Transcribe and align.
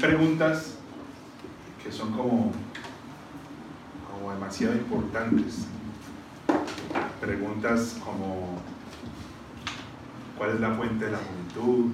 preguntas 0.00 0.76
que 1.84 1.92
son 1.92 2.12
como, 2.12 2.52
demasiado 4.32 4.74
importantes. 4.74 5.66
Preguntas 7.20 7.98
como 8.04 8.58
cuál 10.38 10.50
es 10.50 10.60
la 10.60 10.74
fuente 10.74 11.04
de 11.04 11.10
la 11.10 11.18
juventud, 11.18 11.90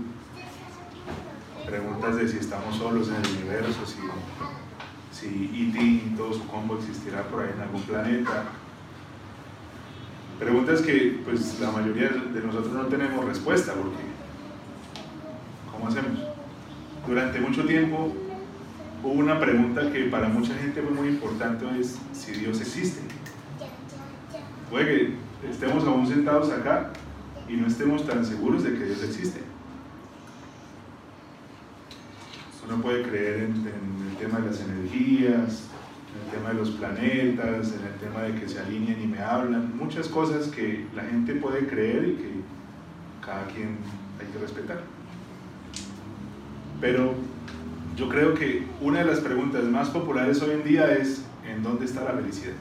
preguntas 1.67 2.17
de 2.17 2.29
si 2.29 2.39
estamos 2.39 2.77
solos 2.77 3.09
en 3.09 3.17
el 3.17 3.43
universo, 3.43 3.81
si, 3.85 3.97
si 5.19 5.71
E.T. 5.71 5.83
y 5.83 6.15
todo 6.17 6.33
su 6.33 6.47
combo 6.47 6.77
existirá 6.77 7.23
por 7.25 7.43
ahí 7.43 7.51
en 7.55 7.63
algún 7.63 7.83
planeta. 7.83 8.45
Preguntas 10.39 10.83
que 10.83 11.23
pues 11.25 11.59
la 11.59 11.71
mayoría 11.73 12.11
de 12.11 12.41
nosotros 12.43 12.73
no 12.73 12.85
tenemos 12.85 13.25
respuesta 13.25 13.73
porque 13.73 13.97
¿cómo 15.73 15.89
hacemos? 15.89 16.36
Durante 17.07 17.39
mucho 17.41 17.65
tiempo 17.65 18.13
hubo 19.05 19.13
una 19.13 19.39
pregunta 19.39 19.93
que 19.93 20.07
para 20.07 20.29
mucha 20.29 20.55
gente 20.55 20.83
fue 20.83 20.91
muy 20.91 21.09
importante 21.09 21.65
es 21.79 21.97
si 22.13 22.33
Dios 22.33 22.61
existe. 22.61 23.01
Puede 24.69 24.87
que 24.87 25.49
estemos 25.49 25.85
aún 25.85 26.09
sentados 26.09 26.51
acá 26.51 26.91
y 27.49 27.53
no 27.53 27.69
estemos 27.69 28.05
tan 28.07 28.25
seguros 28.25 28.65
de 28.65 28.73
que 28.73 28.87
Dios 28.87 29.05
existe. 29.05 29.41
Uno 32.67 32.83
puede 32.83 33.05
creer 33.05 33.45
en, 33.45 33.53
el 34.11 34.17
tema 34.19 34.41
de 34.41 34.47
las 34.51 34.61
energías, 34.61 35.69
en 36.11 36.25
el 36.25 36.31
tema 36.33 36.49
de 36.49 36.55
los 36.55 36.71
planetas, 36.71 37.73
en 37.73 37.87
el 37.87 37.95
tema 38.01 38.23
de 38.23 38.41
que 38.41 38.49
se 38.49 38.59
alinean 38.59 39.01
y 39.01 39.07
me 39.07 39.21
hablan, 39.21 39.77
muchas 39.77 40.09
cosas 40.09 40.49
que 40.49 40.85
la 40.97 41.05
gente 41.05 41.37
puede 41.37 41.69
creer 41.69 42.09
y 42.09 42.17
que 42.17 42.31
cada 43.25 43.47
quien 43.47 43.77
hay 44.19 44.27
que 44.33 44.39
respetar. 44.41 44.96
Pero 46.81 47.15
yo 47.97 48.09
creo 48.09 48.35
que 48.35 48.67
una 48.81 49.01
de 49.01 49.07
las 49.07 49.21
preguntas 49.21 49.65
más 49.65 49.89
populares 49.89 50.43
hoy 50.43 50.51
en 50.51 50.65
día 50.65 50.93
es 50.93 51.25
¿en 51.47 51.63
dónde 51.63 51.87
está 51.87 52.05
la 52.05 52.13
felicidad? 52.13 52.55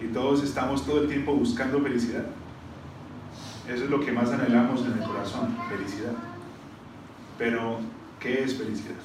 Y 0.00 0.06
todos 0.08 0.42
estamos 0.42 0.84
todo 0.84 1.02
el 1.02 1.08
tiempo 1.08 1.34
buscando 1.34 1.80
felicidad. 1.80 2.24
Eso 3.68 3.84
es 3.84 3.90
lo 3.90 4.00
que 4.00 4.12
más 4.12 4.30
anhelamos 4.30 4.84
en 4.86 4.92
el 4.92 5.06
corazón, 5.06 5.56
felicidad. 5.68 6.12
Pero, 7.36 7.78
¿qué 8.18 8.42
es 8.42 8.54
felicidad? 8.54 8.96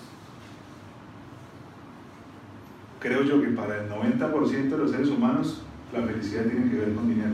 Creo 3.00 3.24
yo 3.24 3.42
que 3.42 3.50
para 3.50 3.84
el 3.84 3.90
90% 3.90 4.70
de 4.70 4.78
los 4.78 4.92
seres 4.92 5.10
humanos 5.10 5.62
la 5.92 6.02
felicidad 6.04 6.46
tiene 6.46 6.72
que 6.72 6.78
ver 6.78 6.96
con 6.96 7.08
dinero. 7.08 7.34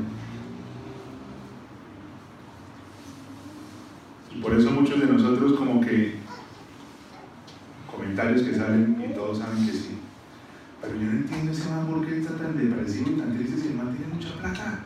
Y 4.35 4.41
por 4.41 4.53
eso 4.53 4.71
muchos 4.71 4.99
de 4.99 5.05
nosotros 5.05 5.53
como 5.53 5.79
que 5.81 6.18
que 8.27 8.55
salen 8.55 9.03
y 9.09 9.13
todos 9.13 9.37
saben 9.37 9.65
que 9.65 9.71
sí. 9.71 9.97
Pero 10.81 10.95
yo 10.95 11.05
no 11.05 11.11
entiendo 11.11 11.51
ese 11.51 11.69
man 11.69 11.87
por 11.87 12.05
qué 12.05 12.19
está 12.19 12.35
tan 12.35 12.57
depresivo 12.57 13.11
y 13.11 13.15
tan 13.15 13.37
triste 13.37 13.61
si 13.61 13.67
el 13.69 13.75
man 13.75 13.95
tiene 13.95 14.13
mucha 14.13 14.33
plata. 14.39 14.85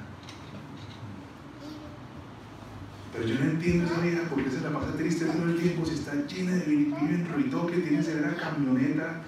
Pero 3.12 3.28
yo 3.28 3.36
no 3.40 3.46
entiendo 3.52 3.86
esa 3.86 4.02
vieja 4.02 4.30
por 4.30 4.44
qué 4.44 4.50
se 4.50 4.62
la 4.62 4.72
pasa 4.72 4.94
triste 4.98 5.26
todo 5.26 5.46
el 5.46 5.60
tiempo, 5.60 5.86
si 5.86 5.94
está 5.96 6.14
llena 6.26 6.54
de 6.54 6.66
vive 6.66 6.94
en 6.96 7.68
que 7.68 7.78
tiene 7.78 8.04
severa 8.04 8.36
camioneta, 8.36 9.22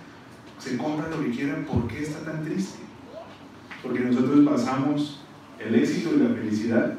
se 0.60 0.78
compra 0.78 1.10
lo 1.10 1.22
que 1.22 1.32
quieran, 1.32 1.66
¿por 1.66 1.88
qué 1.88 2.04
está 2.04 2.20
tan 2.20 2.44
triste? 2.44 2.80
Porque 3.84 4.00
nosotros 4.00 4.46
basamos 4.46 5.22
el 5.60 5.76
éxito 5.76 6.16
y 6.16 6.20
la 6.20 6.30
felicidad 6.30 6.96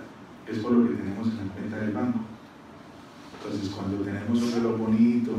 es 0.49 0.59
por 0.59 0.73
lo 0.73 0.89
que 0.89 0.95
tenemos 0.95 1.29
en 1.29 1.37
la 1.37 1.53
cuenta 1.53 1.79
del 1.79 1.93
banco. 1.93 2.21
Entonces 3.35 3.71
cuando 3.71 4.05
tenemos 4.05 4.43
un 4.43 4.53
reloj 4.53 4.79
bonito, 4.79 5.33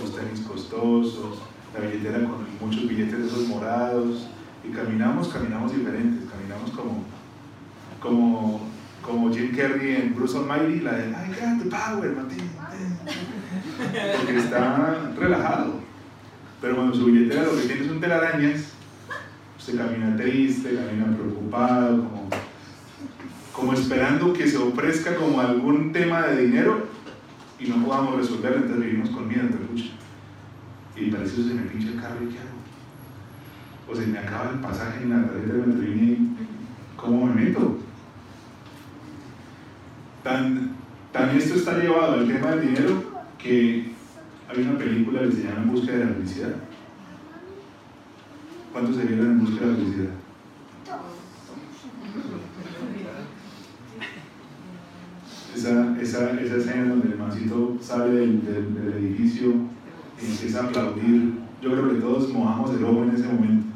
los 0.00 0.16
tenis 0.16 0.40
costosos, 0.40 1.38
la 1.74 1.86
billetera 1.86 2.18
con 2.24 2.46
muchos 2.60 2.88
billetes 2.88 3.26
esos 3.26 3.48
morados, 3.48 4.28
y 4.64 4.72
caminamos, 4.72 5.28
caminamos 5.28 5.72
diferentes, 5.72 6.28
caminamos 6.30 6.70
como, 6.70 7.04
como 8.00 8.72
como 9.02 9.32
Jim 9.32 9.54
Carrey 9.54 9.96
en 9.96 10.14
Bruce 10.14 10.36
Almighty, 10.38 10.80
la 10.80 10.92
de 10.92 11.10
I 11.10 11.58
got 11.60 11.68
power, 11.68 12.12
Martín. 12.12 12.50
Porque 14.16 14.36
está 14.38 15.12
relajado. 15.18 15.74
Pero 16.60 16.76
cuando 16.76 16.94
su 16.94 17.06
billetera 17.06 17.42
lo 17.42 17.56
que 17.56 17.66
tiene 17.66 17.88
son 17.88 18.00
telarañas, 18.00 18.68
usted 19.58 19.76
camina 19.76 20.16
triste, 20.16 20.76
camina 20.76 21.16
preocupado, 21.16 21.96
como, 21.96 22.28
como 23.52 23.72
esperando 23.72 24.32
que 24.32 24.46
se 24.46 24.56
ofrezca 24.56 25.16
como 25.16 25.40
algún 25.40 25.92
tema 25.92 26.22
de 26.22 26.46
dinero 26.46 26.86
y 27.62 27.68
no 27.68 27.84
podamos 27.84 28.16
resolverlo, 28.16 28.58
entonces 28.58 28.84
vivimos 28.84 29.10
con 29.10 29.28
miedo, 29.28 29.48
te 29.48 31.00
Y 31.00 31.10
para 31.10 31.24
eso 31.24 31.36
se 31.36 31.54
me 31.54 31.62
pincha 31.62 31.88
el 31.88 32.00
carro 32.00 32.24
y 32.24 32.32
¿qué 32.32 32.38
hago? 32.38 33.90
O 33.90 33.94
se 33.94 34.06
me 34.06 34.18
acaba 34.18 34.50
el 34.50 34.58
pasaje 34.58 35.02
en 35.02 35.10
la 35.10 35.26
tarjeta 35.26 35.52
de 35.52 35.66
Metrolínea 35.66 36.10
y 36.10 36.36
¿cómo 36.96 37.26
me 37.26 37.34
meto? 37.34 37.78
Tan, 40.22 40.76
tan 41.12 41.30
esto 41.36 41.54
está 41.54 41.78
llevado 41.78 42.14
al 42.14 42.26
tema 42.26 42.50
del 42.52 42.68
dinero 42.68 43.02
que 43.38 43.92
hay 44.48 44.62
una 44.62 44.78
película 44.78 45.20
que 45.20 45.32
se 45.32 45.44
llama 45.44 45.62
En 45.62 45.72
busca 45.72 45.92
de 45.92 46.04
la 46.04 46.12
felicidad. 46.12 46.54
¿Cuántos 48.72 48.96
se 48.96 49.04
vieron 49.04 49.32
en 49.32 49.40
busca 49.40 49.64
de 49.64 49.70
la 49.70 49.76
felicidad? 49.76 50.21
Esa, 55.62 55.94
esa, 56.02 56.40
esa 56.40 56.56
escena 56.56 56.88
donde 56.88 57.12
el 57.12 57.18
mancito 57.18 57.76
sale 57.80 58.12
del, 58.12 58.44
del, 58.44 58.94
edificio 58.94 59.54
y 60.20 60.32
empieza 60.32 60.58
a 60.58 60.64
aplaudir. 60.64 61.34
Yo 61.62 61.70
creo 61.70 61.88
que 61.88 62.00
todos 62.00 62.30
mojamos 62.30 62.74
el 62.74 62.84
ojo 62.84 63.04
en 63.04 63.10
ese 63.14 63.28
momento. 63.28 63.66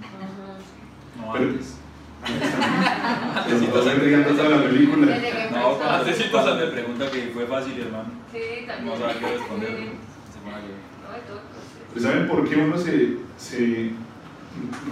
No, 1.17 1.33
Necesitas 3.45 3.87
entregando 3.95 4.31
toda 4.31 4.49
la 4.49 4.65
película. 4.65 5.17
No, 5.53 6.05
Necesitas 6.05 6.57
me 6.57 6.67
pregunta 6.67 7.09
que 7.09 7.31
fue 7.33 7.47
fácil, 7.47 7.81
hermano. 7.81 8.11
Sí, 8.33 8.67
también. 8.67 8.93
No 8.93 9.01
sabe 9.01 9.21
qué 9.21 9.27
responder. 9.39 9.79
Pero 11.95 12.05
¿saben 12.05 12.27
por 12.27 12.49
qué 12.49 12.57
uno 12.57 12.77
se, 12.77 13.19
se 13.39 13.93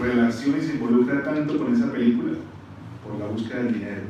relaciona 0.00 0.58
y 0.58 0.62
se 0.62 0.74
involucra 0.74 1.24
tanto 1.24 1.58
con 1.58 1.74
esa 1.74 1.90
película? 1.90 2.34
Por 3.04 3.18
la 3.18 3.26
búsqueda 3.26 3.64
del 3.64 3.72
dinero. 3.74 4.02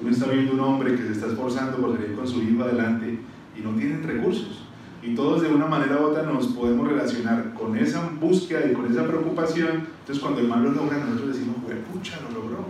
Uno 0.00 0.10
está 0.10 0.26
viendo 0.26 0.52
un 0.54 0.60
hombre 0.60 0.94
que 0.94 1.02
se 1.02 1.12
está 1.12 1.26
esforzando 1.26 1.78
por 1.78 1.96
salir 1.96 2.14
con 2.14 2.26
su 2.26 2.42
hijo 2.42 2.62
adelante 2.62 3.18
y 3.56 3.60
no 3.60 3.70
tienen 3.72 4.02
recursos. 4.02 4.64
Y 5.02 5.14
todos 5.14 5.42
de 5.42 5.48
una 5.48 5.66
manera 5.66 5.98
u 5.98 6.04
otra 6.04 6.22
nos 6.22 6.48
podemos 6.48 6.88
relacionar 6.88 7.54
con 7.54 7.76
esa 7.76 8.08
búsqueda 8.20 8.66
y 8.70 8.72
con 8.72 8.90
esa 8.90 9.06
preocupación. 9.06 9.86
Entonces 10.00 10.22
cuando 10.22 10.40
el 10.40 10.48
mal 10.48 10.62
lo 10.62 10.72
logra, 10.72 10.98
nosotros 10.98 11.34
decimos, 11.34 11.56
pucha, 11.92 12.18
lo 12.22 12.40
logró. 12.40 12.64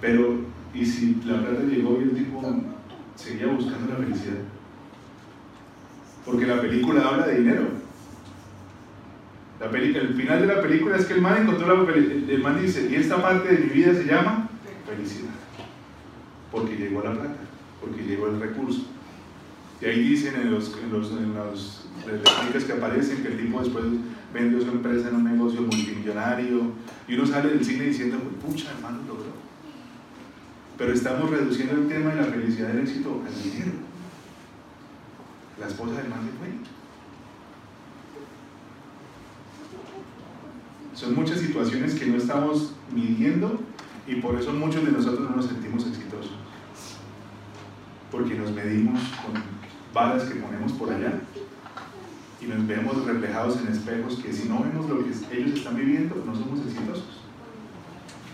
Pero, 0.00 0.40
¿y 0.74 0.84
si 0.84 1.20
la 1.24 1.40
plata 1.40 1.62
llegó 1.62 1.98
y 2.00 2.04
el 2.04 2.14
tipo 2.14 2.42
seguía 3.14 3.46
buscando 3.46 3.92
la 3.92 3.98
felicidad? 3.98 4.38
Porque 6.24 6.46
la 6.46 6.60
película 6.60 7.08
habla 7.08 7.26
de 7.26 7.38
dinero. 7.38 7.68
La 9.58 9.66
el 9.66 10.14
final 10.14 10.40
de 10.40 10.54
la 10.54 10.60
película 10.60 10.96
es 10.96 11.06
que 11.06 11.14
el 11.14 11.22
man 11.22 11.42
encontró 11.42 11.74
la 11.74 11.92
felicidad. 11.92 12.30
El 12.30 12.42
man 12.42 12.60
dice, 12.60 12.88
y 12.90 12.94
esta 12.96 13.22
parte 13.22 13.48
de 13.48 13.64
mi 13.64 13.70
vida 13.70 13.94
se 13.94 14.04
llama 14.04 14.45
felicidad. 14.96 15.30
Porque 16.50 16.76
llegó 16.76 17.02
la 17.02 17.12
plata, 17.12 17.36
porque 17.80 18.02
llegó 18.02 18.28
el 18.28 18.40
recurso. 18.40 18.86
Y 19.80 19.84
ahí 19.84 20.08
dicen 20.08 20.34
en 20.40 20.50
los, 20.52 20.76
en 20.78 20.92
los, 20.92 21.10
en 21.12 21.34
los 21.34 22.64
que 22.64 22.72
aparecen 22.72 23.22
que 23.22 23.28
el 23.28 23.38
tipo 23.38 23.60
después 23.60 23.84
vendió 24.32 24.60
su 24.60 24.68
empresa 24.68 25.08
en 25.08 25.16
un 25.16 25.24
negocio 25.24 25.60
multimillonario 25.60 26.72
y 27.08 27.14
uno 27.14 27.26
sale 27.26 27.50
del 27.50 27.64
cine 27.64 27.86
diciendo, 27.86 28.18
pucha, 28.44 28.70
hermano, 28.72 28.98
logró. 29.06 29.32
Pero 30.78 30.92
estamos 30.92 31.30
reduciendo 31.30 31.74
el 31.74 31.88
tema 31.88 32.10
de 32.10 32.22
la 32.22 32.26
felicidad 32.26 32.68
del 32.68 32.80
éxito 32.80 33.22
al 33.26 33.42
dinero. 33.42 33.72
La 35.58 35.68
esposa 35.68 35.94
del 35.94 36.08
man 36.08 36.20
se 36.20 36.32
fue. 36.38 36.48
Son 40.94 41.14
muchas 41.14 41.40
situaciones 41.40 41.94
que 41.94 42.06
no 42.06 42.16
estamos 42.16 42.72
midiendo 42.94 43.60
y 44.06 44.16
por 44.16 44.36
eso 44.36 44.52
muchos 44.52 44.84
de 44.84 44.92
nosotros 44.92 45.28
no 45.28 45.36
nos 45.36 45.46
sentimos 45.46 45.86
exitosos. 45.86 46.32
Porque 48.10 48.34
nos 48.34 48.52
medimos 48.52 49.00
con 49.24 49.42
balas 49.92 50.24
que 50.24 50.36
ponemos 50.36 50.72
por 50.72 50.92
allá 50.92 51.20
y 52.40 52.46
nos 52.46 52.66
vemos 52.66 53.04
reflejados 53.04 53.58
en 53.60 53.68
espejos 53.68 54.16
que 54.16 54.32
si 54.32 54.48
no 54.48 54.62
vemos 54.62 54.88
lo 54.88 54.98
que 55.04 55.10
ellos 55.36 55.58
están 55.58 55.76
viviendo, 55.76 56.22
no 56.24 56.34
somos 56.34 56.60
exitosos. 56.60 57.20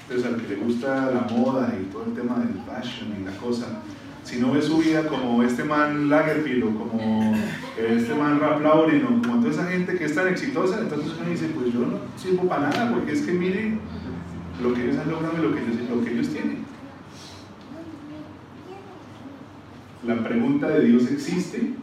Entonces 0.02 0.26
al 0.26 0.40
que 0.42 0.54
le 0.54 0.56
gusta 0.56 1.10
la 1.10 1.20
moda 1.34 1.74
y 1.80 1.84
todo 1.86 2.04
el 2.04 2.12
tema 2.12 2.38
del 2.40 2.60
fashion 2.66 3.16
y 3.18 3.24
la 3.24 3.32
cosa, 3.38 3.80
si 4.24 4.38
no 4.38 4.52
ve 4.52 4.60
su 4.60 4.78
vida 4.78 5.06
como 5.06 5.42
este 5.42 5.64
man 5.64 6.10
Lagerfield 6.10 6.64
o 6.64 6.78
como 6.78 7.34
este 7.78 8.14
man 8.14 8.38
Rap 8.38 8.60
Lauren 8.60 9.04
o 9.04 9.22
como 9.22 9.40
toda 9.40 9.50
esa 9.50 9.66
gente 9.66 9.96
que 9.96 10.04
es 10.04 10.14
tan 10.14 10.28
exitosa, 10.28 10.80
entonces 10.80 11.12
uno 11.18 11.30
dice, 11.30 11.48
pues 11.54 11.72
yo 11.72 11.80
no 11.80 11.98
sirvo 12.16 12.48
para 12.48 12.68
nada 12.68 12.92
porque 12.92 13.12
es 13.12 13.22
que 13.22 13.32
miren 13.32 13.80
lo 14.60 14.74
que 14.74 14.84
ellos 14.84 14.98
han 14.98 15.10
logrado 15.10 15.38
y 15.38 15.42
lo 15.42 15.54
que 15.54 15.62
ellos, 15.62 15.76
lo 15.88 16.04
que 16.04 16.12
ellos 16.12 16.28
tienen. 16.28 16.64
La 20.06 20.22
pregunta 20.22 20.68
de 20.68 20.84
Dios 20.86 21.10
existe, 21.10 21.74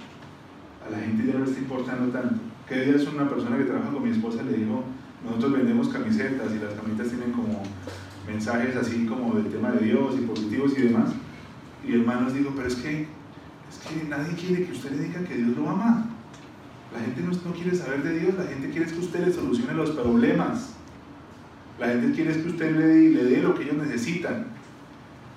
a 0.85 0.91
la 0.91 0.99
gente 0.99 1.25
ya 1.25 1.33
no 1.33 1.45
le 1.45 1.45
está 1.45 1.59
importando 1.59 2.11
tanto. 2.11 2.35
¿Qué 2.67 2.81
día 2.81 2.95
es 2.95 3.07
una 3.07 3.29
persona 3.29 3.57
que 3.57 3.63
trabaja 3.63 3.91
con 3.91 4.03
mi 4.03 4.11
esposa 4.11 4.43
le 4.43 4.57
dijo, 4.57 4.83
nosotros 5.23 5.53
vendemos 5.53 5.87
camisetas 5.87 6.51
y 6.53 6.59
las 6.59 6.73
camisetas 6.73 7.09
tienen 7.09 7.31
como 7.31 7.63
mensajes 8.27 8.75
así 8.75 9.05
como 9.05 9.33
del 9.35 9.51
tema 9.51 9.71
de 9.71 9.85
Dios 9.85 10.15
y 10.17 10.25
positivos 10.25 10.73
y 10.77 10.81
demás? 10.83 11.11
Y 11.87 11.93
el 11.93 12.01
hermano 12.01 12.21
nos 12.21 12.33
dijo, 12.33 12.51
pero 12.55 12.67
es 12.67 12.75
que, 12.75 13.07
es 13.69 13.77
que 13.87 14.03
nadie 14.07 14.33
quiere 14.33 14.65
que 14.65 14.73
usted 14.73 14.91
le 14.91 15.03
diga 15.05 15.23
que 15.23 15.35
Dios 15.35 15.57
lo 15.57 15.69
ama. 15.69 16.05
La 16.93 16.99
gente 16.99 17.21
no, 17.21 17.31
no 17.31 17.55
quiere 17.55 17.75
saber 17.75 18.03
de 18.03 18.19
Dios, 18.19 18.35
la 18.35 18.45
gente 18.45 18.69
quiere 18.69 18.91
que 18.91 18.99
usted 18.99 19.25
le 19.25 19.33
solucione 19.33 19.73
los 19.73 19.91
problemas. 19.91 20.73
La 21.79 21.87
gente 21.87 22.11
quiere 22.11 22.41
que 22.41 22.49
usted 22.49 22.75
le, 22.75 23.23
dé 23.23 23.41
lo 23.41 23.55
que 23.55 23.63
ellos 23.63 23.77
necesitan. 23.77 24.47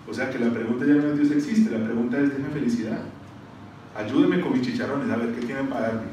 O 0.08 0.12
sea 0.12 0.30
que 0.30 0.38
la 0.38 0.50
pregunta 0.50 0.84
ya 0.84 0.94
no 0.94 1.12
es 1.12 1.18
Dios 1.18 1.30
existe, 1.30 1.70
la 1.70 1.84
pregunta 1.84 2.18
es 2.20 2.30
déme 2.30 2.48
felicidad. 2.48 3.00
Ayúdeme 3.96 4.40
con 4.40 4.52
mis 4.52 4.62
chicharrones, 4.62 5.10
a 5.10 5.16
ver 5.16 5.32
qué 5.34 5.46
tienen 5.46 5.68
para 5.68 5.88
darme. 5.88 6.10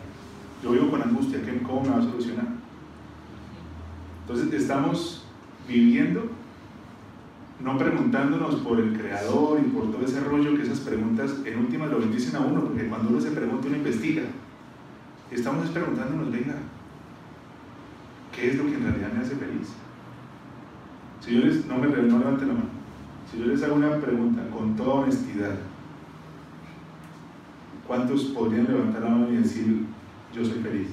Yo 0.64 0.72
vivo 0.72 0.92
con 0.92 1.02
angustia, 1.02 1.40
¿cómo 1.66 1.82
me 1.82 1.90
va 1.90 1.98
a 1.98 2.02
solucionar? 2.02 2.48
Entonces 4.22 4.62
estamos 4.62 5.26
viviendo 5.68 6.30
no 7.60 7.78
preguntándonos 7.78 8.56
por 8.58 8.80
el 8.80 8.98
creador 8.98 9.60
y 9.60 9.70
por 9.70 9.92
todo 9.92 10.06
ese 10.06 10.20
rollo 10.22 10.56
que 10.56 10.64
esas 10.64 10.80
preguntas 10.80 11.32
en 11.44 11.60
última 11.60 11.88
lo 11.88 12.00
bendicen 12.00 12.36
a 12.36 12.40
uno, 12.40 12.64
porque 12.64 12.88
cuando 12.88 13.10
uno 13.10 13.20
se 13.20 13.32
pregunta, 13.32 13.68
uno 13.68 13.78
investiga. 13.78 14.24
Estamos 15.32 15.70
preguntándonos, 15.70 16.32
venga, 16.32 16.56
¿qué 18.34 18.52
es 18.52 18.56
lo 18.56 18.66
que 18.66 18.76
en 18.76 18.84
realidad 18.84 19.12
me 19.14 19.22
hace 19.22 19.36
feliz? 19.36 19.70
Si 21.22 21.36
yo 21.36 21.42
les, 21.42 21.66
no 21.66 21.78
me 21.78 21.88
no 21.88 22.20
levante 22.20 22.46
la 22.46 22.54
mano, 22.54 22.70
si 23.32 23.40
yo 23.40 23.46
les 23.46 23.62
hago 23.64 23.76
una 23.76 23.98
pregunta 23.98 24.42
con 24.50 24.76
toda 24.76 25.02
honestidad, 25.02 25.56
¿cuántos 27.88 28.24
podrían 28.26 28.66
levantar 28.66 29.04
la 29.04 29.10
mano 29.10 29.32
y 29.32 29.38
decir, 29.38 29.86
yo 30.34 30.46
soy 30.46 30.60
feliz? 30.60 30.88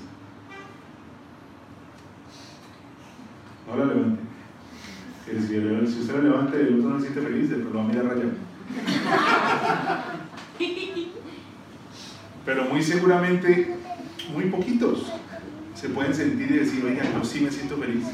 No 3.68 3.76
la 3.76 3.84
levanten 3.86 4.26
si, 5.26 6.00
usted 6.00 6.14
la 6.14 6.22
levanta 6.22 6.56
y 6.56 6.60
el 6.60 6.78
otro 6.78 6.90
no 6.90 7.00
se 7.00 7.08
siente 7.08 7.20
feliz, 7.20 7.50
pero 7.50 7.70
lo 7.70 7.78
va 7.78 7.84
a 7.84 7.88
mirar 7.88 8.04
rayado. 8.06 8.30
Pero 12.44 12.64
muy 12.66 12.82
seguramente, 12.82 13.76
muy 14.32 14.44
poquitos 14.44 15.12
se 15.74 15.88
pueden 15.88 16.14
sentir 16.14 16.50
y 16.50 16.58
decir, 16.58 16.84
oiga, 16.84 17.02
yo 17.12 17.24
sí 17.24 17.40
me 17.40 17.50
siento 17.50 17.76
feliz. 17.76 18.04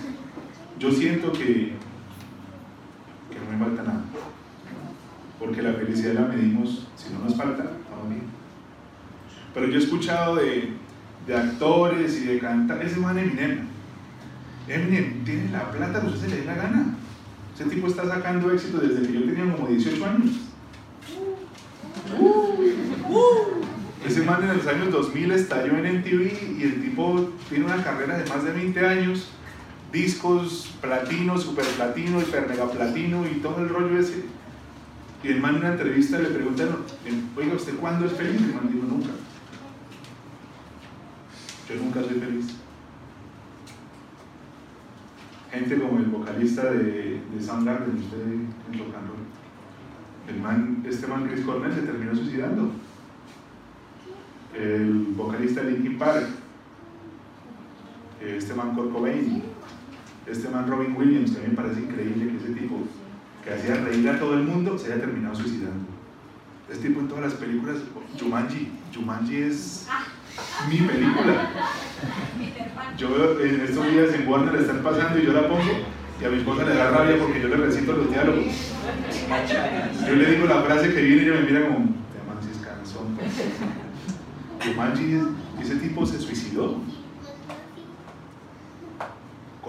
Yo 0.78 0.90
siento 0.90 1.32
que, 1.32 1.44
que 1.44 1.74
no 3.44 3.58
me 3.58 3.64
falta 3.64 3.82
nada. 3.82 4.04
Porque 5.38 5.62
la 5.62 5.72
felicidad 5.72 6.14
la 6.14 6.20
medimos, 6.22 6.88
si 6.96 7.12
no 7.12 7.24
nos 7.24 7.36
falta, 7.36 7.64
vamos 7.90 8.08
bien. 8.08 8.22
Pero 9.54 9.66
yo 9.66 9.74
he 9.74 9.82
escuchado 9.82 10.36
de, 10.36 10.72
de 11.26 11.36
actores 11.36 12.20
y 12.20 12.26
de 12.26 12.38
cantantes, 12.38 12.92
ese 12.92 13.00
man 13.00 13.18
Eminem. 13.18 13.66
Eminem 14.68 15.24
tiene 15.24 15.50
la 15.50 15.70
plata 15.70 16.00
que 16.00 16.06
usted 16.06 16.20
se 16.20 16.28
le 16.28 16.36
dé 16.42 16.44
la 16.46 16.54
gana. 16.54 16.94
Ese 17.54 17.64
tipo 17.64 17.86
está 17.86 18.06
sacando 18.06 18.50
éxito 18.50 18.78
desde 18.78 19.06
que 19.06 19.12
yo 19.12 19.24
tenía 19.24 19.52
como 19.52 19.68
18 19.68 20.04
años. 20.06 20.30
Ese 24.06 24.22
man 24.22 24.42
en 24.42 24.56
los 24.56 24.66
años 24.66 24.90
2000 24.90 25.32
estalló 25.32 25.76
en 25.76 25.98
MTV 25.98 26.58
y 26.58 26.62
el 26.62 26.82
tipo 26.82 27.30
tiene 27.48 27.66
una 27.66 27.82
carrera 27.82 28.18
de 28.18 28.28
más 28.28 28.44
de 28.44 28.52
20 28.52 28.86
años, 28.86 29.28
discos 29.92 30.74
platino, 30.80 31.38
super 31.38 31.64
platino, 31.64 32.20
hiper 32.20 32.48
mega 32.48 32.70
platino 32.70 33.26
y 33.26 33.40
todo 33.40 33.58
el 33.58 33.68
rollo 33.68 33.98
ese. 33.98 34.24
Y 35.22 35.28
el 35.28 35.40
man 35.40 35.56
en 35.56 35.60
una 35.60 35.72
entrevista 35.72 36.18
le 36.18 36.30
preguntan, 36.30 36.68
oiga, 37.36 37.54
¿usted 37.54 37.76
cuándo 37.76 38.06
es 38.06 38.12
feliz? 38.12 38.40
Y 38.40 38.44
el 38.44 38.54
man 38.54 38.72
dijo, 38.72 38.86
nunca. 38.86 39.10
Yo 41.68 41.76
nunca 41.76 42.02
soy 42.02 42.18
feliz 42.18 42.56
gente 45.52 45.78
como 45.78 45.98
el 45.98 46.06
vocalista 46.06 46.70
de, 46.70 47.20
de 47.34 47.42
Soundgarden, 47.42 47.98
usted 47.98 48.22
en 48.22 48.78
rock. 48.78 48.94
El 50.28 50.40
man, 50.40 50.82
este 50.86 51.06
man 51.06 51.28
Chris 51.28 51.44
Cornell 51.44 51.74
se 51.74 51.82
terminó 51.82 52.14
suicidando. 52.14 52.70
El 54.58 55.14
vocalista 55.16 55.62
de 55.62 55.72
Linkin 55.72 55.98
Park, 55.98 56.26
este 58.20 58.54
man 58.54 58.74
Kurt 58.74 58.92
Cobain, 58.92 59.42
este 60.26 60.48
man 60.48 60.68
Robin 60.68 60.94
Williams, 60.96 61.32
que 61.32 61.38
a 61.38 61.42
mí 61.42 61.48
me 61.48 61.56
parece 61.56 61.80
increíble 61.80 62.30
que 62.30 62.36
ese 62.36 62.60
tipo 62.60 62.78
que 63.44 63.52
hacía 63.52 63.74
reír 63.76 64.08
a 64.08 64.18
todo 64.18 64.34
el 64.34 64.44
mundo 64.44 64.78
se 64.78 64.92
haya 64.92 65.00
terminado 65.00 65.34
suicidando. 65.34 65.86
Este 66.70 66.88
tipo 66.88 67.00
en 67.00 67.08
todas 67.08 67.24
las 67.24 67.34
películas, 67.34 67.78
Jumanji, 68.18 68.70
Jumanji 68.94 69.36
es 69.36 69.86
mi 70.70 70.78
película. 70.78 71.50
Yo 72.96 73.40
en 73.40 73.60
estos 73.60 73.90
días 73.90 74.14
en 74.14 74.28
Warner 74.28 74.54
están 74.54 74.82
pasando 74.82 75.18
y 75.18 75.26
yo 75.26 75.32
la 75.32 75.48
pongo 75.48 75.70
y 76.20 76.24
a 76.24 76.28
mi 76.28 76.38
esposa 76.38 76.64
le 76.64 76.74
da 76.74 76.90
rabia 76.90 77.18
porque 77.18 77.40
yo 77.40 77.48
le 77.48 77.56
recito 77.56 77.92
los 77.92 78.08
diálogos. 78.10 78.44
Yo 80.06 80.14
le 80.14 80.30
digo 80.30 80.46
la 80.46 80.62
frase 80.62 80.94
que 80.94 81.02
viene 81.02 81.22
y 81.22 81.24
ella 81.26 81.40
me 81.40 81.46
mira 81.50 81.66
como, 81.66 81.86
te 82.40 82.50
es 82.52 82.58
cansón. 82.58 83.18
y 85.58 85.62
ese 85.62 85.76
tipo 85.76 86.06
se 86.06 86.20
suicidó. 86.20 86.80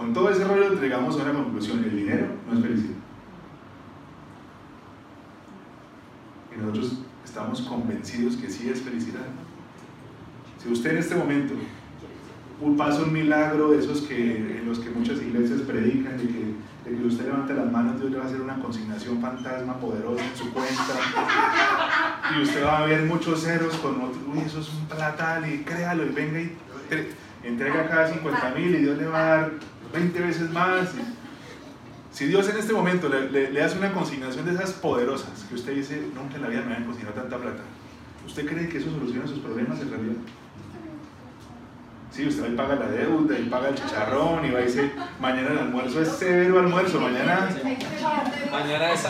Con 0.03 0.13
todo 0.13 0.29
ese 0.29 0.43
rollo 0.43 0.73
entregamos 0.73 1.17
a 1.17 1.23
una 1.23 1.31
conclusión, 1.31 1.81
el 1.81 1.95
dinero 1.95 2.25
no 2.45 2.57
es 2.57 2.61
felicidad. 2.61 2.95
Y 6.53 6.59
nosotros 6.59 6.97
estamos 7.23 7.61
convencidos 7.61 8.35
que 8.35 8.49
sí 8.49 8.69
es 8.69 8.81
felicidad. 8.81 9.27
Si 10.61 10.69
usted 10.69 10.91
en 10.91 10.97
este 10.97 11.15
momento 11.15 11.53
pasa 12.77 13.01
un 13.03 13.13
milagro 13.13 13.71
de 13.71 13.79
esos 13.79 14.01
que, 14.01 14.57
en 14.57 14.65
los 14.67 14.79
que 14.79 14.89
muchas 14.89 15.21
iglesias 15.21 15.61
predican, 15.61 16.17
de 16.17 16.27
que, 16.27 17.05
usted 17.07 17.23
levante 17.23 17.53
las 17.53 17.71
manos, 17.71 17.97
Dios 17.97 18.11
le 18.11 18.17
va 18.17 18.25
a 18.25 18.27
hacer 18.27 18.41
una 18.41 18.59
consignación 18.59 19.21
fantasma 19.21 19.79
poderosa 19.79 20.21
en 20.21 20.35
su 20.35 20.51
cuenta, 20.51 20.95
y 22.37 22.41
usted 22.41 22.65
va 22.65 22.79
a 22.79 22.85
ver 22.87 23.03
muchos 23.05 23.41
ceros 23.41 23.73
con 23.77 24.01
otro, 24.01 24.19
uy, 24.33 24.39
eso 24.39 24.59
es 24.59 24.69
un 24.69 24.85
platal, 24.85 25.49
y 25.49 25.59
créalo, 25.59 26.05
y 26.05 26.09
venga 26.09 26.41
y 26.41 26.57
entrega 27.43 27.87
cada 27.87 28.11
50 28.11 28.53
mil, 28.55 28.75
y 28.75 28.79
Dios 28.79 28.97
le 28.97 29.05
va 29.07 29.19
a 29.19 29.37
dar 29.37 29.51
20 29.93 30.19
veces 30.19 30.49
más. 30.51 30.89
Si 32.11 32.25
Dios 32.25 32.47
en 32.49 32.57
este 32.57 32.73
momento 32.73 33.09
le, 33.09 33.51
le, 33.51 33.63
hace 33.63 33.77
una 33.77 33.91
consignación 33.91 34.45
de 34.45 34.53
esas 34.53 34.73
poderosas, 34.73 35.45
que 35.49 35.55
usted 35.55 35.73
dice, 35.73 36.01
nunca 36.13 36.35
en 36.35 36.43
la 36.43 36.47
vida 36.49 36.61
me 36.61 36.75
han 36.75 36.85
consignado 36.85 37.15
tanta 37.15 37.37
plata, 37.37 37.63
¿usted 38.25 38.45
cree 38.45 38.69
que 38.69 38.77
eso 38.77 38.91
soluciona 38.91 39.25
sus 39.27 39.39
problemas 39.39 39.79
en 39.81 39.89
realidad? 39.89 40.15
Sí, 42.11 42.27
usted 42.27 42.43
ahí 42.43 42.51
paga 42.55 42.75
la 42.75 42.85
deuda 42.85 43.39
y 43.39 43.45
paga 43.45 43.69
el 43.69 43.75
chicharrón 43.75 44.45
y 44.45 44.51
va 44.51 44.61
y 44.61 44.65
dice, 44.65 44.91
mañana 45.19 45.49
el 45.49 45.57
almuerzo 45.57 45.99
es 45.99 46.09
severo 46.09 46.59
almuerzo, 46.59 46.99
mañana... 46.99 47.49
Mañana 48.51 48.91
es 48.91 49.03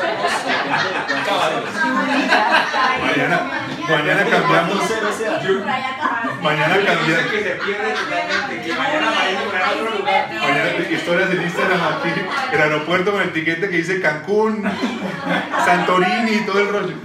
Mañana, 3.02 3.42
mañana 3.90 4.26
cambiamos... 4.30 4.80
Mañana 6.44 6.76
cambiamos... 6.76 7.32
que 7.32 7.44
se 7.44 7.50
pierde 7.52 7.94
totalmente, 7.94 8.68
que 8.68 8.74
mañana 8.74 9.12
a 9.66 9.72
otro 9.72 9.98
lugar. 9.98 10.28
Mañana 10.34 10.74
historias 10.92 11.32
en 11.32 11.42
Instagram 11.42 11.80
aquí, 11.82 12.10
el 12.52 12.62
aeropuerto 12.62 13.12
con 13.14 13.22
el 13.22 13.32
tiquete 13.32 13.70
que 13.70 13.78
dice 13.78 14.02
Cancún, 14.02 14.64
Santorini 15.66 16.32
y 16.32 16.46
todo 16.46 16.60
el 16.60 16.70
rollo. 16.70 16.96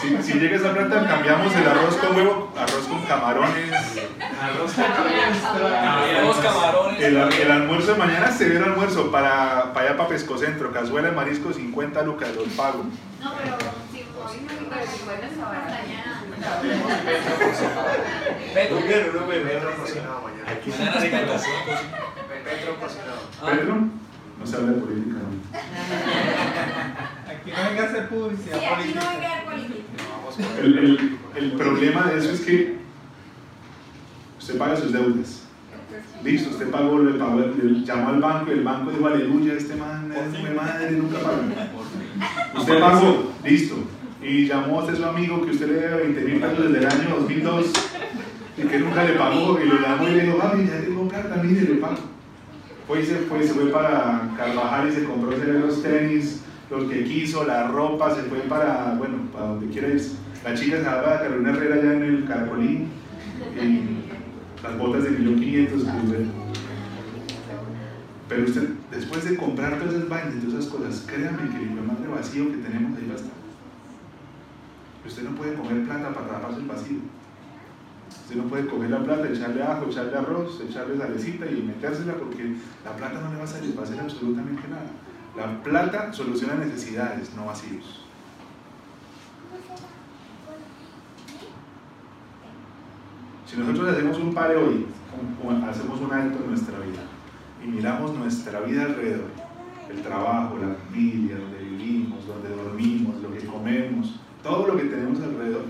Si, 0.00 0.22
si 0.22 0.32
llega 0.38 0.56
esa 0.56 0.72
plata, 0.72 1.06
cambiamos 1.06 1.54
el 1.54 1.66
arroz 1.66 1.96
con 1.96 2.16
huevo, 2.16 2.52
arroz 2.58 2.88
con 2.88 3.02
camarones. 3.04 3.70
Arroz 3.72 4.72
con 4.72 6.42
camarones. 6.42 7.00
El, 7.02 7.16
el, 7.16 7.50
almuerzo 7.50 7.92
de 7.92 7.98
mañana, 7.98 8.32
severo 8.32 8.64
almuerzo 8.64 9.10
para, 9.12 9.72
para 9.74 9.88
allá 9.88 9.96
para 9.96 10.08
Pescocentro, 10.08 10.72
cazuela 10.72 11.10
de 11.10 11.14
marisco, 11.14 11.52
50 11.52 12.02
lucas, 12.02 12.34
los 12.34 12.48
pago. 12.48 12.84
No, 13.20 13.34
pero 13.36 13.56
si, 13.92 13.98
Pedro, 13.98 15.28
no 15.38 16.21
se 24.46 24.56
habla 24.56 24.72
de 24.72 24.80
política. 24.80 25.16
Aquí 27.28 27.50
no 27.50 27.68
venga 27.68 27.82
a 27.82 27.86
hacer 27.86 28.08
publicidad 28.08 28.58
aquí 28.58 28.94
no 28.94 29.00
venga 29.00 29.28
a 29.28 29.32
hacer 29.32 29.44
política. 29.44 29.82
El, 30.60 30.78
el, 30.78 31.18
el 31.36 31.52
problema 31.52 32.06
de 32.06 32.18
eso 32.18 32.30
es 32.30 32.40
que 32.40 32.78
usted 34.38 34.58
paga 34.58 34.76
sus 34.76 34.92
deudas. 34.92 35.42
Listo, 36.24 36.50
usted 36.50 36.70
pagó, 36.70 36.98
le 37.00 37.18
pagó, 37.18 37.40
le 37.40 37.84
llamó 37.84 38.08
al 38.10 38.20
banco 38.20 38.50
y 38.50 38.54
el 38.54 38.64
banco 38.64 38.90
dijo, 38.90 39.06
aleluya, 39.06 39.54
este 39.54 39.74
man 39.76 40.12
es 40.12 40.42
mi 40.42 40.54
madre, 40.54 40.90
nunca 40.92 41.18
paga. 41.18 41.42
Usted 42.56 42.80
pagó, 42.80 43.32
listo. 43.44 43.76
Y 44.22 44.46
llamó 44.46 44.80
a 44.80 44.94
su 44.94 45.04
amigo 45.04 45.44
que 45.44 45.50
usted 45.50 45.66
le 45.66 45.74
debe 45.74 46.02
20 46.04 46.20
mil 46.22 46.40
pesos 46.40 46.64
desde 46.64 46.78
el 46.78 46.86
año 46.86 47.16
2002 47.20 47.72
y 48.56 48.62
que 48.62 48.78
nunca 48.78 49.04
le 49.04 49.12
pagó 49.14 49.58
y 49.60 49.68
lo 49.68 49.80
llamó 49.80 50.08
y 50.08 50.12
le 50.12 50.24
dijo, 50.24 50.38
mami, 50.38 50.66
ya 50.66 50.80
tengo 50.80 51.08
plata, 51.08 51.42
mire, 51.42 51.62
le 51.62 51.74
pago. 51.80 51.96
Fue 52.86 53.00
y 53.00 53.04
se 53.04 53.16
fue, 53.16 53.42
se 53.42 53.54
fue 53.54 53.70
para 53.70 54.30
Carvajal 54.36 54.88
y 54.88 54.92
se 54.92 55.04
compró 55.04 55.30
los 55.36 55.82
tenis, 55.82 56.42
los 56.70 56.90
que 56.90 57.04
quiso, 57.04 57.44
la 57.44 57.68
ropa, 57.68 58.14
se 58.14 58.22
fue 58.22 58.38
para, 58.40 58.94
bueno, 58.98 59.18
para 59.32 59.46
donde 59.46 59.68
quiera 59.68 59.88
irse. 59.88 60.16
La 60.44 60.54
chica 60.54 60.78
se 60.78 60.84
va 60.84 61.16
a 61.16 61.20
Carolina 61.20 61.50
Herrera 61.50 61.76
allá 61.76 61.94
en 61.94 62.02
el 62.02 62.24
Caracolín. 62.26 62.88
Y 63.60 64.02
las 64.62 64.78
botas 64.78 65.04
de 65.04 65.10
1500 65.10 65.82
pero 68.28 68.44
usted 68.44 68.68
después 68.90 69.28
de 69.28 69.36
comprar 69.36 69.78
todas 69.78 69.94
esas 69.94 70.08
vainas 70.08 70.36
y 70.36 70.38
todas 70.38 70.60
esas 70.60 70.72
cosas 70.72 71.04
créame 71.06 71.50
que 71.50 71.64
el 71.64 71.86
madre 71.86 72.08
vacío 72.08 72.50
que 72.50 72.58
tenemos 72.58 72.96
ahí 72.96 73.12
estar 73.14 73.41
usted 75.06 75.22
no 75.22 75.34
puede 75.36 75.54
comer 75.54 75.84
plata 75.84 76.14
para 76.14 76.28
taparse 76.28 76.60
el 76.60 76.66
vacío 76.66 76.98
usted 78.32 78.36
no 78.36 78.48
puede 78.48 78.66
coger 78.66 78.90
la 78.90 79.02
plata, 79.02 79.28
echarle 79.28 79.62
ajo, 79.62 79.86
echarle 79.86 80.16
arroz, 80.16 80.60
echarle 80.60 80.96
salecita 80.96 81.46
y 81.46 81.62
metérsela 81.62 82.14
porque 82.14 82.54
la 82.84 82.96
plata 82.96 83.20
no 83.20 83.30
le 83.30 83.38
va 83.38 83.44
a 83.44 83.46
satisfacer 83.46 84.00
absolutamente 84.00 84.62
nada. 84.68 84.90
La 85.36 85.62
plata 85.62 86.12
soluciona 86.12 86.54
necesidades, 86.54 87.34
no 87.34 87.46
vacíos. 87.46 88.04
Si 93.46 93.56
nosotros 93.58 93.90
hacemos 93.90 94.18
un 94.18 94.32
pare 94.32 94.56
hoy, 94.56 94.86
hacemos 95.68 96.00
un 96.00 96.12
alto 96.12 96.38
en 96.38 96.50
nuestra 96.50 96.78
vida 96.78 97.02
y 97.62 97.68
miramos 97.68 98.14
nuestra 98.14 98.60
vida 98.60 98.84
alrededor, 98.84 99.28
el 99.90 100.00
trabajo, 100.00 100.56
la 100.58 100.74
familia, 100.74 101.36
donde 101.36 101.58
vivimos, 101.58 102.26
donde 102.26 102.48
dormimos, 102.48 103.20
lo 103.20 103.30
que 103.30 103.44
comemos, 103.44 104.21
todo 104.42 104.66
lo 104.66 104.76
que 104.76 104.84
tenemos 104.84 105.20
alrededor, 105.20 105.64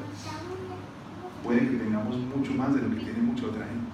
puede 1.43 1.61
que 1.61 1.77
tengamos 1.77 2.17
mucho 2.17 2.53
más 2.53 2.75
de 2.75 2.83
lo 2.83 2.91
que 2.91 3.05
tiene 3.05 3.23
mucha 3.23 3.47
otra 3.47 3.67
gente. 3.67 3.93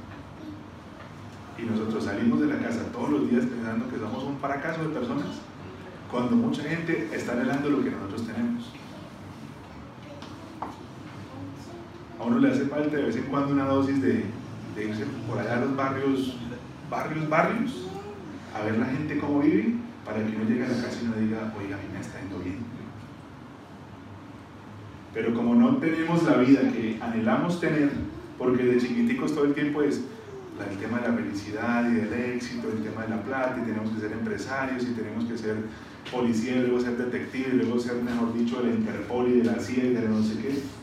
Y 1.59 1.63
nosotros 1.67 2.05
salimos 2.05 2.41
de 2.41 2.47
la 2.47 2.59
casa 2.59 2.85
todos 2.93 3.11
los 3.11 3.31
días 3.31 3.45
pensando 3.45 3.89
que 3.89 3.99
somos 3.99 4.23
un 4.25 4.39
fracaso 4.39 4.83
de 4.83 4.95
personas, 4.95 5.27
cuando 6.11 6.37
mucha 6.37 6.63
gente 6.63 7.11
está 7.13 7.33
anhelando 7.33 7.71
lo 7.71 7.83
que 7.83 7.91
nosotros 7.91 8.27
tenemos. 8.27 8.73
a 12.19 12.25
uno 12.25 12.39
le 12.39 12.51
hace 12.51 12.67
falta 12.67 12.97
de 12.97 13.03
vez 13.03 13.17
en 13.17 13.25
cuando 13.25 13.53
una 13.53 13.65
dosis 13.65 14.03
de, 14.03 14.25
irse 14.77 15.05
por 15.29 15.39
allá 15.39 15.57
a 15.57 15.61
los 15.61 15.77
barrios, 15.77 16.37
barrios, 16.91 17.29
barrios, 17.29 17.87
a 18.55 18.63
ver 18.65 18.79
la 18.79 18.87
gente 18.87 19.19
cómo 19.19 19.41
vive, 19.41 19.75
para 20.05 20.25
que 20.25 20.37
uno 20.37 20.45
llegue 20.45 20.65
a 20.65 20.69
la 20.69 20.83
casa 20.83 20.99
y 21.03 21.07
no 21.07 21.15
diga, 21.15 21.53
oiga, 21.59 21.77
a 21.77 21.79
mí 21.79 21.85
me 21.93 22.01
está 22.01 22.21
yendo 22.21 22.39
bien. 22.39 22.68
Pero 25.15 25.35
como 25.35 25.55
no 25.55 25.77
tenemos 25.77 26.23
la 26.25 26.37
vida 26.37 26.61
que 26.73 26.99
anhelamos 27.01 27.61
tener, 27.61 27.91
porque 28.37 28.63
de 28.63 28.79
chiquiticos 28.79 29.35
todo 29.35 29.45
el 29.45 29.55
tiempo 29.55 29.83
es 29.83 30.01
el 30.71 30.77
tema 30.79 31.01
de 31.01 31.09
la 31.09 31.15
felicidad 31.15 31.91
y 31.91 31.95
del 31.95 32.13
éxito, 32.13 32.69
el 32.73 32.83
tema 32.83 33.03
de 33.03 33.11
la 33.11 33.23
plata, 33.23 33.59
y 33.63 33.67
tenemos 33.67 33.91
que 33.91 34.01
ser 34.01 34.13
empresarios, 34.13 34.83
y 34.83 34.93
tenemos 34.93 35.25
que 35.25 35.39
ser 35.39 35.57
policía, 36.11 36.57
luego 36.57 36.81
ser 36.81 36.97
detective, 36.97 37.51
y 37.53 37.57
luego 37.57 37.79
ser, 37.79 37.97
mejor 38.03 38.35
dicho, 38.35 38.61
de 38.61 38.71
la 38.71 38.75
Interpol 38.75 39.29
y 39.29 39.39
de 39.39 39.45
la 39.45 39.59
CIA 39.61 39.85
y 39.85 39.95
de 39.95 40.09
no 40.09 40.23
sé 40.23 40.35
qué 40.43 40.79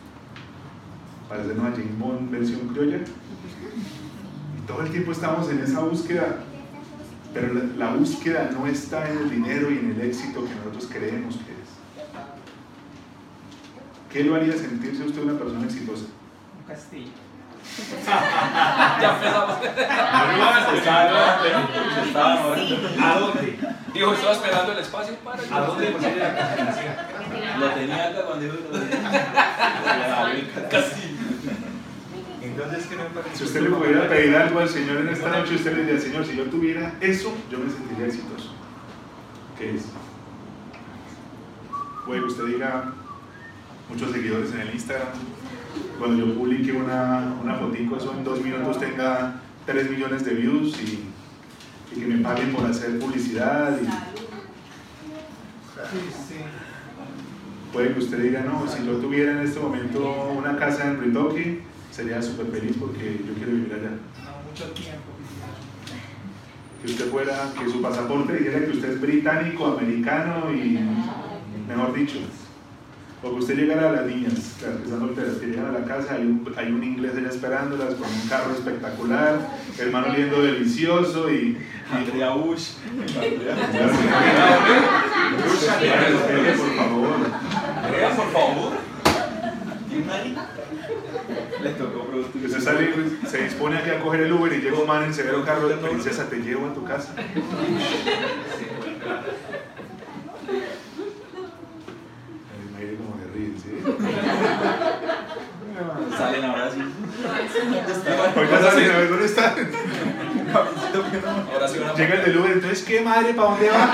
para 1.28 1.42
hacer 1.42 1.58
una 1.58 1.72
James 1.72 2.00
Bond 2.00 2.32
versión 2.32 2.68
criolla. 2.70 3.00
Todo 4.68 4.82
el 4.82 4.92
tiempo 4.92 5.12
estamos 5.12 5.50
en 5.50 5.60
esa 5.60 5.82
búsqueda, 5.82 6.44
pero 7.34 7.54
la, 7.78 7.96
búsqueda 7.96 8.50
no 8.52 8.66
está 8.68 9.10
en 9.10 9.18
el 9.20 9.30
dinero 9.30 9.72
y 9.72 9.78
en 9.78 9.92
el 9.92 10.02
éxito 10.02 10.44
que 10.46 10.56
nosotros 10.56 10.90
creemos. 10.92 11.40
¿Qué 14.16 14.24
lo 14.24 14.34
haría 14.34 14.54
sentirse 14.54 15.04
usted 15.04 15.24
una 15.24 15.38
persona 15.38 15.66
exitosa? 15.66 16.06
Un 16.58 16.64
castillo. 16.66 17.12
ya 19.02 19.14
empezamos. 19.14 19.58
¿A 23.02 23.20
dónde? 23.20 23.60
Dijo, 23.94 24.14
estaba 24.14 24.32
esperando 24.32 24.72
el 24.72 24.80
espacio 24.80 25.16
para. 25.16 25.42
¿A 25.42 25.66
dónde? 25.68 25.92
Lo 27.60 27.70
tenía 27.72 28.08
acá 28.08 28.22
cuando 28.26 28.46
dijo 28.46 28.56
Casi. 30.72 31.18
Entonces, 32.42 32.86
¿qué 32.86 32.96
Si 33.38 33.44
usted 33.44 33.62
le 33.64 33.70
pudiera 33.70 34.08
pedir 34.08 34.34
algo 34.34 34.60
al 34.62 34.70
Señor 34.70 34.96
en 35.00 35.10
esta 35.10 35.28
noche, 35.28 35.56
usted 35.56 35.76
le 35.76 35.84
diría, 35.84 36.00
Señor, 36.00 36.26
si 36.26 36.38
yo 36.38 36.46
tuviera 36.46 36.94
eso, 37.02 37.36
yo 37.52 37.60
me 37.60 37.70
sentiría 37.70 38.06
exitoso. 38.06 38.54
¿Qué 39.60 39.76
es? 39.76 39.88
Puede 42.06 42.22
que 42.22 42.28
usted 42.28 42.46
diga 42.46 42.94
muchos 43.90 44.12
seguidores 44.12 44.54
en 44.54 44.62
el 44.62 44.74
Instagram. 44.74 45.10
Cuando 46.00 46.26
yo 46.26 46.36
publique 46.36 46.72
una, 46.72 47.36
una 47.42 47.56
fotico, 47.56 47.98
eso 47.98 48.14
en 48.14 48.24
dos 48.24 48.42
minutos 48.42 48.80
tenga 48.80 49.42
3 49.66 49.90
millones 49.90 50.26
de 50.26 50.34
views 50.34 50.76
y, 50.82 51.06
y 51.96 52.00
que 52.00 52.06
me 52.06 52.24
paguen 52.24 52.54
por 52.54 52.66
hacer 52.66 53.00
publicidad. 53.00 53.80
Y... 53.82 53.88
Puede 57.74 57.94
que 57.94 58.00
usted 58.00 58.20
diga, 58.24 58.42
no, 58.42 58.66
si 58.68 58.86
yo 58.86 58.94
tuviera 58.98 59.34
en 59.34 59.40
este 59.40 59.60
momento 59.60 60.32
una 60.38 60.58
casa 60.58 60.88
en 60.88 61.02
Ritoque, 61.02 61.62
sería 61.92 62.22
súper 62.22 62.48
feliz 62.48 62.78
porque 62.80 63.22
yo 63.28 63.34
quiero 63.34 63.52
vivir 63.52 63.74
allá. 63.74 63.90
No, 63.90 64.50
mucho 64.50 64.72
tiempo. 64.72 65.12
Que 66.82 66.92
usted 66.92 67.10
fuera, 67.10 67.52
que 67.58 67.70
su 67.70 67.82
pasaporte 67.82 68.38
dijera 68.38 68.60
que 68.60 68.72
usted 68.72 68.92
es 68.92 69.02
británico, 69.02 69.66
americano 69.66 70.54
y, 70.54 70.80
mejor 71.68 71.94
dicho, 71.94 72.20
o 73.26 73.32
que 73.32 73.36
usted 73.38 73.56
llegara 73.56 73.90
a 73.90 73.92
las 73.94 74.06
niñas, 74.06 74.34
las 74.62 74.78
que 74.78 74.84
están 74.84 75.00
solteras, 75.00 75.38
que 75.38 75.48
llegan 75.48 75.66
a 75.66 75.72
la 75.80 75.84
casa, 75.86 76.14
hay 76.14 76.22
un, 76.22 76.54
hay 76.56 76.72
un 76.72 76.84
inglés 76.84 77.14
allá 77.18 77.30
esperándolas 77.30 77.96
con 77.96 78.08
un 78.08 78.28
carro 78.30 78.54
espectacular, 78.54 79.50
hermano 79.80 80.12
oliendo 80.12 80.44
delicioso 80.44 81.32
y... 81.32 81.58
Andrea 81.92 82.30
Bush. 82.32 82.74
por 86.58 86.76
favor. 86.76 87.18
Andrea, 87.84 88.16
por 88.16 88.32
favor. 88.32 88.74
Le 91.62 91.70
tocó 91.72 92.08
Que 92.42 92.50
se 92.50 92.62
sale, 92.62 92.94
se 93.28 93.44
dispone 93.44 93.78
aquí 93.78 93.90
a 93.90 94.00
coger 94.02 94.22
el 94.22 94.34
Uber 94.34 94.54
y 94.54 94.62
llega 94.62 94.80
un 94.80 94.88
man 94.88 95.04
en 95.04 95.14
severo 95.14 95.44
carro 95.44 95.68
de 95.68 95.76
princesa, 95.78 96.30
te 96.30 96.38
llevo 96.38 96.68
a 96.68 96.74
tu 96.74 96.84
casa. 96.84 97.14
El 102.80 102.98
como 102.98 103.18
de 103.18 103.28
ríe, 103.34 103.54
¿sí? 103.58 103.70
Salen 106.18 106.46
ahora 106.46 106.72
sí. 106.72 106.82
Ahorita 108.36 108.62
salen 108.62 108.92
a 108.92 108.98
ver 108.98 109.10
dónde 109.10 109.26
están. 109.26 109.54
Ahora 110.56 111.68
sí 111.68 111.80
Llega 111.98 112.16
el 112.16 112.26
del 112.26 112.38
Uber, 112.38 112.52
entonces, 112.54 112.84
¿qué 112.84 113.02
madre? 113.02 113.34
¿Para 113.34 113.50
dónde 113.50 113.70
va? 113.70 113.86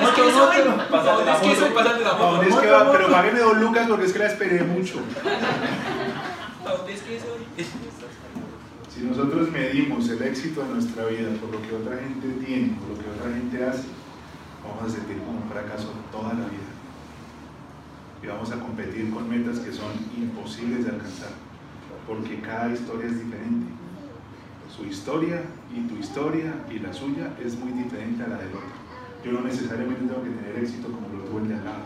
Moto, 0.00 0.24
moto. 0.24 0.88
Pásate 0.90 1.24
la 1.24 1.38
moto, 1.38 1.74
pásate 1.74 2.04
la 2.04 2.10
¿Para 2.12 2.30
dónde 2.30 2.48
es 2.48 2.56
que 2.56 2.70
va? 2.70 2.92
Pero 2.92 3.10
págueme 3.10 3.40
dos 3.40 3.58
lucas 3.58 3.86
porque 3.88 4.06
es 4.06 4.12
que 4.12 4.18
la 4.18 4.26
esperé 4.26 4.62
mucho. 4.62 5.00
¿Para 6.64 6.76
dónde 6.76 6.94
es 6.94 7.02
que 7.02 7.20
soy? 7.20 7.66
Si 8.88 9.02
nosotros 9.02 9.50
medimos 9.50 10.08
el 10.08 10.22
éxito 10.22 10.62
de 10.62 10.68
nuestra 10.68 11.04
vida 11.04 11.28
por 11.38 11.50
lo 11.50 11.60
que 11.60 11.74
otra 11.74 11.98
gente 11.98 12.28
tiene, 12.42 12.78
por 12.80 12.96
lo 12.96 13.04
que 13.04 13.10
otra 13.10 13.30
gente 13.30 13.64
hace, 13.66 13.88
vamos 14.64 14.90
a 14.90 14.96
sentir 14.96 15.18
como 15.18 15.38
un 15.42 15.50
fracaso 15.50 15.92
toda 16.10 16.30
la 16.30 16.48
vida. 16.48 16.75
Y 18.22 18.26
vamos 18.26 18.50
a 18.50 18.58
competir 18.58 19.10
con 19.10 19.28
metas 19.28 19.58
que 19.58 19.72
son 19.72 19.92
imposibles 20.16 20.84
de 20.84 20.90
alcanzar, 20.90 21.30
porque 22.06 22.40
cada 22.40 22.72
historia 22.72 23.06
es 23.06 23.18
diferente. 23.24 23.66
Su 24.74 24.84
historia 24.84 25.42
y 25.74 25.86
tu 25.88 25.96
historia 25.96 26.54
y 26.70 26.78
la 26.78 26.92
suya 26.92 27.32
es 27.42 27.58
muy 27.58 27.72
diferente 27.72 28.24
a 28.24 28.28
la 28.28 28.38
del 28.38 28.48
otro. 28.48 28.86
Yo 29.24 29.32
no 29.32 29.40
necesariamente 29.40 30.04
tengo 30.04 30.22
que 30.22 30.30
tener 30.30 30.56
éxito 30.62 30.88
como 30.88 31.08
lo 31.08 31.24
tuvo 31.24 31.38
el 31.38 31.48
de 31.48 31.54
al 31.54 31.64
lado. 31.64 31.84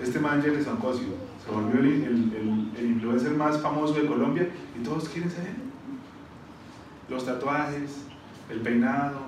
Este 0.00 0.18
man 0.18 0.42
Jerry 0.42 0.62
Sancosio 0.62 1.08
se 1.44 1.50
volvió 1.50 1.80
el, 1.80 2.72
influencer 2.82 3.32
más 3.32 3.60
famoso 3.60 3.94
de 3.94 4.06
Colombia 4.06 4.48
y 4.78 4.82
todos 4.82 5.08
quieren 5.08 5.30
ser 5.30 5.46
él. 5.46 5.56
Los 7.08 7.26
tatuajes, 7.26 8.04
el 8.50 8.60
peinado, 8.60 9.20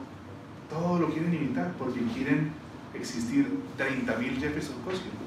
todo 0.71 0.99
lo 0.99 1.09
quieren 1.11 1.35
imitar 1.35 1.73
porque 1.79 2.01
quieren 2.15 2.53
existir 2.95 3.47
30.000 3.79 4.39
Jefferson 4.39 4.77
Cosio. 4.85 5.22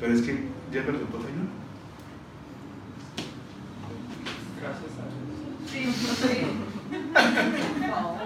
Pero 0.00 0.12
es 0.12 0.22
que 0.22 0.32
ya 0.72 0.82
perdió 0.84 1.06
por 1.06 1.20
Señor. 1.22 1.46
Gracias 4.60 4.92
a 4.98 5.04
Dios. 5.08 5.28
Sí. 5.66 6.46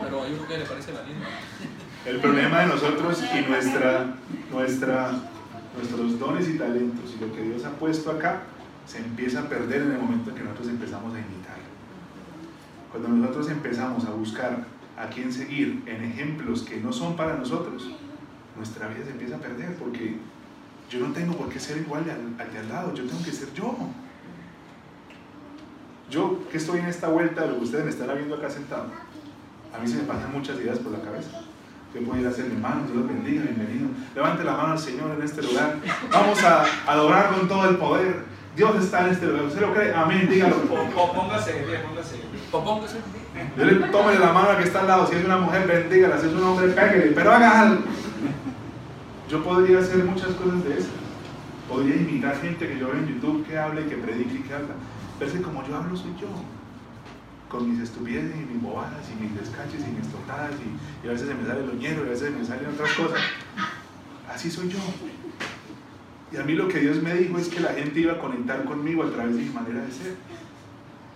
Pero 0.02 0.23
hay 0.23 0.33
uno 0.35 0.47
que 0.47 0.59
le 0.59 0.64
parece 0.64 0.93
la 0.93 1.02
linda. 1.02 1.26
El 2.05 2.19
problema 2.19 2.61
de 2.61 2.67
nosotros 2.67 3.23
y 3.23 3.49
nuestra, 3.49 4.17
nuestra, 4.50 5.12
nuestros 5.76 6.19
dones 6.19 6.49
y 6.49 6.59
talentos 6.59 7.14
y 7.17 7.25
lo 7.25 7.33
que 7.33 7.43
Dios 7.43 7.64
ha 7.64 7.71
puesto 7.71 8.11
acá 8.11 8.43
se 8.87 8.99
empieza 8.99 9.41
a 9.41 9.49
perder 9.49 9.83
en 9.83 9.93
el 9.93 9.99
momento 9.99 10.31
en 10.31 10.37
que 10.37 10.43
nosotros 10.43 10.69
empezamos 10.69 11.14
a 11.14 11.19
imitar. 11.19 11.57
Cuando 12.91 13.09
nosotros 13.09 13.49
empezamos 13.50 14.05
a 14.05 14.11
buscar 14.11 14.67
a 14.99 15.07
quién 15.09 15.33
seguir 15.33 15.83
en 15.87 16.05
ejemplos 16.05 16.62
que 16.62 16.79
no 16.79 16.93
son 16.93 17.17
para 17.17 17.37
nosotros, 17.37 17.88
nuestra 18.57 18.88
vida 18.88 19.05
se 19.05 19.12
empieza 19.12 19.37
a 19.37 19.38
perder 19.38 19.76
porque 19.76 20.17
yo 20.92 21.06
no 21.06 21.14
tengo 21.14 21.34
por 21.34 21.49
qué 21.49 21.58
ser 21.58 21.78
igual 21.78 22.02
al, 22.02 22.44
al 22.44 22.52
de 22.52 22.58
al 22.58 22.68
lado, 22.68 22.94
yo 22.94 23.04
tengo 23.04 23.22
que 23.25 23.32
ser 23.32 23.52
yo. 23.54 23.75
Yo 26.11 26.46
que 26.50 26.58
estoy 26.58 26.80
en 26.80 26.87
esta 26.87 27.08
vuelta, 27.08 27.46
lo 27.46 27.56
que 27.56 27.64
ustedes 27.64 27.84
me 27.84 27.90
están 27.90 28.14
viendo 28.14 28.37
acá 28.37 28.50
sentado, 28.50 28.88
a 29.75 29.78
mí 29.78 29.88
se 29.88 29.96
me 29.96 30.02
pasan 30.02 30.30
muchas 30.32 30.58
ideas 30.58 30.78
por 30.78 30.92
la 30.92 31.00
cabeza. 31.00 31.40
¿Qué 31.92 32.00
puedo 32.00 32.20
ir 32.20 32.26
a 32.26 32.30
hacer, 32.30 32.44
mi 32.46 32.56
hermano? 32.56 32.82
Dios 32.84 32.96
los 32.96 33.08
bendiga, 33.08 33.42
bienvenido. 33.42 33.88
Levante 34.14 34.44
la 34.44 34.52
mano 34.52 34.72
al 34.72 34.78
Señor 34.78 35.11
en 35.16 35.22
este 35.22 35.42
lugar. 35.42 35.76
Vamos 36.11 36.42
a 36.44 36.64
adorar 36.87 37.34
con 37.34 37.49
todo 37.49 37.68
el 37.68 37.76
poder. 37.76 38.25
Dios 38.54 38.76
está 38.76 39.06
en 39.06 39.12
este 39.12 39.26
lugar. 39.26 39.44
¿Usted 39.44 39.61
lo 39.61 39.72
cree? 39.72 39.94
Amén, 39.94 40.28
dígalo. 40.28 40.56
O 40.56 41.12
póngase 41.12 41.52
póngase. 41.87 42.16
O 42.50 42.64
póngase. 42.64 42.96
Dele, 43.56 43.87
tómele 43.88 44.18
la 44.18 44.32
mano 44.32 44.50
a 44.50 44.58
que 44.58 44.64
está 44.64 44.80
al 44.80 44.88
lado. 44.88 45.06
Si 45.06 45.16
es 45.16 45.25
una 45.25 45.38
mujer, 45.38 45.66
bendígala. 45.66 46.18
Si 46.18 46.26
es 46.26 46.32
un 46.32 46.42
hombre, 46.42 46.68
pégale. 46.68 47.12
Pero 47.14 47.32
haga 47.32 47.61
algo. 47.61 47.82
Yo 49.32 49.42
podría 49.42 49.78
hacer 49.78 50.04
muchas 50.04 50.32
cosas 50.32 50.62
de 50.62 50.74
esas. 50.74 50.92
Podría 51.66 51.96
imitar 51.96 52.38
gente 52.42 52.68
que 52.68 52.78
yo 52.78 52.88
veo 52.88 52.98
en 52.98 53.08
YouTube 53.08 53.46
que 53.46 53.56
habla 53.56 53.80
y 53.80 53.84
que 53.84 53.96
predica 53.96 54.34
y 54.34 54.42
que 54.42 54.52
habla. 54.52 54.74
Pero 55.18 55.32
que 55.32 55.40
como 55.40 55.66
yo 55.66 55.74
hablo, 55.74 55.96
soy 55.96 56.10
yo. 56.20 56.28
Con 57.48 57.70
mis 57.70 57.80
estupideces 57.80 58.36
y 58.36 58.52
mis 58.52 58.62
bobadas 58.62 59.10
y 59.10 59.22
mis 59.22 59.34
descaches 59.34 59.80
y 59.88 59.90
mis 59.90 60.06
totadas 60.08 60.52
y, 60.60 61.08
a 61.08 61.12
veces 61.12 61.28
se 61.28 61.34
me 61.34 61.46
sale 61.46 61.64
el 61.64 61.70
oñero 61.70 62.04
y 62.04 62.08
a 62.08 62.10
veces 62.10 62.36
me 62.36 62.44
salen 62.44 62.66
otras 62.74 62.92
cosas. 62.92 63.20
Así 64.30 64.50
soy 64.50 64.68
yo. 64.68 64.78
Y 66.30 66.36
a 66.36 66.44
mí 66.44 66.52
lo 66.52 66.68
que 66.68 66.80
Dios 66.80 67.02
me 67.02 67.14
dijo 67.14 67.38
es 67.38 67.48
que 67.48 67.60
la 67.60 67.72
gente 67.72 68.00
iba 68.00 68.12
a 68.12 68.18
conectar 68.18 68.64
conmigo 68.64 69.02
a 69.02 69.10
través 69.10 69.34
de 69.34 69.45
mi 69.45 69.50
manera 69.50 69.80
de 69.80 69.92
ser. 69.92 70.14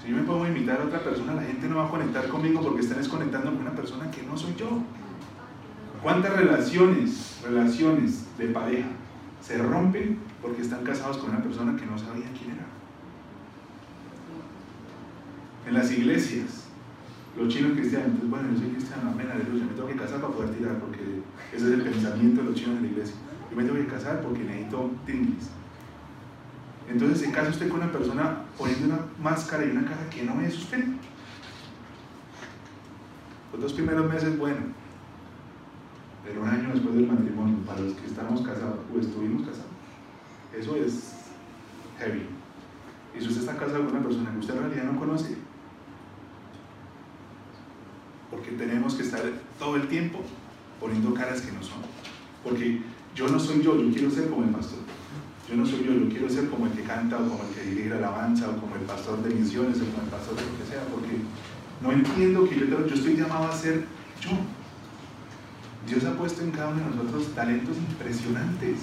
Si 0.03 0.09
yo 0.09 0.17
me 0.17 0.23
pongo 0.23 0.45
a 0.45 0.49
imitar 0.49 0.81
a 0.81 0.85
otra 0.85 1.01
persona, 1.01 1.35
la 1.35 1.43
gente 1.43 1.69
no 1.69 1.77
va 1.77 1.89
a 1.89 1.91
conectar 1.91 2.27
conmigo 2.29 2.63
porque 2.63 2.81
están 2.81 2.97
desconectando 2.97 3.51
con 3.51 3.61
una 3.61 3.73
persona 3.73 4.11
que 4.11 4.23
no 4.23 4.39
soy 4.39 4.55
yo. 4.57 4.81
¿Cuántas 6.07 6.37
relaciones, 6.37 7.41
relaciones 7.43 8.27
de 8.39 8.47
pareja 8.51 8.87
se 9.43 9.59
rompen 9.59 10.21
porque 10.41 10.63
están 10.63 10.85
casados 10.85 11.17
con 11.17 11.31
una 11.31 11.43
persona 11.43 11.77
que 11.77 11.85
no 11.85 11.99
sabían 11.99 12.33
quién 12.33 12.53
era? 12.53 12.65
En 15.67 15.75
las 15.75 15.91
iglesias, 15.91 16.69
los 17.37 17.53
chinos 17.53 17.73
cristianos, 17.73 18.07
entonces, 18.07 18.31
bueno, 18.31 18.53
yo 18.53 18.59
soy 18.61 18.69
cristiano, 18.69 19.11
amén, 19.11 19.29
aleluya, 19.33 19.65
me 19.65 19.73
tengo 19.73 19.89
que 19.89 19.97
casar 19.97 20.21
para 20.21 20.33
poder 20.33 20.51
tirar 20.51 20.79
porque 20.79 21.23
ese 21.53 21.67
es 21.67 21.73
el 21.73 21.83
pensamiento 21.83 22.41
de 22.41 22.51
los 22.51 22.55
chinos 22.55 22.77
en 22.77 22.83
la 22.83 22.89
iglesia. 22.89 23.17
Yo 23.51 23.57
me 23.57 23.65
tengo 23.65 23.77
que 23.77 23.87
casar 23.87 24.21
porque 24.21 24.45
necesito 24.45 24.93
tinglis. 25.07 25.51
Entonces 26.89 27.19
se 27.19 27.33
casa 27.33 27.51
usted 27.51 27.69
con 27.69 27.81
una 27.81 27.91
persona 27.91 28.43
poniendo 28.57 28.95
una 28.95 29.01
máscara 29.21 29.65
y 29.65 29.71
una 29.73 29.83
cara 29.83 30.09
que 30.09 30.23
no 30.23 30.41
es 30.41 30.57
usted. 30.57 30.85
Los 33.53 33.61
dos 33.61 33.73
primeros 33.73 34.09
meses, 34.09 34.39
bueno, 34.39 34.86
pero 36.27 36.43
un 36.43 36.49
año 36.49 36.71
después 36.75 36.95
del 36.97 37.07
matrimonio, 37.07 37.59
para 37.65 37.81
los 37.81 37.95
que 37.95 38.07
estamos 38.07 38.41
casados 38.41 38.81
o 38.93 38.99
estuvimos 38.99 39.47
casados, 39.47 39.71
eso 40.59 40.75
es 40.77 41.13
heavy. 41.99 42.27
Y 43.17 43.21
si 43.21 43.29
usted 43.29 43.43
está 43.43 43.57
casado 43.57 43.85
con 43.85 43.97
una 43.97 44.03
persona 44.03 44.33
que 44.33 44.39
usted 44.39 44.55
en 44.55 44.61
realidad 44.61 44.93
no 44.93 44.99
conoce, 44.99 45.37
porque 48.31 48.51
tenemos 48.53 48.95
que 48.95 49.05
estar 49.05 49.23
todo 49.59 49.77
el 49.77 49.87
tiempo 49.87 50.19
poniendo 50.81 51.15
caras 51.15 51.41
que 51.41 51.53
no 51.53 51.63
son. 51.63 51.79
Porque 52.43 52.83
yo 53.15 53.29
no 53.29 53.39
soy 53.39 53.63
yo, 53.63 53.81
yo 53.81 53.91
quiero 53.93 54.11
ser 54.11 54.29
como 54.29 54.45
el 54.45 54.51
pastor. 54.51 54.81
Yo 55.49 55.57
no 55.57 55.65
soy 55.65 55.85
yo, 55.85 55.93
yo 55.93 56.09
quiero 56.09 56.29
ser 56.29 56.51
como 56.51 56.67
el 56.67 56.73
que 56.73 56.83
canta 56.83 57.17
o 57.17 57.29
como 57.29 57.45
el 57.45 57.55
que 57.55 57.63
dirige 57.63 57.89
la 57.91 57.99
alabanza 57.99 58.51
o 58.51 58.61
como 58.61 58.75
el 58.75 58.83
pastor 58.83 59.23
de 59.23 59.33
misiones 59.33 59.81
o 59.81 59.85
como 59.85 60.03
el 60.03 60.09
pastor 60.11 60.35
de 60.35 60.43
lo 60.43 60.59
que 60.59 60.65
sea, 60.69 60.83
porque 60.93 61.19
no 61.81 61.93
entiendo 61.93 62.49
que 62.49 62.59
yo, 62.59 62.67
yo 62.67 62.95
estoy 62.95 63.17
llamado 63.17 63.45
a 63.45 63.53
ser 63.53 63.85
yo. 64.21 64.31
Dios 65.87 66.05
ha 66.05 66.13
puesto 66.15 66.43
en 66.43 66.51
cada 66.51 66.69
uno 66.69 66.81
de 66.81 66.97
nosotros 66.97 67.35
talentos 67.35 67.77
impresionantes, 67.77 68.79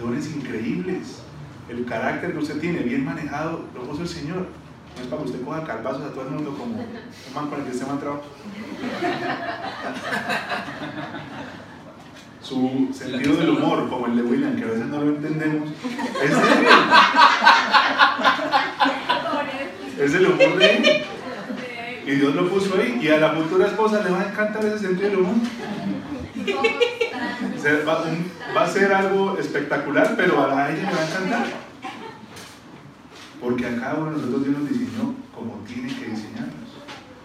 dones 0.00 0.34
increíbles. 0.34 1.22
El 1.68 1.84
carácter 1.84 2.32
que 2.32 2.38
usted 2.38 2.60
tiene, 2.60 2.78
bien 2.80 3.04
manejado, 3.04 3.64
lo 3.74 3.82
puso 3.82 4.02
el 4.02 4.08
Señor. 4.08 4.46
No 4.96 5.02
es 5.02 5.08
para 5.08 5.22
que 5.22 5.28
usted 5.28 5.44
coja 5.44 5.64
calvazos 5.64 6.02
a 6.02 6.10
todo 6.10 6.22
el 6.22 6.30
mundo 6.30 6.56
como 6.56 6.76
un 6.76 6.86
man 7.34 7.48
con 7.48 7.60
el 7.60 7.66
que 7.66 7.72
usted 7.72 7.86
me. 7.86 7.92
Su 12.40 12.88
sentido 12.92 13.36
del 13.36 13.50
humor, 13.50 13.88
como 13.90 14.06
el 14.06 14.16
de 14.16 14.22
William, 14.22 14.56
que 14.56 14.64
a 14.64 14.68
veces 14.68 14.86
no 14.86 15.00
lo 15.00 15.08
entendemos, 15.16 15.68
es 16.22 16.30
de 16.30 16.36
él. 16.36 16.66
Es 20.00 20.14
el 20.14 20.26
humor 20.26 20.56
de 20.56 20.76
él. 20.76 21.04
Y 22.06 22.10
Dios 22.12 22.34
lo 22.34 22.48
puso 22.48 22.76
ahí. 22.78 22.98
Y 23.02 23.08
a 23.08 23.18
la 23.18 23.32
futura 23.32 23.66
esposa 23.66 24.02
le 24.02 24.10
va 24.10 24.20
a 24.20 24.28
encantar 24.28 24.64
ese 24.64 24.78
sentido 24.78 25.10
del 25.10 25.18
humor. 25.18 25.34
Va 28.56 28.64
a 28.64 28.68
ser 28.68 28.92
algo 28.92 29.38
espectacular, 29.38 30.14
pero 30.16 30.40
a 30.40 30.70
ella 30.70 30.90
le 30.90 30.96
va 30.96 31.00
a 31.00 31.06
encantar. 31.06 31.46
Porque 33.40 33.66
a 33.66 33.76
cada 33.76 33.94
uno 33.94 34.10
de 34.10 34.16
nosotros 34.16 34.44
Dios 34.44 34.58
nos 34.58 34.68
diseñó 34.68 35.14
como 35.34 35.54
tiene 35.66 35.88
que 35.88 36.06
diseñarnos. 36.06 36.68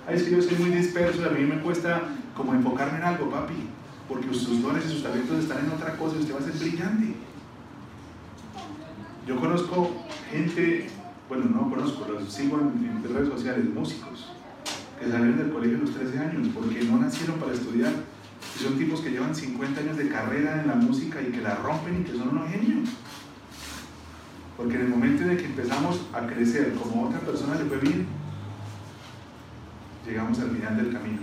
Ay, 0.07 0.15
es 0.15 0.23
que 0.23 0.31
yo 0.31 0.41
soy 0.41 0.57
muy 0.57 0.71
disperso 0.71 1.21
y 1.21 1.25
a 1.25 1.29
mí 1.29 1.45
me 1.45 1.61
cuesta 1.61 2.01
como 2.35 2.53
enfocarme 2.53 2.97
en 2.97 3.03
algo, 3.03 3.29
papi. 3.29 3.53
Porque 4.07 4.33
sus 4.33 4.61
dones 4.61 4.85
y 4.85 4.89
sus 4.89 5.03
talentos 5.03 5.39
están 5.39 5.65
en 5.65 5.71
otra 5.71 5.95
cosa 5.95 6.17
y 6.17 6.19
usted 6.19 6.35
va 6.35 6.39
a 6.39 6.43
ser 6.43 6.53
brillante. 6.53 7.15
Yo 9.25 9.37
conozco 9.37 9.91
gente, 10.29 10.89
bueno, 11.29 11.45
no 11.45 11.69
conozco, 11.69 12.05
los 12.11 12.31
sigo 12.31 12.59
en, 12.59 12.85
en 12.85 13.15
redes 13.15 13.29
sociales, 13.29 13.65
músicos, 13.73 14.33
que 14.99 15.09
salieron 15.09 15.37
del 15.37 15.51
colegio 15.51 15.77
a 15.77 15.81
los 15.81 15.95
13 15.95 16.19
años 16.19 16.49
porque 16.53 16.83
no 16.83 16.99
nacieron 16.99 17.39
para 17.39 17.53
estudiar. 17.53 17.93
Y 18.55 18.63
son 18.63 18.77
tipos 18.77 19.01
que 19.01 19.11
llevan 19.11 19.35
50 19.35 19.81
años 19.81 19.97
de 19.97 20.09
carrera 20.09 20.61
en 20.61 20.67
la 20.67 20.75
música 20.75 21.21
y 21.21 21.31
que 21.31 21.41
la 21.41 21.55
rompen 21.55 22.01
y 22.01 22.03
que 22.03 22.17
son 22.17 22.29
unos 22.29 22.49
genios. 22.49 22.89
Porque 24.57 24.75
en 24.75 24.81
el 24.81 24.87
momento 24.89 25.23
en 25.23 25.31
el 25.31 25.37
que 25.37 25.45
empezamos 25.45 26.01
a 26.13 26.27
crecer 26.27 26.73
como 26.75 27.07
otra 27.07 27.19
persona 27.19 27.55
le 27.55 27.65
fue 27.65 27.77
bien, 27.77 28.05
llegamos 30.05 30.39
al 30.39 30.51
final 30.51 30.77
del 30.77 30.93
camino 30.93 31.21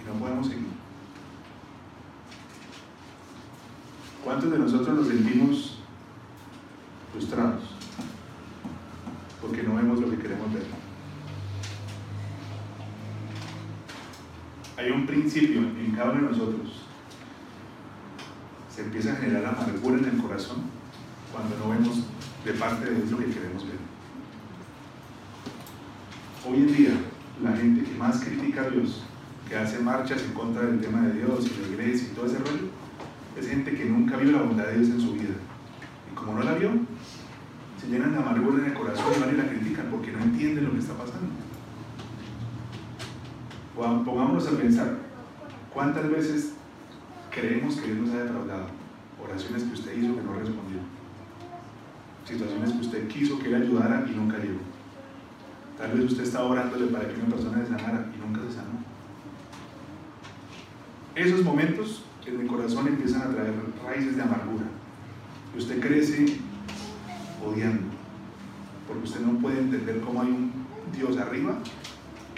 y 0.00 0.08
no 0.08 0.18
podemos 0.18 0.46
seguir. 0.46 0.66
¿Cuántos 4.24 4.52
de 4.52 4.58
nosotros 4.58 4.96
nos 4.96 5.08
sentimos 5.08 5.78
frustrados? 7.12 7.62
Porque 9.40 9.62
no 9.64 9.74
vemos 9.74 10.00
lo 10.00 10.10
que 10.10 10.18
queremos 10.18 10.52
ver. 10.52 10.81
Hay 14.82 14.90
un 14.90 15.06
principio 15.06 15.60
en 15.60 15.92
cada 15.94 16.10
uno 16.10 16.22
de 16.22 16.30
nosotros. 16.32 16.82
Se 18.68 18.82
empieza 18.82 19.12
a 19.12 19.16
generar 19.16 19.54
amargura 19.54 19.98
en 19.98 20.06
el 20.06 20.16
corazón 20.20 20.62
cuando 21.30 21.56
no 21.56 21.70
vemos 21.70 22.02
de 22.44 22.52
parte 22.54 22.86
de 22.86 22.96
Dios 22.96 23.10
lo 23.12 23.18
que 23.18 23.26
queremos 23.26 23.64
ver. 23.64 23.76
Hoy 26.44 26.56
en 26.56 26.76
día, 26.76 26.90
la 27.44 27.56
gente 27.56 27.84
que 27.84 27.96
más 27.96 28.24
critica 28.24 28.62
a 28.62 28.70
Dios, 28.70 29.04
que 29.48 29.56
hace 29.56 29.78
marchas 29.78 30.20
en 30.24 30.32
contra 30.32 30.62
del 30.62 30.80
tema 30.80 31.02
de 31.02 31.12
Dios 31.12 31.46
y 31.46 31.60
la 31.60 31.68
iglesia 31.68 32.08
y 32.10 32.16
todo 32.16 32.26
ese 32.26 32.38
rollo, 32.38 32.66
es 33.38 33.48
gente 33.48 33.76
que 33.76 33.84
nunca 33.84 34.16
vio 34.16 34.32
la 34.32 34.42
bondad 34.42 34.66
de 34.66 34.78
Dios 34.78 34.88
en 34.88 35.00
su 35.00 35.12
vida. 35.12 35.36
Y 36.10 36.14
como 36.16 36.34
no 36.34 36.42
la 36.42 36.54
vio, 36.54 36.70
se 37.80 37.86
llenan 37.86 38.14
de 38.14 38.18
amargura 38.18 38.58
en 38.58 38.70
el 38.70 38.74
corazón 38.74 39.12
y 39.16 39.20
van 39.20 39.32
y 39.32 39.38
la 39.38 39.48
critican 39.48 39.86
porque 39.92 40.10
no 40.10 40.24
entienden 40.24 40.64
lo 40.64 40.72
que 40.72 40.78
está 40.78 40.94
pasando. 40.94 41.41
Pon- 43.76 44.04
Pongámonos 44.04 44.46
a 44.48 44.50
pensar, 44.52 44.96
¿cuántas 45.72 46.08
veces 46.10 46.52
creemos 47.30 47.76
que 47.76 47.92
Dios 47.92 48.06
nos 48.06 48.14
ha 48.14 48.22
defraudado? 48.24 48.66
Oraciones 49.22 49.62
que 49.64 49.72
usted 49.74 49.96
hizo 49.96 50.14
que 50.16 50.22
no 50.22 50.32
respondió. 50.34 50.78
Situaciones 52.26 52.72
que 52.72 52.80
usted 52.80 53.08
quiso 53.08 53.38
que 53.38 53.48
le 53.48 53.56
ayudara 53.56 54.04
y 54.08 54.14
nunca 54.14 54.38
llegó. 54.38 54.60
Tal 55.78 55.92
vez 55.92 56.10
usted 56.12 56.24
estaba 56.24 56.46
orándole 56.46 56.86
para 56.86 57.08
que 57.08 57.14
una 57.20 57.34
persona 57.34 57.58
se 57.58 57.66
sanara 57.68 58.06
y 58.14 58.20
nunca 58.20 58.40
se 58.48 58.54
sanó. 58.56 58.82
Esos 61.14 61.42
momentos 61.44 62.04
en 62.26 62.40
el 62.40 62.46
corazón 62.46 62.86
empiezan 62.88 63.22
a 63.22 63.30
traer 63.30 63.52
raíces 63.84 64.16
de 64.16 64.22
amargura. 64.22 64.64
Y 65.54 65.58
usted 65.58 65.80
crece 65.80 66.38
odiando, 67.44 67.82
porque 68.86 69.04
usted 69.04 69.20
no 69.20 69.38
puede 69.38 69.58
entender 69.60 70.00
cómo 70.00 70.22
hay 70.22 70.28
un 70.28 70.52
Dios 70.96 71.16
arriba 71.18 71.58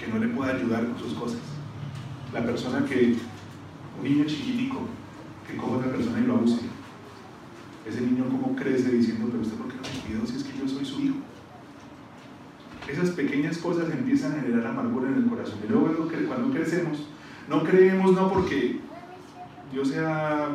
que 0.05 0.13
no 0.13 0.19
le 0.19 0.29
puede 0.29 0.53
ayudar 0.53 0.87
con 0.87 0.99
sus 0.99 1.15
cosas. 1.15 1.41
La 2.33 2.45
persona 2.45 2.85
que, 2.85 3.17
un 3.99 4.05
niño 4.05 4.25
chiquitico, 4.25 4.81
que 5.49 5.57
coge 5.57 5.73
a 5.73 5.77
otra 5.77 5.93
persona 5.93 6.21
y 6.21 6.27
lo 6.27 6.35
abuse. 6.35 6.61
Ese 7.87 8.01
niño 8.01 8.25
cómo 8.25 8.57
crece 8.57 8.91
diciendo, 8.91 9.27
pero 9.31 9.43
usted 9.43 9.57
por 9.57 9.69
qué 9.69 9.75
no 9.77 9.83
me 9.83 10.07
cuidó 10.07 10.27
si 10.27 10.37
es 10.37 10.45
que 10.45 10.59
yo 10.59 10.69
soy 10.69 10.85
su 10.85 11.01
hijo. 11.01 11.17
Esas 12.89 13.11
pequeñas 13.11 13.59
cosas 13.59 13.91
empiezan 13.91 14.33
a 14.33 14.43
generar 14.43 14.67
amargura 14.67 15.09
en 15.09 15.17
el 15.17 15.27
corazón. 15.27 15.59
Y 15.65 15.71
luego 15.71 16.09
cuando 16.29 16.53
crecemos, 16.53 17.07
no 17.49 17.63
creemos 17.63 18.13
no 18.13 18.31
porque 18.31 18.81
Dios 19.73 19.89
sea 19.89 20.49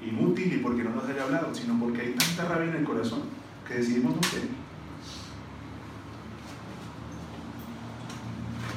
inútil 0.00 0.52
y 0.52 0.58
porque 0.58 0.82
no 0.82 0.90
nos 0.90 1.04
haya 1.04 1.24
hablado, 1.24 1.54
sino 1.54 1.78
porque 1.78 2.00
hay 2.00 2.14
tanta 2.14 2.48
rabia 2.48 2.70
en 2.70 2.76
el 2.78 2.84
corazón 2.84 3.20
que 3.66 3.74
decidimos 3.74 4.14
no 4.14 4.20
creer. 4.20 4.59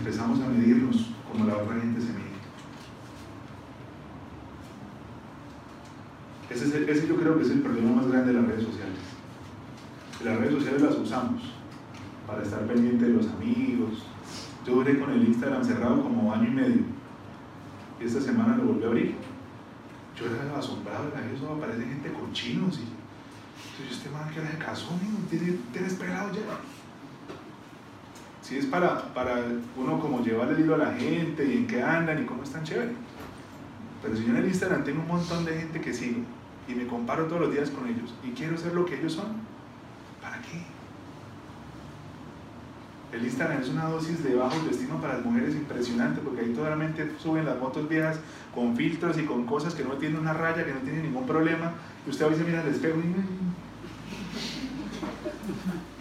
Empezamos 0.03 0.41
a 0.41 0.49
medirnos 0.49 1.11
como 1.31 1.45
la 1.45 1.55
otra 1.55 1.79
gente 1.79 2.01
se 2.01 2.07
mide. 2.07 2.33
Ese, 6.49 6.91
ese 6.91 7.07
yo 7.07 7.15
creo 7.15 7.37
que 7.37 7.43
es 7.43 7.51
el 7.51 7.61
problema 7.61 8.01
más 8.01 8.07
grande 8.07 8.33
de 8.33 8.41
las 8.41 8.49
redes 8.49 8.65
sociales. 8.65 8.99
Las 10.25 10.37
redes 10.39 10.55
sociales 10.55 10.81
las 10.81 10.95
usamos 10.97 11.41
para 12.27 12.43
estar 12.43 12.67
pendiente 12.67 13.05
de 13.05 13.13
los 13.13 13.29
amigos. 13.29 14.03
Yo 14.67 14.75
duré 14.75 14.99
con 14.99 15.09
el 15.09 15.25
Instagram 15.25 15.63
cerrado 15.63 16.03
como 16.03 16.33
año 16.33 16.49
y 16.49 16.53
medio. 16.53 16.81
Y 18.01 18.03
esta 18.03 18.19
semana 18.19 18.57
lo 18.57 18.65
volví 18.65 18.83
a 18.83 18.87
abrir. 18.87 19.15
Yo 20.19 20.25
era 20.25 20.59
asombrado, 20.59 21.13
eso 21.33 21.49
aparece 21.49 21.85
gente 21.85 22.11
con 22.11 22.33
chinos 22.33 22.77
y 22.77 22.83
yo, 22.83 23.89
este 23.89 24.09
man 24.09 24.29
que 24.33 24.41
se 24.41 24.57
casó, 24.57 24.89
¿tienes, 25.29 25.55
tienes 25.71 25.93
pelado 25.93 26.29
ya. 26.33 26.41
Si 28.53 28.59
es 28.59 28.67
para, 28.67 29.11
para 29.15 29.43
uno 29.75 29.99
como 29.99 30.23
llevar 30.23 30.47
el 30.51 30.59
hilo 30.59 30.75
a 30.75 30.77
la 30.77 30.93
gente 30.93 31.43
y 31.43 31.57
en 31.57 31.65
qué 31.65 31.81
andan 31.81 32.21
y 32.21 32.25
cómo 32.27 32.43
están 32.43 32.63
chévere. 32.63 32.91
Pero 34.03 34.15
si 34.15 34.25
yo 34.25 34.29
en 34.29 34.35
el 34.35 34.45
Instagram 34.45 34.83
tengo 34.83 35.01
un 35.01 35.07
montón 35.07 35.43
de 35.43 35.57
gente 35.57 35.81
que 35.81 35.91
sigo 35.91 36.19
y 36.67 36.75
me 36.75 36.85
comparo 36.85 37.25
todos 37.25 37.41
los 37.41 37.51
días 37.51 37.71
con 37.71 37.87
ellos 37.87 38.13
y 38.23 38.29
quiero 38.33 38.55
ser 38.55 38.75
lo 38.75 38.85
que 38.85 38.99
ellos 38.99 39.13
son, 39.13 39.25
¿para 40.21 40.39
qué? 40.43 40.61
El 43.17 43.25
Instagram 43.25 43.59
es 43.59 43.69
una 43.69 43.85
dosis 43.85 44.23
de 44.23 44.35
bajo 44.35 44.59
destino 44.67 45.01
para 45.01 45.15
las 45.15 45.25
mujeres 45.25 45.55
impresionante 45.55 46.21
porque 46.21 46.41
ahí 46.41 46.53
totalmente 46.53 47.09
suben 47.17 47.45
las 47.45 47.57
fotos 47.57 47.89
viejas 47.89 48.19
con 48.53 48.77
filtros 48.77 49.17
y 49.17 49.23
con 49.23 49.47
cosas 49.47 49.73
que 49.73 49.83
no 49.83 49.93
tienen 49.93 50.19
una 50.19 50.33
raya, 50.33 50.63
que 50.63 50.75
no 50.75 50.81
tienen 50.81 51.01
ningún 51.01 51.25
problema. 51.25 51.71
Y 52.05 52.11
usted 52.11 52.25
a 52.25 52.29
veces 52.29 52.45
mira 52.45 52.61
al 52.61 52.67
espejo 52.67 52.99
y... 52.99 53.52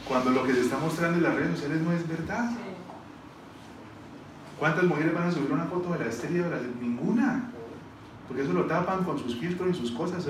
Cuando 0.08 0.30
lo 0.30 0.44
que 0.44 0.54
se 0.54 0.60
está 0.62 0.78
mostrando 0.78 1.18
en 1.18 1.24
las 1.24 1.34
redes 1.34 1.52
sociales 1.52 1.82
no 1.82 1.92
es 1.92 2.06
verdad. 2.08 2.50
¿Cuántas 4.58 4.84
mujeres 4.84 5.14
van 5.14 5.28
a 5.28 5.32
subir 5.32 5.50
una 5.50 5.64
foto 5.64 5.92
de 5.92 5.98
la 6.00 6.06
estrella? 6.06 6.44
Ninguna. 6.80 7.50
Porque 8.28 8.42
eso 8.44 8.52
lo 8.52 8.66
tapan 8.66 9.04
con 9.04 9.18
sus 9.18 9.36
filtros 9.36 9.76
y 9.76 9.78
sus 9.78 9.90
cosas. 9.90 10.26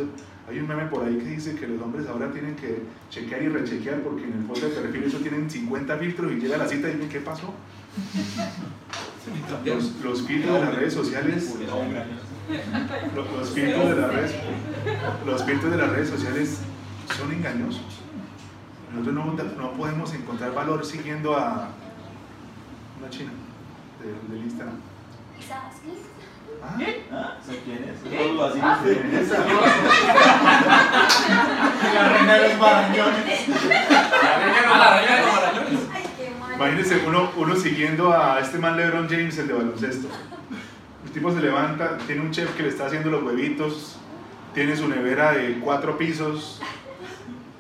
Hay 0.49 0.59
un 0.59 0.67
meme 0.67 0.87
por 0.87 1.05
ahí 1.05 1.19
que 1.19 1.25
dice 1.25 1.55
que 1.55 1.69
los 1.69 1.81
hombres 1.83 2.09
ahora 2.09 2.31
tienen 2.33 2.57
que 2.57 2.83
chequear 3.11 3.43
y 3.43 3.49
rechequear 3.49 4.01
porque 4.01 4.25
en 4.25 4.33
el 4.33 4.45
foto 4.45 4.61
de 4.61 4.69
perfil 4.69 5.05
eso 5.05 5.19
tienen 5.19 5.49
50 5.49 5.97
filtros 5.99 6.33
y 6.33 6.37
llega 6.37 6.57
la 6.57 6.67
cita 6.67 6.89
y 6.89 6.95
dicen, 6.95 7.09
¿qué 7.09 7.21
pasó? 7.21 7.55
Los, 10.03 10.23
filtros 10.23 10.55
de 10.55 10.61
las 10.61 10.75
redes 10.75 10.95
sociales 10.95 11.55
los, 13.15 13.51
filtros 13.51 13.89
de 13.89 13.97
las 13.97 14.13
redes 14.13 14.35
los 15.25 15.45
filtros 15.45 15.71
de 15.71 15.77
las 15.77 15.91
redes 15.91 16.09
sociales 16.09 16.59
son 17.17 17.31
engañosos 17.31 18.02
nosotros 18.93 19.15
no, 19.15 19.63
no 19.63 19.73
podemos 19.73 20.13
encontrar 20.15 20.55
valor 20.55 20.85
siguiendo 20.85 21.37
a 21.37 21.69
una 23.01 23.11
china 23.11 23.33
del 24.29 24.39
Instagram 24.39 24.77
¿Ah? 26.65 26.79
¿Ah? 27.11 27.37
¿Quién 27.65 27.85
es? 27.85 27.99
¿Quién 28.03 28.23
es? 29.15 29.29
La 31.95 32.09
reina 32.09 32.35
de 32.35 32.49
los 32.49 32.59
marañones. 32.59 33.49
La 33.49 34.39
reina 34.39 34.61
de 34.61 35.23
los 35.23 35.33
marañones. 35.33 35.81
Imagínense 36.55 37.03
uno, 37.07 37.31
uno 37.37 37.57
siguiendo 37.57 38.13
a 38.13 38.39
este 38.39 38.59
man 38.59 38.77
LeBron 38.77 39.09
James, 39.09 39.37
el 39.39 39.49
de 39.49 39.55
baloncesto. 39.55 40.09
El 41.05 41.11
tipo 41.11 41.33
se 41.33 41.41
levanta, 41.41 41.99
tiene 42.07 42.21
un 42.21 42.31
chef 42.31 42.55
que 42.55 42.63
le 42.63 42.69
está 42.69 42.87
haciendo 42.87 43.11
los 43.11 43.25
huevitos, 43.25 43.97
tiene 44.55 44.77
su 44.77 44.87
nevera 44.87 45.33
de 45.33 45.59
cuatro 45.59 45.99
pisos, 45.99 46.61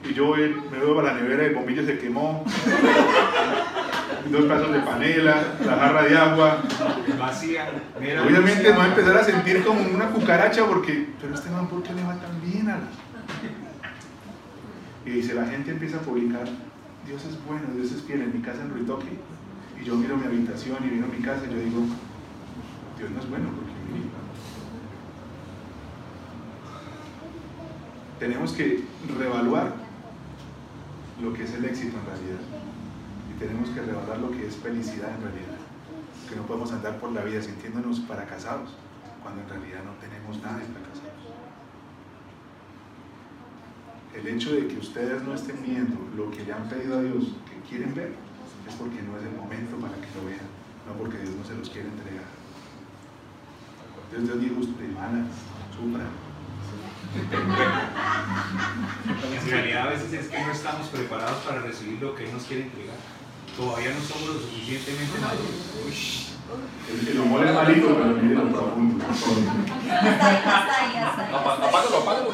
y 0.04 0.14
yo 0.14 0.34
me 0.34 0.78
veo 0.78 0.96
para 0.96 1.14
la 1.14 1.20
nevera 1.20 1.44
y 1.44 1.46
el 1.46 1.54
bombillo 1.54 1.86
se 1.86 1.98
quemó 1.98 2.44
dos 4.30 4.44
pedazos 4.44 4.72
de 4.72 4.80
panela, 4.80 5.56
la 5.64 5.76
jarra 5.76 6.02
de 6.02 6.16
agua. 6.16 6.62
Vacía. 7.18 7.70
Obviamente 7.96 8.70
me 8.70 8.76
va 8.76 8.84
a 8.84 8.88
empezar 8.88 9.16
a 9.16 9.24
sentir 9.24 9.64
como 9.64 9.80
una 9.82 10.08
cucaracha 10.10 10.64
porque, 10.66 11.08
pero 11.20 11.34
este 11.34 11.50
man, 11.50 11.68
¿por 11.68 11.82
qué 11.82 11.92
le 11.92 12.02
va 12.04 12.14
tan 12.16 12.40
bien 12.40 12.68
a 12.68 12.78
la... 12.78 12.84
Y 15.04 15.10
dice, 15.10 15.34
la 15.34 15.46
gente 15.46 15.72
empieza 15.72 15.96
a 15.96 16.00
publicar, 16.00 16.44
Dios 17.06 17.24
es 17.24 17.44
bueno, 17.44 17.64
Dios 17.74 17.90
es 17.92 18.02
fiel, 18.02 18.22
en 18.22 18.32
mi 18.32 18.40
casa 18.40 18.62
en 18.62 18.70
Ruitoque. 18.70 19.08
Y 19.80 19.84
yo 19.84 19.96
miro 19.96 20.16
mi 20.16 20.24
habitación 20.24 20.78
y 20.80 20.94
miro 20.94 21.08
mi 21.08 21.22
casa 21.22 21.42
y 21.48 21.52
yo 21.52 21.58
digo, 21.58 21.80
Dios 22.98 23.10
no 23.10 23.20
es 23.20 23.28
bueno 23.28 23.50
porque 23.50 23.72
Tenemos 28.20 28.52
que 28.52 28.84
reevaluar 29.18 29.81
lo 31.22 31.32
que 31.32 31.44
es 31.44 31.54
el 31.54 31.64
éxito 31.64 31.96
en 31.98 32.06
realidad 32.06 32.62
tenemos 33.42 33.68
que 33.70 33.80
revelar 33.80 34.18
lo 34.18 34.30
que 34.30 34.46
es 34.46 34.56
felicidad 34.56 35.10
en 35.16 35.22
realidad. 35.22 35.58
Que 36.28 36.36
no 36.36 36.42
podemos 36.46 36.72
andar 36.72 36.98
por 36.98 37.12
la 37.12 37.22
vida 37.22 37.42
sintiéndonos 37.42 38.00
fracasados 38.00 38.70
cuando 39.22 39.42
en 39.42 39.48
realidad 39.48 39.82
no 39.84 39.92
tenemos 40.00 40.40
nada 40.42 40.58
de 40.58 40.64
fracasados. 40.64 41.22
El 44.14 44.28
hecho 44.28 44.54
de 44.54 44.68
que 44.68 44.78
ustedes 44.78 45.22
no 45.22 45.34
estén 45.34 45.62
viendo 45.62 45.96
lo 46.16 46.30
que 46.30 46.44
le 46.44 46.52
han 46.52 46.68
pedido 46.68 46.98
a 46.98 47.02
Dios 47.02 47.34
que 47.48 47.68
quieren 47.68 47.94
ver 47.94 48.14
es 48.68 48.74
porque 48.74 49.02
no 49.02 49.18
es 49.18 49.24
el 49.24 49.34
momento 49.36 49.76
para 49.76 49.94
que 49.94 50.08
lo 50.14 50.26
vean, 50.26 50.46
no 50.86 50.92
porque 50.94 51.18
Dios 51.18 51.34
no 51.34 51.44
se 51.44 51.54
los 51.56 51.68
quiere 51.70 51.88
entregar. 51.88 52.24
Dios, 54.10 54.24
Dios 54.24 54.40
dijo, 54.40 54.60
hermanas, 54.82 55.28
sufran. 55.74 56.31
En 59.42 59.50
realidad 59.50 59.88
a 59.88 59.90
veces 59.90 60.12
es 60.12 60.28
que 60.28 60.40
no 60.40 60.52
estamos 60.52 60.88
preparados 60.88 61.38
para 61.44 61.60
recibir 61.60 62.00
lo 62.00 62.14
que 62.14 62.24
Él 62.24 62.32
nos 62.32 62.44
quiere 62.44 62.62
entregar 62.64 62.96
todavía 63.56 63.90
no 63.94 64.00
somos 64.00 64.28
lo 64.28 64.40
suficientemente 64.40 65.18
maduros. 65.20 66.28
El, 67.08 67.20
humor 67.20 67.46
es 67.46 67.54
malito, 67.54 67.96
pero 67.96 68.16
mire 68.16 68.34
lo 68.34 68.48
profundo. 68.50 69.04
Apágalo, 71.32 71.96
apágalo. 71.98 72.32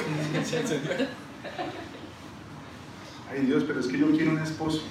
Ay 3.31 3.47
Dios, 3.47 3.65
pero 3.67 3.81
es 3.81 3.87
que 3.87 3.99
yo 3.99 4.11
quiero 4.11 4.33
un 4.33 4.39
esposo. 4.39 4.83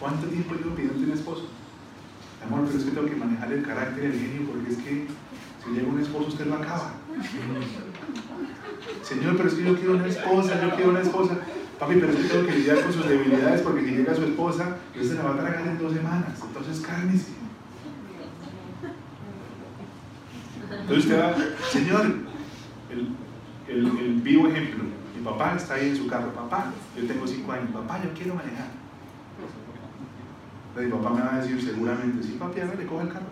¿Cuánto 0.00 0.26
tiempo 0.26 0.54
llevo 0.54 0.74
pidiendo 0.74 1.04
un 1.04 1.12
esposo? 1.12 1.48
Amor, 2.44 2.64
pero 2.66 2.78
es 2.78 2.84
que 2.84 2.90
tengo 2.92 3.06
que 3.06 3.16
manejar 3.16 3.52
el 3.52 3.66
carácter 3.66 4.04
y 4.04 4.06
el 4.06 4.12
genio 4.12 4.48
porque 4.48 4.70
es 4.70 4.78
que 4.78 5.06
si 5.64 5.70
llega 5.70 5.88
un 5.88 6.00
esposo 6.00 6.28
usted 6.28 6.46
lo 6.46 6.56
acaba. 6.56 6.94
Señor, 9.02 9.36
pero 9.36 9.48
es 9.48 9.54
que 9.54 9.64
yo 9.64 9.76
quiero 9.76 9.94
una 9.94 10.06
esposa, 10.06 10.60
yo 10.60 10.74
quiero 10.74 10.90
una 10.90 11.00
esposa. 11.00 11.38
Papi, 11.78 11.94
pero 11.94 12.12
es 12.12 12.18
que 12.18 12.28
tengo 12.28 12.46
que 12.46 12.52
lidiar 12.52 12.82
con 12.82 12.92
sus 12.92 13.08
debilidades 13.08 13.62
porque 13.62 13.84
si 13.84 13.90
llega 13.92 14.14
su 14.14 14.24
esposa, 14.24 14.76
se 14.94 15.14
la 15.14 15.22
va 15.22 15.34
a 15.34 15.38
tragar 15.38 15.66
en 15.66 15.78
dos 15.78 15.92
semanas. 15.92 16.40
Entonces, 16.42 16.80
cálmese. 16.80 17.32
Entonces 20.70 21.04
usted 21.04 21.20
va, 21.20 21.34
Señor, 21.70 22.06
el, 22.90 23.08
el, 23.68 23.98
el, 23.98 24.14
vivo 24.22 24.48
ejemplo. 24.48 24.84
Mi 25.16 25.24
papá 25.24 25.54
está 25.56 25.74
ahí 25.74 25.90
en 25.90 25.96
su 25.96 26.06
carro. 26.06 26.32
Papá, 26.32 26.72
yo 26.96 27.06
tengo 27.06 27.26
cinco 27.26 27.52
años. 27.52 27.70
Papá, 27.72 28.00
yo 28.02 28.10
quiero 28.12 28.34
manejar. 28.34 28.68
Mi 30.76 30.90
papá 30.90 31.10
me 31.10 31.20
va 31.22 31.34
a 31.34 31.40
decir 31.40 31.60
seguramente, 31.60 32.22
sí, 32.22 32.36
papi, 32.38 32.60
a 32.60 32.66
ver, 32.66 32.78
le 32.78 32.86
coge 32.86 33.02
el 33.02 33.12
carro. 33.12 33.26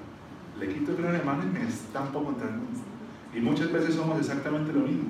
Le 0.59 0.69
quito 0.69 0.91
el 0.93 0.97
freno 0.97 1.13
de 1.13 1.23
mano 1.23 1.45
y 1.45 1.47
me 1.47 1.69
estampo 1.69 2.25
contra 2.25 2.49
el 2.49 2.55
mundo. 2.55 2.81
Y 3.35 3.41
muchas 3.41 3.71
veces 3.71 3.95
somos 3.95 4.19
exactamente 4.19 4.73
lo 4.73 4.81
mismo. 4.81 5.05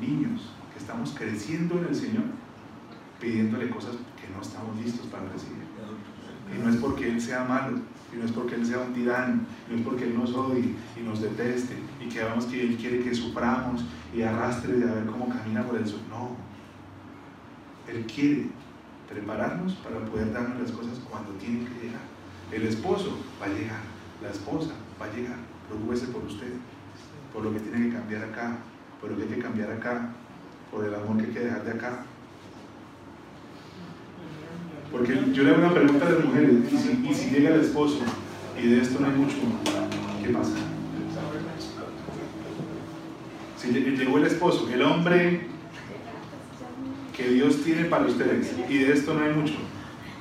Niños 0.00 0.50
que 0.72 0.78
estamos 0.78 1.14
creciendo 1.16 1.78
en 1.78 1.86
el 1.86 1.94
Señor 1.94 2.24
pidiéndole 3.20 3.70
cosas 3.70 3.96
que 4.20 4.28
no 4.34 4.42
estamos 4.42 4.76
listos 4.76 5.06
para 5.06 5.24
recibir. 5.28 5.64
Y 6.54 6.62
no 6.62 6.70
es 6.70 6.76
porque 6.76 7.08
Él 7.08 7.20
sea 7.20 7.44
malo, 7.44 7.78
y 8.12 8.16
no 8.16 8.24
es 8.24 8.32
porque 8.32 8.54
Él 8.54 8.66
sea 8.66 8.80
un 8.80 8.92
tirano, 8.92 9.40
no 9.68 9.76
es 9.76 9.82
porque 9.82 10.04
Él 10.04 10.18
nos 10.18 10.34
odie 10.34 10.74
y 10.96 11.00
nos 11.00 11.20
deteste, 11.20 11.74
y 12.00 12.08
que 12.08 12.20
que 12.50 12.62
Él 12.62 12.76
quiere 12.76 13.00
que 13.00 13.14
suframos 13.14 13.84
y 14.14 14.22
arrastre 14.22 14.74
de 14.74 14.88
a 14.88 14.94
ver 14.94 15.06
cómo 15.06 15.28
camina 15.28 15.64
por 15.64 15.78
el 15.78 15.86
sur. 15.86 16.00
No. 16.10 16.36
Él 17.88 18.04
quiere 18.06 18.48
prepararnos 19.08 19.74
para 19.74 20.04
poder 20.06 20.32
darnos 20.32 20.60
las 20.60 20.70
cosas 20.70 21.00
cuando 21.10 21.30
tienen 21.32 21.66
que 21.66 21.86
llegar. 21.86 22.02
El 22.52 22.62
esposo 22.66 23.18
va 23.40 23.46
a 23.46 23.48
llegar, 23.48 23.80
la 24.22 24.30
esposa 24.30 24.72
va 25.00 25.06
a 25.06 25.12
llegar. 25.12 25.38
Preocúpese 25.68 26.08
por 26.08 26.24
usted, 26.24 26.52
por 27.32 27.42
lo 27.42 27.52
que 27.52 27.60
tiene 27.60 27.86
que 27.86 27.94
cambiar 27.94 28.24
acá, 28.24 28.58
por 29.04 29.12
lo 29.12 29.18
que 29.18 29.24
hay 29.24 29.28
que 29.28 29.40
cambiar 29.42 29.70
acá, 29.70 30.14
por 30.72 30.82
el 30.82 30.94
amor 30.94 31.18
que 31.18 31.24
hay 31.26 31.32
que 31.32 31.40
dejar 31.40 31.62
de 31.62 31.72
acá, 31.72 32.06
porque 34.90 35.14
yo 35.30 35.42
le 35.42 35.50
hago 35.50 35.58
una 35.58 35.74
pregunta 35.74 36.06
a 36.06 36.10
las 36.10 36.24
mujeres, 36.24 36.72
y 36.72 36.78
si, 37.12 37.28
llega 37.28 37.54
el 37.54 37.60
esposo 37.60 37.98
y 38.58 38.66
de 38.66 38.80
esto 38.80 39.00
no 39.00 39.08
hay 39.08 39.12
mucho, 39.12 39.36
¿qué 40.22 40.30
pasa? 40.30 40.54
Si 43.58 43.72
llegó 43.72 44.16
el 44.16 44.24
esposo, 44.24 44.70
el 44.72 44.80
hombre 44.80 45.48
que 47.14 47.28
Dios 47.28 47.62
tiene 47.62 47.84
para 47.84 48.06
ustedes. 48.06 48.54
Y 48.68 48.78
de 48.78 48.92
esto 48.92 49.12
no 49.12 49.22
hay 49.22 49.34
mucho. 49.34 49.56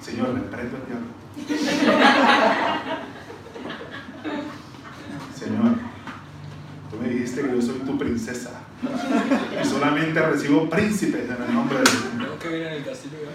Señor, 0.01 0.33
le 0.33 0.41
prendo 0.41 0.75
al 0.77 0.85
diablo. 0.87 1.07
Señor, 5.35 5.82
tú 6.93 7.01
me 7.01 7.09
dijiste 7.09 7.41
que 7.41 7.49
yo 7.49 7.61
soy 7.61 7.79
tu 7.79 7.97
princesa. 7.97 8.51
Y 9.61 9.65
solamente 9.65 10.21
recibo 10.21 10.69
príncipes 10.69 11.29
en 11.29 11.43
el 11.43 11.53
nombre 11.53 11.79
de 11.79 11.83
Dios. 11.83 12.03
Tengo 12.17 12.39
que 12.39 12.47
vivir 12.49 12.67
en 12.67 12.73
el 12.73 12.85
castillo 12.85 13.17
de 13.17 13.25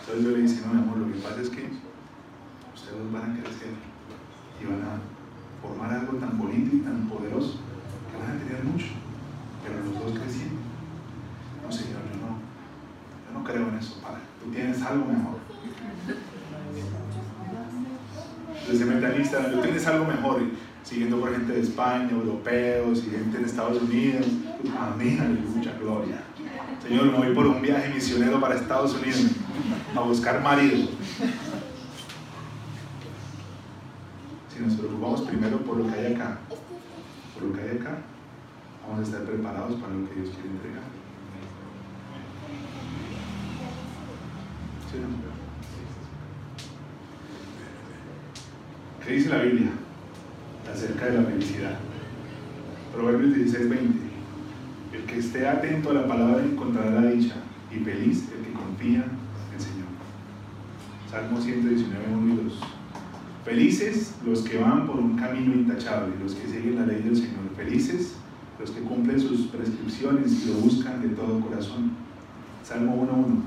Entonces 0.00 0.24
yo 0.24 0.30
le 0.30 0.42
dije, 0.42 0.60
no, 0.66 0.74
mi 0.74 0.82
amor, 0.82 0.98
lo 0.98 1.12
que 1.12 1.18
pasa 1.20 1.40
es 1.40 1.48
que 1.48 1.70
ustedes 2.74 3.12
van 3.12 3.32
a 3.32 3.42
crecer 3.42 3.72
y 4.60 4.64
van 4.66 4.82
a 4.82 5.00
formar 5.62 5.92
algo 5.92 6.18
tan 6.18 6.38
bonito 6.38 6.76
y 6.76 6.80
tan 6.80 7.08
poderoso 7.08 7.60
que 8.10 8.18
van 8.18 8.36
a 8.36 8.38
tener 8.44 8.64
mucho, 8.64 8.86
pero 9.64 9.84
los 9.84 9.94
dos 9.94 10.18
creciendo. 10.18 10.60
No, 11.64 11.72
Señor, 11.72 12.02
yo 12.12 12.16
no, 12.20 12.38
yo 13.24 13.38
no 13.38 13.44
creo 13.44 13.68
en 13.68 13.78
eso, 13.78 14.00
Padre. 14.02 14.20
Tú 14.42 14.50
tienes 14.50 14.82
algo 14.82 15.04
mejor. 15.06 15.38
Entonces 18.68 18.86
se 18.86 18.94
mete 18.94 19.06
a 19.06 19.10
lista, 19.10 19.50
tú 19.50 19.62
tienes 19.62 19.77
algo 19.88 20.04
mejor, 20.04 20.42
siguiendo 20.84 21.20
por 21.20 21.32
gente 21.32 21.52
de 21.52 21.60
España, 21.60 22.10
europeos 22.10 23.04
y 23.06 23.10
gente 23.10 23.38
de 23.38 23.44
Estados 23.44 23.82
Unidos. 23.82 24.26
Amén, 24.78 25.20
aleluya, 25.20 25.76
gloria. 25.80 26.22
Señor, 26.82 27.06
me 27.06 27.18
voy 27.18 27.34
por 27.34 27.46
un 27.46 27.60
viaje 27.60 27.92
misionero 27.92 28.40
para 28.40 28.54
Estados 28.54 28.94
Unidos 28.94 29.26
a 29.94 30.00
buscar 30.00 30.42
marido. 30.42 30.88
Si 34.54 34.64
nos 34.64 34.74
preocupamos 34.74 35.22
primero 35.22 35.58
por 35.58 35.76
lo 35.78 35.86
que 35.86 35.98
hay 35.98 36.14
acá, 36.14 36.38
por 37.34 37.42
lo 37.44 37.54
que 37.54 37.60
hay 37.60 37.78
acá, 37.78 37.98
vamos 38.82 39.00
a 39.00 39.02
estar 39.02 39.22
preparados 39.22 39.74
para 39.74 39.94
lo 39.94 40.08
que 40.08 40.14
Dios 40.14 40.30
quiere 40.34 40.50
entregar. 40.50 40.98
¿Qué 49.08 49.14
dice 49.14 49.30
la 49.30 49.42
Biblia 49.42 49.70
acerca 50.70 51.06
de 51.06 51.16
la 51.16 51.24
felicidad? 51.24 51.78
Proverbios 52.94 53.36
16, 53.36 53.70
20. 53.70 53.98
El 54.92 55.02
que 55.04 55.18
esté 55.18 55.48
atento 55.48 55.90
a 55.92 55.94
la 55.94 56.06
palabra 56.06 56.44
encontrará 56.44 56.90
la 56.90 57.10
dicha 57.10 57.36
y 57.74 57.76
feliz 57.76 58.28
el 58.36 58.44
que 58.44 58.52
confía 58.52 59.06
en 59.06 59.54
el 59.54 59.60
Señor. 59.60 59.88
Salmo 61.10 61.40
119, 61.40 62.04
1 62.06 62.34
y 62.34 62.36
2. 62.50 62.60
Felices 63.46 64.14
los 64.26 64.42
que 64.42 64.58
van 64.58 64.86
por 64.86 64.96
un 64.96 65.16
camino 65.16 65.54
intachable, 65.54 66.12
los 66.22 66.34
que 66.34 66.46
siguen 66.46 66.76
la 66.76 66.84
ley 66.84 67.00
del 67.00 67.16
Señor. 67.16 67.48
Felices 67.56 68.16
los 68.60 68.70
que 68.72 68.82
cumplen 68.82 69.18
sus 69.18 69.46
prescripciones 69.46 70.44
y 70.44 70.48
lo 70.48 70.54
buscan 70.56 71.00
de 71.00 71.08
todo 71.16 71.40
corazón. 71.40 71.92
Salmo 72.62 73.08
1.1. 73.10 73.40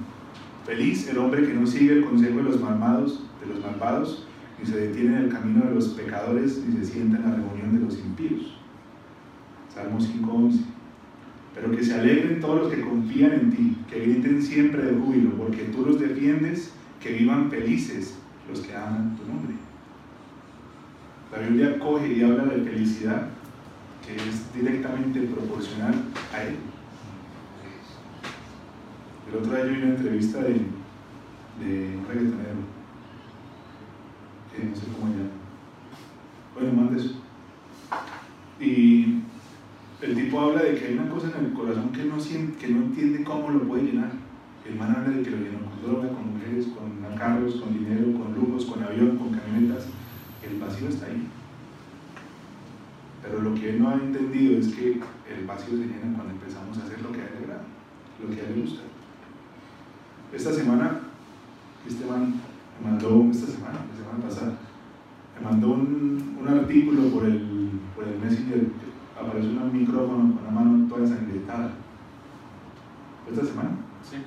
Feliz 0.65 1.07
el 1.07 1.19
hombre 1.19 1.45
que 1.45 1.53
no 1.53 1.67
sigue 1.67 1.99
el 1.99 2.05
consejo 2.05 2.37
de 2.37 2.43
los 2.45 2.59
malvados, 2.59 3.21
de 3.39 3.53
los 3.53 3.63
malvados, 3.63 4.25
ni 4.61 4.67
se 4.67 4.79
detiene 4.79 5.17
en 5.17 5.23
el 5.23 5.29
camino 5.29 5.65
de 5.65 5.75
los 5.75 5.89
pecadores, 5.89 6.63
ni 6.67 6.77
se 6.77 6.93
sienta 6.93 7.17
en 7.17 7.23
la 7.23 7.35
reunión 7.35 7.73
de 7.73 7.85
los 7.85 7.97
impíos. 7.97 8.57
Salmo 9.73 9.99
5.11. 9.99 10.59
Pero 11.55 11.71
que 11.71 11.83
se 11.83 11.93
alegren 11.93 12.39
todos 12.39 12.61
los 12.61 12.73
que 12.73 12.81
confían 12.81 13.33
en 13.33 13.51
ti, 13.51 13.77
que 13.89 13.99
griten 13.99 14.41
siempre 14.41 14.83
de 14.83 14.97
júbilo, 14.97 15.31
porque 15.31 15.63
tú 15.65 15.85
los 15.85 15.99
defiendes, 15.99 16.71
que 17.01 17.13
vivan 17.13 17.49
felices 17.49 18.15
los 18.49 18.59
que 18.61 18.75
aman 18.75 19.17
tu 19.17 19.31
nombre. 19.31 19.55
La 21.31 21.39
Biblia 21.39 21.79
coge 21.79 22.13
y 22.13 22.23
habla 22.23 22.45
de 22.45 22.61
felicidad 22.61 23.29
que 24.05 24.15
es 24.15 24.53
directamente 24.53 25.21
proporcional 25.21 25.93
a 26.33 26.43
Él. 26.43 26.55
El 29.29 29.37
otro 29.37 29.55
día 29.55 29.65
yo 29.65 29.71
vi 29.71 29.77
una 29.77 29.95
entrevista 29.95 30.39
de, 30.39 30.53
de 31.63 31.97
que 34.55 34.63
no 34.63 34.75
sé 34.75 34.83
cómo 34.93 35.11
llama. 35.11 35.29
Bueno, 36.55 36.81
más 36.81 36.97
eso. 36.97 37.15
Y 38.59 39.21
el 40.01 40.15
tipo 40.15 40.39
habla 40.39 40.63
de 40.63 40.75
que 40.75 40.87
hay 40.87 40.93
una 40.93 41.09
cosa 41.09 41.31
en 41.37 41.45
el 41.45 41.53
corazón 41.53 41.91
que 41.91 42.03
no, 42.03 42.17
que 42.17 42.67
no 42.67 42.77
entiende 42.83 43.23
cómo 43.23 43.49
lo 43.49 43.67
puede 43.67 43.83
llenar. 43.83 44.11
El 44.67 44.75
man 44.75 44.95
habla 44.95 45.17
de 45.17 45.23
que 45.23 45.31
lo 45.31 45.37
llenó 45.37 45.59
con 45.65 45.81
droga, 45.81 46.13
con 46.13 46.33
mujeres, 46.33 46.67
con 46.67 47.17
carros, 47.17 47.55
con 47.55 47.73
dinero, 47.73 48.17
con 48.17 48.33
lujos, 48.33 48.65
con 48.65 48.83
avión, 48.83 49.17
con 49.17 49.31
camionetas 49.31 49.87
el 50.43 50.59
vacío 50.59 50.89
está 50.89 51.05
ahí. 51.05 51.27
Pero 53.21 53.41
lo 53.41 53.53
que 53.53 53.69
él 53.69 53.81
no 53.81 53.89
ha 53.89 53.93
entendido 53.93 54.57
es 54.57 54.69
que 54.69 54.99
el 55.29 55.45
vacío 55.45 55.77
se 55.77 55.85
llena 55.85 56.15
cuando 56.15 56.33
empezamos 56.33 56.77
a 56.77 56.83
hacer 56.83 57.01
lo 57.01 57.11
que 57.11 57.21
a 57.21 57.25
él 57.25 57.31
le 57.33 57.45
agrada, 57.45 57.63
lo 58.21 58.35
que 58.35 58.41
a 58.41 58.45
él 58.45 58.55
le 58.55 58.61
gusta. 58.61 58.81
Esta 60.33 60.53
semana, 60.53 61.01
este 61.87 62.05
man 62.05 62.41
mandó, 62.83 63.27
esta 63.31 63.47
semana, 63.47 63.79
la 63.89 63.97
semana 63.97 64.23
pasada, 64.27 64.53
me 65.35 65.49
mandó 65.49 65.69
un, 65.69 66.37
un 66.39 66.47
artículo 66.47 67.09
por 67.09 67.25
el, 67.25 67.71
por 67.95 68.07
el 68.07 68.19
Messenger, 68.19 68.67
aparece 69.19 69.47
un 69.47 69.73
micrófono 69.73 70.35
con 70.35 70.43
la 70.43 70.51
mano 70.51 70.87
toda 70.87 71.01
ensangrentada. 71.01 71.71
¿Esta 73.29 73.45
semana? 73.45 73.71
Sí. 74.03 74.17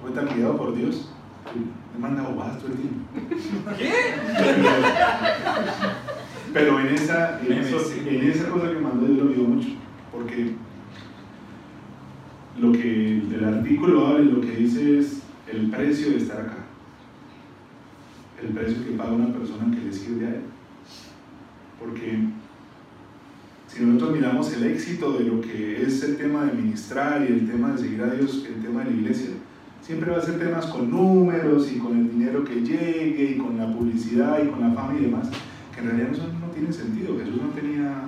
Fue 0.00 0.10
tan 0.12 0.26
cuidado 0.26 0.56
por 0.56 0.74
Dios 0.74 1.12
me 1.94 2.00
manda 2.00 2.22
bobadas 2.22 2.58
todo 2.58 2.72
el 2.72 2.78
tiempo. 2.78 3.00
¿Qué? 3.78 3.92
Pero 6.52 6.80
en 6.80 6.86
esa, 6.88 7.40
en, 7.40 7.52
en 7.52 8.30
esa 8.30 8.48
cosa 8.48 8.70
que 8.70 8.78
mandó 8.78 9.06
Dios 9.06 9.18
lo 9.18 9.26
vio 9.26 9.44
mucho, 9.44 9.68
porque 10.12 10.54
lo 12.60 12.72
que 12.72 13.18
el 13.18 13.44
artículo 13.44 14.06
habla 14.06 14.24
y 14.24 14.32
lo 14.32 14.40
que 14.40 14.50
dice 14.50 14.98
es 14.98 15.22
el 15.50 15.70
precio 15.70 16.10
de 16.10 16.18
estar 16.18 16.40
acá. 16.40 16.61
El 18.42 18.48
precio 18.48 18.84
que 18.84 18.92
paga 18.92 19.12
una 19.12 19.32
persona 19.32 19.74
que 19.74 19.84
le 19.84 19.92
sirve 19.92 20.26
a 20.26 20.30
él. 20.30 20.42
Porque 21.78 22.18
si 23.68 23.84
nosotros 23.84 24.12
miramos 24.16 24.52
el 24.52 24.64
éxito 24.64 25.12
de 25.18 25.24
lo 25.24 25.40
que 25.40 25.82
es 25.82 26.02
el 26.02 26.16
tema 26.16 26.44
de 26.44 26.52
ministrar 26.52 27.22
y 27.22 27.32
el 27.32 27.50
tema 27.50 27.72
de 27.72 27.78
seguir 27.78 28.02
a 28.02 28.10
Dios, 28.10 28.44
el 28.46 28.62
tema 28.62 28.84
de 28.84 28.90
la 28.90 28.96
iglesia, 28.96 29.30
Siempre 29.82 30.12
va 30.12 30.18
a 30.18 30.22
ser 30.22 30.38
temas 30.38 30.66
con 30.66 30.90
números 30.90 31.70
y 31.72 31.78
con 31.78 31.98
el 31.98 32.08
dinero 32.08 32.44
que 32.44 32.60
llegue 32.62 33.32
y 33.32 33.36
con 33.36 33.58
la 33.58 33.66
publicidad 33.66 34.40
y 34.42 34.48
con 34.48 34.60
la 34.60 34.70
fama 34.70 34.96
y 34.96 35.02
demás, 35.02 35.28
que 35.74 35.80
en 35.80 35.86
realidad 35.86 36.12
eso 36.12 36.28
no 36.40 36.46
tiene 36.52 36.72
sentido. 36.72 37.18
Jesús 37.18 37.42
no 37.42 37.48
tenía 37.48 38.04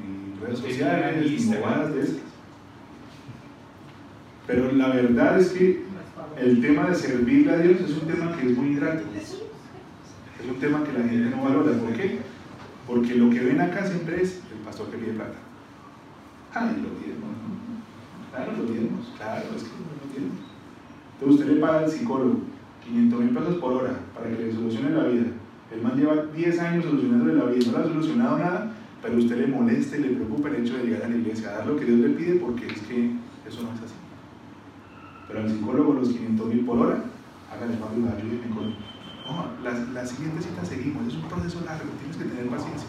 ni 0.00 0.40
redes 0.40 0.58
sociales 0.60 1.46
ni 1.46 1.54
bobadas 1.54 1.94
de 1.94 2.00
esas. 2.00 2.16
Pero 4.46 4.72
la 4.72 4.88
verdad 4.88 5.38
es 5.38 5.50
que 5.50 5.82
el 6.40 6.60
tema 6.60 6.88
de 6.88 6.94
servirle 6.94 7.52
a 7.52 7.58
Dios 7.58 7.80
es 7.80 7.90
un 7.90 8.08
tema 8.08 8.36
que 8.36 8.46
es 8.46 8.56
muy 8.56 8.68
ingrato. 8.68 9.02
Es 9.16 10.48
un 10.48 10.60
tema 10.60 10.84
que 10.84 10.92
la 10.92 11.08
gente 11.08 11.36
no 11.36 11.42
valora. 11.42 11.72
¿Por 11.78 11.92
qué? 11.94 12.18
Porque 12.86 13.14
lo 13.16 13.30
que 13.30 13.40
ven 13.40 13.60
acá 13.60 13.86
siempre 13.86 14.22
es 14.22 14.40
el 14.52 14.58
pastor 14.64 14.90
que 14.90 14.98
pide 14.98 15.12
plata. 15.12 15.38
Ay, 16.54 16.76
lo 16.82 16.98
diezmos. 16.98 17.30
Claro, 18.30 18.52
lo 18.52 18.72
diezmos. 18.72 19.12
Claro, 19.16 19.44
es 19.56 19.62
que 19.64 19.70
entonces 21.20 21.40
usted 21.40 21.54
le 21.54 21.60
paga 21.60 21.80
al 21.80 21.90
psicólogo 21.90 22.38
500 22.84 23.20
mil 23.20 23.30
pesos 23.30 23.56
por 23.56 23.72
hora 23.72 23.98
para 24.14 24.30
que 24.30 24.44
le 24.44 24.52
solucione 24.52 24.90
la 24.90 25.04
vida. 25.04 25.26
El 25.72 25.82
man 25.82 25.96
lleva 25.96 26.26
10 26.26 26.58
años 26.60 26.84
solucionándole 26.84 27.34
la 27.34 27.46
vida, 27.46 27.72
no 27.72 27.78
le 27.78 27.84
ha 27.84 27.88
solucionado 27.88 28.38
nada, 28.38 28.72
pero 29.02 29.18
usted 29.18 29.36
le 29.36 29.48
molesta 29.48 29.96
y 29.96 30.00
le 30.00 30.10
preocupa 30.10 30.48
el 30.48 30.64
hecho 30.64 30.78
de 30.78 30.84
llegar 30.84 31.02
a 31.02 31.08
la 31.08 31.16
iglesia, 31.16 31.50
a 31.50 31.58
dar 31.58 31.66
lo 31.66 31.76
que 31.76 31.84
Dios 31.84 31.98
le 31.98 32.10
pide 32.10 32.36
porque 32.36 32.66
es 32.66 32.80
que 32.82 33.10
eso 33.46 33.62
no 33.62 33.72
es 33.74 33.82
así. 33.82 33.94
Pero 35.28 35.40
al 35.40 35.48
psicólogo 35.48 35.92
los 35.92 36.08
500 36.08 36.48
mil 36.48 36.64
por 36.64 36.78
hora, 36.78 37.04
hágale 37.52 37.76
Pablo, 37.76 38.08
ayúdeme 38.08 38.54
con... 38.54 38.74
No, 39.28 39.62
la, 39.62 39.72
la 39.92 40.06
siguiente 40.06 40.42
cita 40.42 40.64
seguimos, 40.64 41.06
es 41.06 41.14
un 41.14 41.28
proceso 41.28 41.60
largo, 41.60 41.90
tienes 42.00 42.16
que 42.16 42.24
tener 42.24 42.48
paciencia. 42.48 42.88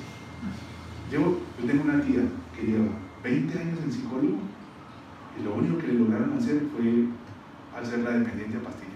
Yo, 1.11 1.19
yo 1.59 1.67
tengo 1.67 1.83
una 1.83 2.01
tía 2.01 2.21
que 2.55 2.63
lleva 2.65 2.87
20 3.23 3.59
años 3.59 3.79
en 3.83 3.91
psicólogo 3.91 4.37
y 5.37 5.43
lo 5.43 5.55
único 5.55 5.77
que 5.79 5.87
le 5.87 5.93
lograron 5.99 6.37
hacer 6.37 6.63
fue 6.75 7.07
hacer 7.77 7.99
la 7.99 8.11
dependiente 8.11 8.57
a 8.57 8.61
pastillas. 8.61 8.89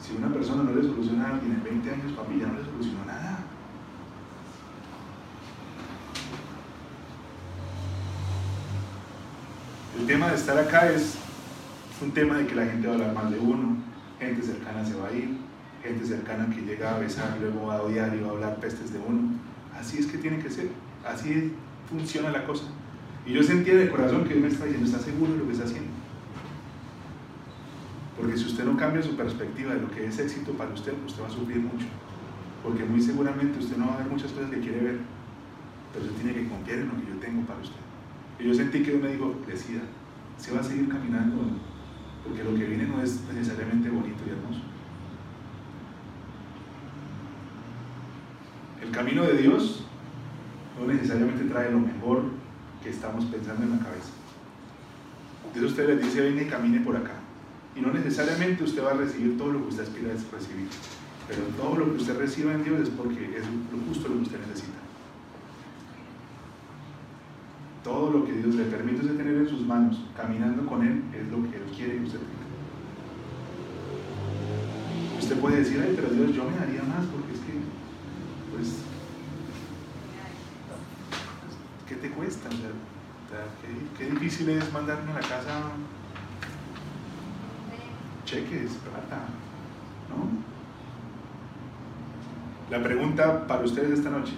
Si 0.00 0.14
una 0.16 0.28
persona 0.28 0.64
no 0.64 0.74
le 0.74 0.82
soluciona 0.82 1.26
a 1.26 1.30
alguien 1.34 1.52
en 1.52 1.64
20 1.64 1.90
años, 1.90 2.12
papi, 2.12 2.38
ya 2.38 2.46
no 2.46 2.58
le 2.58 2.64
solucionó 2.64 3.04
nada. 3.06 3.43
El 10.04 10.08
tema 10.08 10.28
de 10.28 10.34
estar 10.34 10.58
acá 10.58 10.92
es 10.92 11.14
un 12.02 12.10
tema 12.10 12.36
de 12.36 12.46
que 12.46 12.54
la 12.54 12.66
gente 12.66 12.86
va 12.86 12.92
a 12.92 12.96
hablar 12.96 13.14
mal 13.14 13.30
de 13.32 13.38
uno, 13.38 13.78
gente 14.20 14.42
cercana 14.42 14.84
se 14.84 14.94
va 14.96 15.08
a 15.08 15.12
ir, 15.12 15.30
gente 15.82 16.04
cercana 16.04 16.46
que 16.54 16.60
llega 16.60 16.94
a 16.94 16.98
besar, 16.98 17.38
luego 17.40 17.68
va 17.68 17.78
a 17.78 17.82
odiar 17.84 18.14
y 18.14 18.20
va 18.20 18.28
a 18.28 18.30
hablar 18.32 18.56
pestes 18.56 18.92
de 18.92 18.98
uno. 18.98 19.30
Así 19.74 19.96
es 19.96 20.06
que 20.06 20.18
tiene 20.18 20.40
que 20.40 20.50
ser, 20.50 20.68
así 21.08 21.54
funciona 21.88 22.28
la 22.30 22.44
cosa. 22.44 22.64
Y 23.24 23.32
yo 23.32 23.42
sentía 23.42 23.76
de 23.76 23.88
corazón 23.88 24.24
que 24.24 24.34
Él 24.34 24.40
me 24.40 24.48
está 24.48 24.66
diciendo, 24.66 24.90
¿está 24.90 25.02
seguro 25.02 25.32
de 25.32 25.38
lo 25.38 25.46
que 25.46 25.52
está 25.52 25.64
haciendo? 25.64 25.90
Porque 28.20 28.36
si 28.36 28.44
usted 28.44 28.64
no 28.64 28.76
cambia 28.76 29.02
su 29.02 29.16
perspectiva 29.16 29.72
de 29.72 29.80
lo 29.80 29.90
que 29.90 30.04
es 30.04 30.18
éxito 30.18 30.52
para 30.52 30.74
usted, 30.74 30.92
usted 31.06 31.22
va 31.22 31.28
a 31.28 31.30
sufrir 31.30 31.60
mucho. 31.60 31.86
Porque 32.62 32.84
muy 32.84 33.00
seguramente 33.00 33.58
usted 33.58 33.78
no 33.78 33.86
va 33.86 33.94
a 33.94 33.98
ver 34.00 34.08
muchas 34.08 34.32
cosas 34.32 34.50
que 34.50 34.60
quiere 34.60 34.80
ver. 34.80 34.98
pero 35.94 36.04
usted 36.04 36.22
tiene 36.22 36.34
que 36.42 36.48
confiar 36.50 36.80
en 36.80 36.88
lo 36.88 36.94
que 36.96 37.06
yo 37.06 37.18
tengo 37.20 37.40
para 37.46 37.60
usted. 37.62 37.93
Y 38.38 38.44
yo 38.44 38.54
sentí 38.54 38.82
que 38.82 38.90
Dios 38.90 39.02
me 39.02 39.12
dijo, 39.12 39.34
decida, 39.46 39.82
se 40.38 40.52
va 40.52 40.60
a 40.60 40.64
seguir 40.64 40.88
caminando, 40.88 41.42
porque 42.24 42.44
lo 42.44 42.54
que 42.54 42.64
viene 42.64 42.86
no 42.86 43.02
es 43.02 43.20
necesariamente 43.32 43.88
bonito 43.88 44.22
y 44.26 44.30
hermoso. 44.30 44.60
El 48.82 48.90
camino 48.90 49.24
de 49.24 49.38
Dios 49.38 49.84
no 50.78 50.92
necesariamente 50.92 51.44
trae 51.44 51.70
lo 51.70 51.80
mejor 51.80 52.24
que 52.82 52.90
estamos 52.90 53.24
pensando 53.26 53.62
en 53.62 53.70
la 53.70 53.78
cabeza. 53.78 54.10
Dios 55.54 55.70
usted 55.70 55.86
le 55.86 55.96
dice, 55.96 56.20
venga 56.20 56.42
y 56.42 56.46
camine 56.46 56.80
por 56.80 56.96
acá. 56.96 57.14
Y 57.76 57.80
no 57.80 57.92
necesariamente 57.92 58.64
usted 58.64 58.84
va 58.84 58.90
a 58.90 58.94
recibir 58.94 59.38
todo 59.38 59.52
lo 59.52 59.62
que 59.62 59.68
usted 59.68 59.84
aspira 59.84 60.10
a 60.10 60.36
recibir. 60.36 60.68
Pero 61.28 61.42
todo 61.56 61.76
lo 61.76 61.84
que 61.92 62.02
usted 62.02 62.18
reciba 62.18 62.52
en 62.52 62.64
Dios 62.64 62.80
es 62.80 62.88
porque 62.90 63.36
es 63.36 63.44
lo 63.72 63.78
justo 63.88 64.08
lo 64.08 64.16
que 64.16 64.22
usted 64.22 64.40
necesita. 64.40 64.83
Todo 67.84 68.10
lo 68.10 68.24
que 68.24 68.32
Dios 68.32 68.54
le 68.54 68.64
permite 68.64 69.02
usted 69.02 69.18
tener 69.18 69.36
en 69.36 69.46
sus 69.46 69.60
manos, 69.66 70.00
caminando 70.16 70.64
con 70.64 70.82
Él, 70.82 71.02
es 71.12 71.28
lo 71.28 71.42
que 71.50 71.58
Él 71.58 71.64
quiere 71.76 71.98
que 71.98 72.04
usted 72.04 72.18
tenga. 72.18 72.32
Usted 75.20 75.38
puede 75.38 75.58
decir, 75.58 75.82
ay, 75.84 75.92
pero 75.94 76.08
Dios, 76.08 76.34
yo 76.34 76.44
me 76.48 76.56
daría 76.56 76.82
más 76.82 77.04
porque 77.12 77.34
es 77.34 77.40
que, 77.40 77.52
pues, 78.54 78.78
¿qué 81.86 81.94
te 81.96 82.08
cuesta? 82.08 82.48
qué, 83.98 84.10
difícil 84.10 84.48
es 84.48 84.72
mandarme 84.72 85.10
a 85.10 85.14
la 85.16 85.20
casa 85.20 85.62
cheques, 88.24 88.70
plata, 88.76 89.26
¿no? 90.08 90.30
La 92.74 92.82
pregunta 92.82 93.46
para 93.46 93.62
ustedes 93.62 93.98
esta 93.98 94.08
noche, 94.08 94.32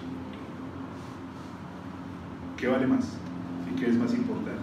¿qué 2.57 2.67
vale 2.67 2.87
más 2.87 3.17
qué 3.77 3.87
es 3.87 3.95
más 3.95 4.13
importante? 4.13 4.61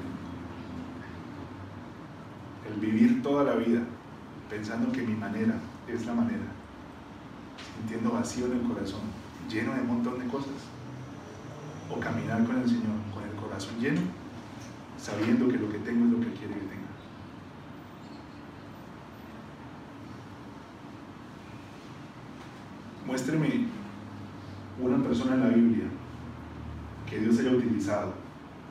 El 2.68 2.80
vivir 2.80 3.22
toda 3.22 3.44
la 3.44 3.54
vida 3.54 3.82
pensando 4.50 4.90
que 4.92 5.02
mi 5.02 5.14
manera 5.14 5.54
es 5.88 6.06
la 6.06 6.14
manera, 6.14 6.44
sintiendo 7.76 8.12
vacío 8.12 8.46
en 8.46 8.52
el 8.52 8.62
corazón, 8.62 9.00
lleno 9.48 9.74
de 9.74 9.80
un 9.82 9.86
montón 9.86 10.18
de 10.18 10.26
cosas, 10.26 10.52
o 11.90 12.00
caminar 12.00 12.44
con 12.44 12.58
el 12.60 12.68
Señor 12.68 12.96
con 13.12 13.22
el 13.22 13.34
corazón 13.36 13.78
lleno, 13.80 14.00
sabiendo 14.98 15.48
que 15.48 15.58
lo 15.58 15.70
que 15.70 15.78
tengo 15.78 16.06
es 16.06 16.12
lo 16.12 16.20
que 16.20 16.32
quiere 16.32 16.54
que 16.54 16.60
tenga. 16.60 16.84
Muéstreme 23.06 23.66
una 24.80 24.98
persona 25.04 25.34
en 25.34 25.40
la 25.40 25.48
Biblia 25.48 25.84
que 27.08 27.20
Dios 27.20 27.38
haya 27.38 27.50
utilizado 27.50 28.23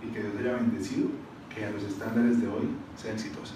y 0.04 0.12
que 0.12 0.22
Dios 0.22 0.34
haya 0.40 0.54
bendecido, 0.54 1.08
que 1.54 1.66
a 1.66 1.72
los 1.72 1.84
estándares 1.84 2.42
de 2.42 2.48
hoy 2.48 2.70
sea 2.98 3.14
exitosa. 3.14 3.54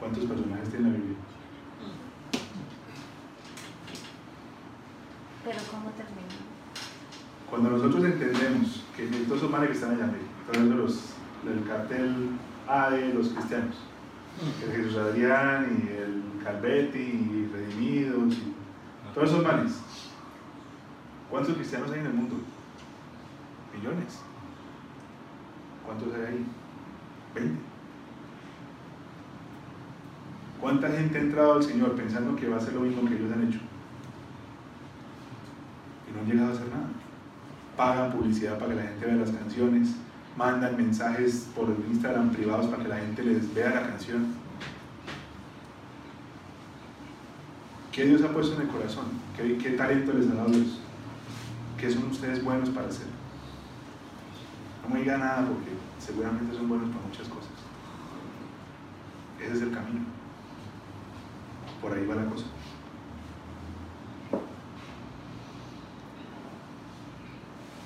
¿Cuántos 0.00 0.24
personajes 0.24 0.70
tiene 0.70 0.90
la 0.90 0.96
Biblia? 0.96 1.16
Pero 5.44 5.58
¿cómo 5.70 5.90
termina? 5.90 6.26
Cuando 7.50 7.70
nosotros 7.70 8.04
entendemos 8.04 8.84
que 8.96 9.06
todos 9.06 9.38
esos 9.38 9.50
manes 9.50 9.70
que 9.70 9.74
están 9.74 9.92
allá, 9.92 10.10
todos 10.52 10.64
los 10.64 11.12
del 11.44 11.66
cartel 11.66 12.30
A 12.68 12.90
de 12.90 13.14
los 13.14 13.28
cristianos, 13.28 13.76
el 14.64 14.72
Jesús 14.72 14.96
Adrián 14.96 15.82
y 15.82 15.88
el 15.88 16.44
Calvetti 16.44 16.98
y 16.98 17.50
Redimidos, 17.52 18.34
y 18.34 18.54
todos 19.16 19.30
esos 19.30 19.42
manes, 19.42 19.72
¿cuántos 21.30 21.54
cristianos 21.54 21.90
hay 21.90 22.00
en 22.00 22.06
el 22.06 22.12
mundo? 22.12 22.36
Millones. 23.74 24.20
¿Cuántos 25.86 26.08
hay 26.14 26.20
ahí? 26.20 26.46
Veinte. 27.34 27.58
¿Cuánta 30.60 30.90
gente 30.90 31.16
ha 31.16 31.22
entrado 31.22 31.54
al 31.54 31.62
Señor 31.62 31.92
pensando 31.96 32.36
que 32.36 32.46
va 32.46 32.56
a 32.56 32.58
hacer 32.58 32.74
lo 32.74 32.80
mismo 32.80 33.08
que 33.08 33.16
ellos 33.16 33.32
han 33.32 33.48
hecho? 33.48 33.58
no 36.12 36.20
han 36.20 36.26
llegado 36.26 36.50
a 36.50 36.54
hacer 36.54 36.68
nada. 36.68 36.88
Pagan 37.74 38.12
publicidad 38.12 38.58
para 38.58 38.74
que 38.74 38.76
la 38.76 38.82
gente 38.82 39.06
vea 39.06 39.16
las 39.16 39.30
canciones, 39.30 39.96
mandan 40.36 40.76
mensajes 40.76 41.48
por 41.54 41.74
Instagram 41.90 42.32
privados 42.32 42.66
para 42.66 42.82
que 42.82 42.88
la 42.90 42.98
gente 42.98 43.22
les 43.22 43.54
vea 43.54 43.70
la 43.70 43.88
canción. 43.88 44.45
¿Qué 47.96 48.04
Dios 48.04 48.22
ha 48.24 48.28
puesto 48.28 48.56
en 48.56 48.60
el 48.60 48.68
corazón? 48.68 49.06
¿Qué, 49.34 49.70
talento 49.70 50.12
les 50.12 50.28
ha 50.30 50.34
dado 50.34 50.50
Dios? 50.50 50.80
¿Qué 51.78 51.90
son 51.90 52.10
ustedes 52.10 52.44
buenos 52.44 52.68
para 52.68 52.88
hacer? 52.88 53.06
No 54.82 54.94
me 54.94 55.00
diga 55.00 55.16
nada 55.16 55.48
porque 55.48 55.70
seguramente 55.98 56.54
son 56.54 56.68
buenos 56.68 56.90
para 56.90 57.06
muchas 57.06 57.26
cosas. 57.26 57.48
Ese 59.42 59.54
es 59.54 59.62
el 59.62 59.70
camino. 59.70 60.04
Por 61.80 61.94
ahí 61.94 62.04
va 62.04 62.16
la 62.16 62.26
cosa. 62.26 62.44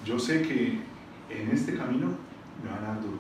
Yo 0.05 0.19
sé 0.19 0.43
que 0.43 0.83
en 1.31 1.51
este 1.53 1.77
camino 1.77 2.09
me 2.65 2.69
van 2.69 2.83
a 2.83 2.89
dar 2.89 3.01
duro. 3.01 3.19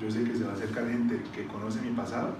Yo 0.00 0.10
sé 0.10 0.24
que 0.24 0.34
se 0.34 0.44
va 0.44 0.52
a 0.52 0.54
acercar 0.54 0.88
gente 0.88 1.22
que 1.34 1.46
conoce 1.48 1.82
mi 1.82 1.90
pasado 1.90 2.34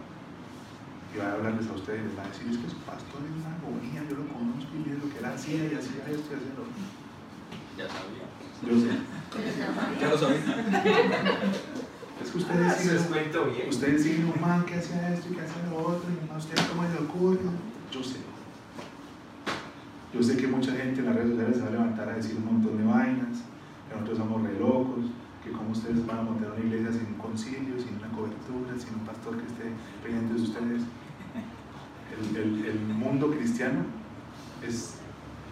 y 1.14 1.18
va 1.18 1.27
a 1.27 1.33
hablarles 1.35 1.68
a 1.68 1.73
ustedes, 1.73 2.05
les 2.05 2.18
va 2.18 2.23
a 2.23 2.29
decir, 2.29 2.46
es 2.51 2.59
que 2.59 2.70
su 2.70 2.79
pastor 2.87 3.20
es 3.27 3.35
una 3.35 3.55
agonía, 3.59 4.07
yo 4.09 4.16
lo 4.16 4.27
conozco 4.31 4.70
y 4.79 4.90
es 4.90 4.99
lo 5.03 5.11
que 5.11 5.18
él 5.18 5.25
hacía 5.25 5.64
y 5.64 5.75
hacía 5.75 6.07
esto 6.07 6.29
y 6.31 6.37
hacía 6.38 6.55
lo 6.55 6.64
Ya 7.77 7.87
sabía. 7.90 8.27
Yo 8.62 8.75
sé. 8.79 8.90
Ya 10.01 10.09
lo 10.09 10.18
sabía. 10.18 10.42
Es 12.20 12.31
que 12.31 12.38
ustedes 12.38 12.77
siguen, 12.77 13.55
bien. 13.57 13.68
ustedes 13.70 14.03
siguen 14.03 14.27
un 14.27 14.40
man 14.40 14.64
que 14.66 14.75
hacía 14.75 15.15
esto 15.15 15.29
y 15.31 15.35
que 15.35 15.40
hacía 15.40 15.63
lo 15.71 15.79
otro 15.79 16.04
y 16.04 16.31
a 16.31 16.37
ustedes 16.37 16.61
cómo 16.67 16.83
les 16.83 17.00
ocurre. 17.00 17.38
Yo 17.90 18.04
sé. 18.04 18.19
Yo 20.13 20.23
sé 20.23 20.37
que 20.37 20.46
mucha 20.46 20.73
gente 20.73 21.00
en 21.00 21.06
las 21.06 21.15
redes 21.15 21.31
sociales 21.31 21.56
se 21.56 21.63
va 21.63 21.69
a 21.69 21.71
levantar 21.71 22.08
a 22.11 22.15
decir 22.15 22.37
un 22.37 22.44
montón 22.44 22.77
de 22.77 22.85
vainas, 22.85 23.40
que 23.88 23.94
nosotros 23.94 24.19
somos 24.19 24.42
re 24.42 24.58
locos, 24.58 25.06
que 25.42 25.50
como 25.50 25.71
ustedes 25.71 26.04
van 26.04 26.19
a 26.19 26.23
montar 26.23 26.50
una 26.50 26.61
iglesia 26.61 26.92
sin 26.92 27.15
un 27.15 27.15
concilio, 27.15 27.81
sin 27.81 27.96
una 27.96 28.11
cobertura, 28.13 28.77
sin 28.77 29.00
un 29.00 29.06
pastor 29.06 29.38
que 29.38 29.46
esté 29.46 29.73
pendiente 30.02 30.35
de 30.35 30.42
ustedes. 30.42 30.83
El, 32.35 32.79
mundo 32.94 33.31
cristiano 33.31 33.81
es 34.67 34.96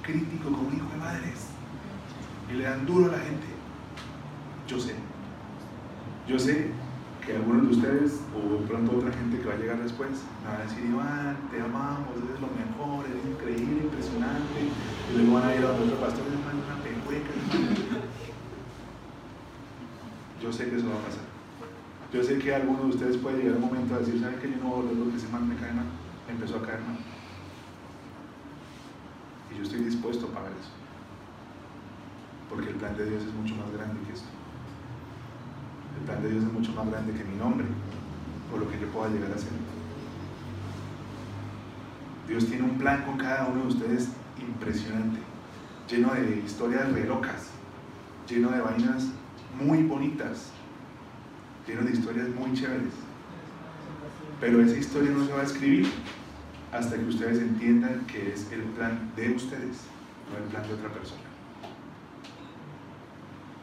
crítico 0.02 0.50
como 0.50 0.70
hijo 0.72 0.88
de 0.90 0.96
madres 0.98 1.48
y 2.50 2.56
le 2.56 2.64
dan 2.64 2.84
duro 2.86 3.06
a 3.06 3.16
la 3.16 3.18
gente. 3.18 3.46
Yo 4.66 4.78
sé. 4.78 4.94
Yo 6.28 6.38
sé 6.38 6.70
que 7.24 7.36
algunos 7.36 7.68
de 7.68 7.76
ustedes, 7.76 8.20
o 8.36 8.58
pronto 8.66 8.96
otra 8.96 9.12
gente 9.12 9.38
que 9.38 9.46
va 9.46 9.54
a 9.54 9.56
llegar 9.56 9.82
después, 9.82 10.10
van 10.44 10.60
a 10.60 10.64
decir, 10.64 10.84
Iván, 10.84 11.36
te 11.50 11.60
amamos, 11.60 12.08
eres 12.16 12.40
lo 12.40 12.48
mejor, 12.52 13.04
eres 13.04 13.24
increíble, 13.24 13.84
impresionante, 13.84 14.60
y 14.64 15.16
luego 15.16 15.34
van 15.34 15.48
a 15.48 15.54
ir 15.54 15.64
a 15.64 15.72
otro 15.72 15.96
pastor 16.00 16.24
y 16.28 16.36
van 16.44 16.56
una 16.56 16.82
pecueca, 16.82 17.30
Yo 20.42 20.52
sé 20.52 20.70
que 20.70 20.76
eso 20.76 20.88
va 20.88 20.96
a 20.96 21.04
pasar. 21.04 21.28
Yo 22.12 22.24
sé 22.24 22.38
que 22.38 22.54
algunos 22.54 22.82
de 22.84 22.88
ustedes 22.88 23.16
puede 23.18 23.42
llegar 23.42 23.56
un 23.56 23.62
momento 23.62 23.94
a 23.94 23.98
decir, 23.98 24.20
¿saben 24.20 24.38
que 24.38 24.50
yo 24.50 24.56
no 24.56 24.68
voy 24.68 24.72
a 24.72 24.82
volver 24.88 25.12
porque 25.12 25.32
man 25.32 25.48
me 25.48 25.56
cae 25.56 25.72
mal? 25.72 25.84
Empezó 26.28 26.56
a 26.56 26.62
caer 26.62 26.80
mal. 26.80 26.98
Y 29.50 29.56
yo 29.56 29.62
estoy 29.62 29.80
dispuesto 29.80 30.26
a 30.26 30.30
pagar 30.30 30.52
eso. 30.52 30.70
Porque 32.50 32.68
el 32.68 32.76
plan 32.76 32.96
de 32.96 33.08
Dios 33.08 33.24
es 33.24 33.34
mucho 33.34 33.54
más 33.56 33.70
grande 33.72 34.00
que 34.06 34.12
esto. 34.12 34.28
El 35.98 36.04
plan 36.04 36.22
de 36.22 36.30
Dios 36.30 36.44
es 36.44 36.52
mucho 36.52 36.72
más 36.72 36.88
grande 36.90 37.12
que 37.12 37.24
mi 37.24 37.36
nombre 37.36 37.66
o 38.54 38.58
lo 38.58 38.70
que 38.70 38.78
yo 38.78 38.86
pueda 38.88 39.10
llegar 39.10 39.32
a 39.32 39.38
ser. 39.38 39.52
Dios 42.28 42.46
tiene 42.46 42.64
un 42.64 42.78
plan 42.78 43.04
con 43.04 43.16
cada 43.16 43.46
uno 43.46 43.62
de 43.62 43.68
ustedes 43.68 44.10
impresionante, 44.38 45.18
lleno 45.88 46.12
de 46.12 46.42
historias 46.44 46.92
re 46.92 47.06
locas, 47.06 47.48
lleno 48.28 48.50
de 48.50 48.60
vainas 48.60 49.08
muy 49.58 49.82
bonitas, 49.84 50.50
lleno 51.66 51.82
de 51.82 51.92
historias 51.92 52.28
muy 52.28 52.52
chéveres. 52.52 53.07
Pero 54.40 54.60
esa 54.60 54.76
historia 54.76 55.10
no 55.10 55.26
se 55.26 55.32
va 55.32 55.40
a 55.40 55.44
escribir 55.44 55.88
hasta 56.72 56.96
que 56.96 57.04
ustedes 57.04 57.38
entiendan 57.38 58.06
que 58.06 58.32
es 58.32 58.50
el 58.52 58.62
plan 58.62 59.10
de 59.16 59.32
ustedes, 59.32 59.78
no 60.30 60.38
el 60.38 60.44
plan 60.44 60.66
de 60.66 60.74
otra 60.74 60.88
persona. 60.90 61.22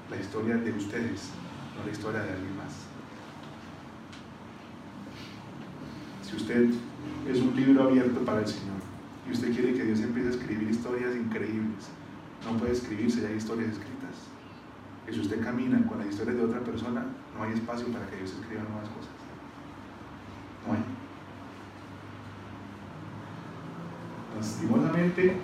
La 0.10 0.18
historia 0.18 0.58
de 0.58 0.72
ustedes, 0.72 1.30
no 1.78 1.86
la 1.86 1.92
historia 1.92 2.24
de 2.24 2.34
alguien 2.34 2.58
más. 2.58 2.74
Si 6.28 6.36
usted 6.36 6.70
es 7.30 7.40
un 7.40 7.56
libro 7.56 7.84
abierto 7.84 8.20
para 8.26 8.42
el 8.42 8.48
Señor 8.48 8.82
y 9.28 9.32
usted 9.32 9.54
quiere 9.54 9.74
que 9.74 9.84
Dios 9.84 10.00
empiece 10.02 10.30
a 10.30 10.32
escribir 10.32 10.70
historias 10.70 11.16
increíbles, 11.16 11.88
no 12.44 12.58
puede 12.58 12.74
escribirse, 12.74 13.22
ya 13.22 13.30
hay 13.30 13.38
historias 13.38 13.72
escritas. 13.72 13.96
que 15.06 15.14
si 15.14 15.20
usted 15.20 15.44
camina 15.44 15.86
con 15.88 16.00
la 16.00 16.08
historia 16.08 16.34
de 16.34 16.44
otra 16.44 16.62
persona, 16.62 17.06
no 17.38 17.44
hay 17.44 17.54
espacio 17.54 17.88
para 17.90 18.08
que 18.10 18.18
Dios 18.18 18.32
escriba 18.32 18.64
nuevas 18.64 18.90
cosas. 18.90 19.15
No 20.66 20.74
hay. 20.74 20.84
Lastimosamente 24.38 25.38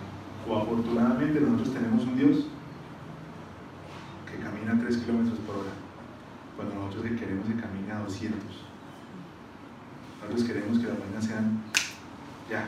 o 0.47 0.57
afortunadamente 0.57 1.39
nosotros 1.39 1.73
tenemos 1.73 2.03
un 2.03 2.17
Dios 2.17 2.47
que 4.29 4.37
camina 4.43 4.73
a 4.73 4.79
3 4.79 4.97
kilómetros 4.97 5.39
por 5.39 5.55
hora, 5.57 5.71
cuando 6.55 6.75
nosotros 6.75 7.19
queremos 7.19 7.47
que 7.47 7.55
camine 7.55 7.91
a 7.91 7.99
200. 7.99 8.39
Nosotros 10.21 10.43
queremos 10.47 10.79
que 10.79 10.87
las 10.87 10.99
vainas 10.99 11.25
sean 11.25 11.61
ya. 12.49 12.67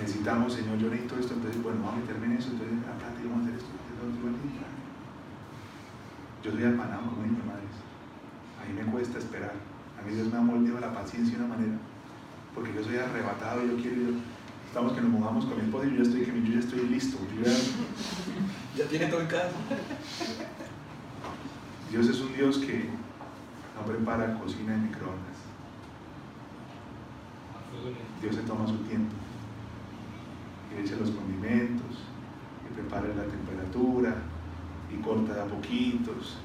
Necesitamos, 0.00 0.52
Señor, 0.54 0.78
yo 0.78 0.88
necesito 0.88 1.18
esto, 1.18 1.34
entonces, 1.34 1.62
bueno, 1.62 1.80
vamos 1.82 1.94
a 1.94 2.00
meterme 2.00 2.26
en 2.26 2.32
eso, 2.38 2.50
entonces, 2.50 2.78
aparte, 2.86 3.22
vamos 3.24 3.38
a 3.38 3.42
hacer 3.42 3.54
esto, 3.56 3.70
Yo 6.42 6.52
soy 6.52 6.64
apanado, 6.64 7.10
como 7.10 7.22
mis 7.22 7.44
madres. 7.44 7.74
A 8.62 8.68
mí 8.68 8.72
me 8.72 8.90
cuesta 8.90 9.18
esperar. 9.18 9.69
A 10.00 10.06
mí 10.06 10.14
Dios 10.14 10.32
me 10.32 10.38
ha 10.38 10.40
moldeado 10.40 10.80
la 10.80 10.94
paciencia 10.94 11.36
de 11.36 11.44
una 11.44 11.54
manera, 11.54 11.76
porque 12.54 12.72
yo 12.74 12.82
soy 12.82 12.96
arrebatado, 12.96 13.64
yo 13.66 13.76
quiero, 13.76 13.96
yo, 13.96 14.10
estamos 14.66 14.92
que 14.92 15.00
nos 15.02 15.10
mudamos 15.10 15.44
con 15.44 15.56
mi 15.58 15.64
esposa 15.64 15.86
y 15.86 15.90
yo 15.90 15.96
ya 15.96 16.02
estoy, 16.02 16.20
que 16.22 16.42
yo 16.42 16.54
ya 16.54 16.60
estoy 16.60 16.88
listo. 16.88 17.18
ya... 18.76 18.84
tiene 18.86 19.06
todo 19.06 19.20
en 19.20 19.26
casa. 19.26 19.52
Dios 21.90 22.08
es 22.08 22.20
un 22.20 22.32
Dios 22.34 22.58
que 22.58 22.88
no 23.76 23.86
prepara 23.86 24.38
cocina 24.38 24.74
en 24.74 24.84
microondas. 24.84 25.36
Dios 28.20 28.34
se 28.34 28.42
toma 28.42 28.66
su 28.66 28.76
tiempo 28.78 29.14
y 30.70 30.80
echa 30.80 30.96
los 30.96 31.10
condimentos, 31.10 31.98
y 32.64 32.74
prepara 32.74 33.08
la 33.08 33.24
temperatura, 33.24 34.14
y 34.92 35.02
corta 35.02 35.34
de 35.34 35.40
a 35.40 35.44
poquitos, 35.44 36.36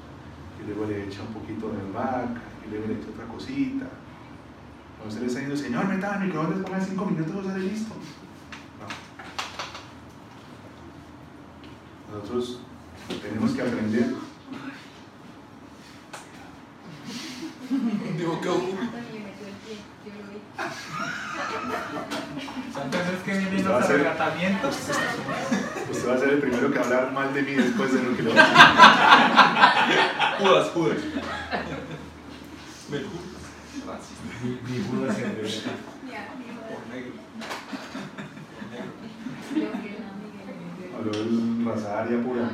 y 0.60 0.66
luego 0.66 0.86
le 0.86 1.04
echa 1.04 1.22
un 1.22 1.32
poquito 1.32 1.70
de 1.70 1.92
vaca, 1.92 2.42
y 2.66 2.70
luego 2.70 2.86
le 2.88 2.94
echa 2.94 3.10
otra 3.10 3.26
cosita. 3.26 3.86
Cuando 4.96 5.08
usted 5.08 5.20
le 5.20 5.26
está 5.26 5.40
diciendo, 5.40 5.56
Señor, 5.56 5.86
meta 5.86 6.16
el 6.16 6.24
microondas, 6.26 6.58
ponga 6.60 6.80
cinco 6.80 7.06
minutos, 7.06 7.46
sale 7.46 7.60
listo. 7.60 7.94
No. 12.10 12.18
Nosotros 12.18 12.60
tenemos 13.22 13.52
que 13.52 13.62
aprender. 13.62 14.14
Digo 18.16 18.40
que 18.40 18.48
cosas 22.90 23.22
que 23.24 23.32
vienen 23.32 23.64
los 23.64 23.84
arrebatamientos. 23.84 24.76
Usted 25.90 26.08
va 26.08 26.14
a 26.14 26.18
ser 26.18 26.28
el 26.30 26.38
primero 26.38 26.72
que 26.72 26.78
hablar 26.78 27.12
mal 27.12 27.32
de 27.34 27.42
mí 27.42 27.52
después 27.52 27.92
de 27.92 28.02
lo 28.02 28.16
que 28.16 28.22
lo 28.22 28.30
Judas, 30.38 30.70
Judas. 30.74 30.98
Mi 32.88 32.98
Judas 34.78 35.18
en 35.18 35.34
Habló 40.94 41.12
de 41.12 41.64
raza 41.64 42.06
pura. 42.22 42.50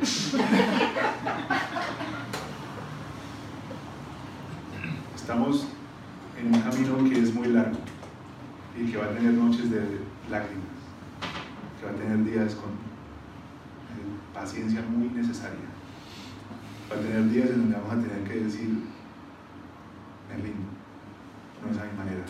Estamos 5.14 5.66
en 6.40 6.54
un 6.54 6.60
camino 6.62 7.10
que 7.10 7.20
es 7.20 7.34
muy 7.34 7.48
largo 7.48 7.78
y 8.78 8.90
que 8.90 8.96
va 8.96 9.04
a 9.04 9.10
tener 9.10 9.34
noches 9.34 9.70
de 9.70 9.80
lágrimas, 10.30 10.64
que 11.78 11.86
va 11.86 11.92
a 11.92 11.94
tener 11.94 12.24
días 12.24 12.54
con 12.54 12.70
eh, 12.70 14.18
paciencia 14.32 14.80
muy 14.80 15.08
necesaria, 15.10 15.68
va 16.90 16.96
a 16.96 17.00
tener 17.00 17.28
días 17.28 17.50
en 17.50 17.58
donde 17.58 17.76
vamos 17.76 17.92
a 17.92 18.08
tener 18.08 18.26
que 18.26 18.44
decir, 18.44 18.91
me 20.32 20.42
rindo, 20.42 20.68
no 21.60 21.70
es 21.70 21.78
a 21.78 21.84
mi 21.84 21.96
manera, 21.98 22.24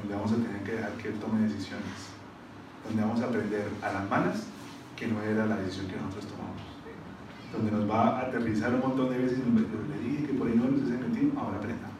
donde 0.00 0.14
vamos 0.14 0.32
a 0.32 0.36
tener 0.36 0.62
que 0.64 0.72
dejar 0.72 0.92
que 0.92 1.08
él 1.08 1.20
tome 1.20 1.48
decisiones, 1.48 2.16
donde 2.86 3.02
vamos 3.02 3.20
a 3.20 3.26
aprender 3.26 3.68
a 3.82 3.92
las 3.92 4.10
malas 4.10 4.46
que 4.96 5.06
no 5.06 5.20
era 5.22 5.46
la 5.46 5.56
decisión 5.56 5.86
que 5.86 5.96
nosotros 5.96 6.32
tomamos, 6.32 6.60
donde 7.52 7.70
nos 7.70 7.90
va 7.90 8.18
a 8.18 8.20
aterrizar 8.28 8.74
un 8.74 8.80
montón 8.80 9.10
de 9.10 9.18
veces 9.18 9.38
y 9.38 9.50
le 9.50 9.98
dije 10.08 10.26
que 10.26 10.34
por 10.34 10.48
ahí 10.48 10.54
no 10.56 10.64
nos 10.64 10.90
he 10.90 10.96
metido, 10.96 11.38
ahora 11.38 11.58
aprenda 11.58 11.92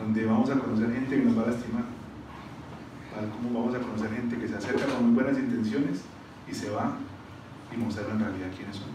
donde 0.00 0.24
vamos 0.24 0.50
a 0.50 0.58
conocer 0.58 0.92
gente 0.92 1.16
que 1.16 1.22
nos 1.22 1.38
va 1.38 1.42
a 1.42 1.46
lastimar, 1.46 1.84
cómo 3.36 3.60
vamos 3.60 3.74
a 3.74 3.80
conocer 3.80 4.10
gente 4.10 4.38
que 4.38 4.48
se 4.48 4.56
acerca 4.56 4.86
con 4.86 5.06
muy 5.06 5.22
buenas 5.22 5.38
intenciones 5.38 6.02
y 6.50 6.54
se 6.54 6.70
va 6.70 6.96
y 7.72 7.76
mostrarlo 7.76 8.14
en 8.14 8.20
realidad 8.20 8.48
quiénes 8.56 8.76
son. 8.76 8.88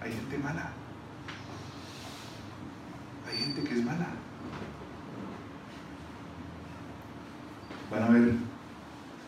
Hay 0.00 0.12
gente 0.12 0.38
mala. 0.38 0.81
Gente 3.42 3.64
que 3.64 3.74
es 3.74 3.84
mala. 3.84 4.06
Van 7.90 8.02
a 8.02 8.06
haber 8.06 8.34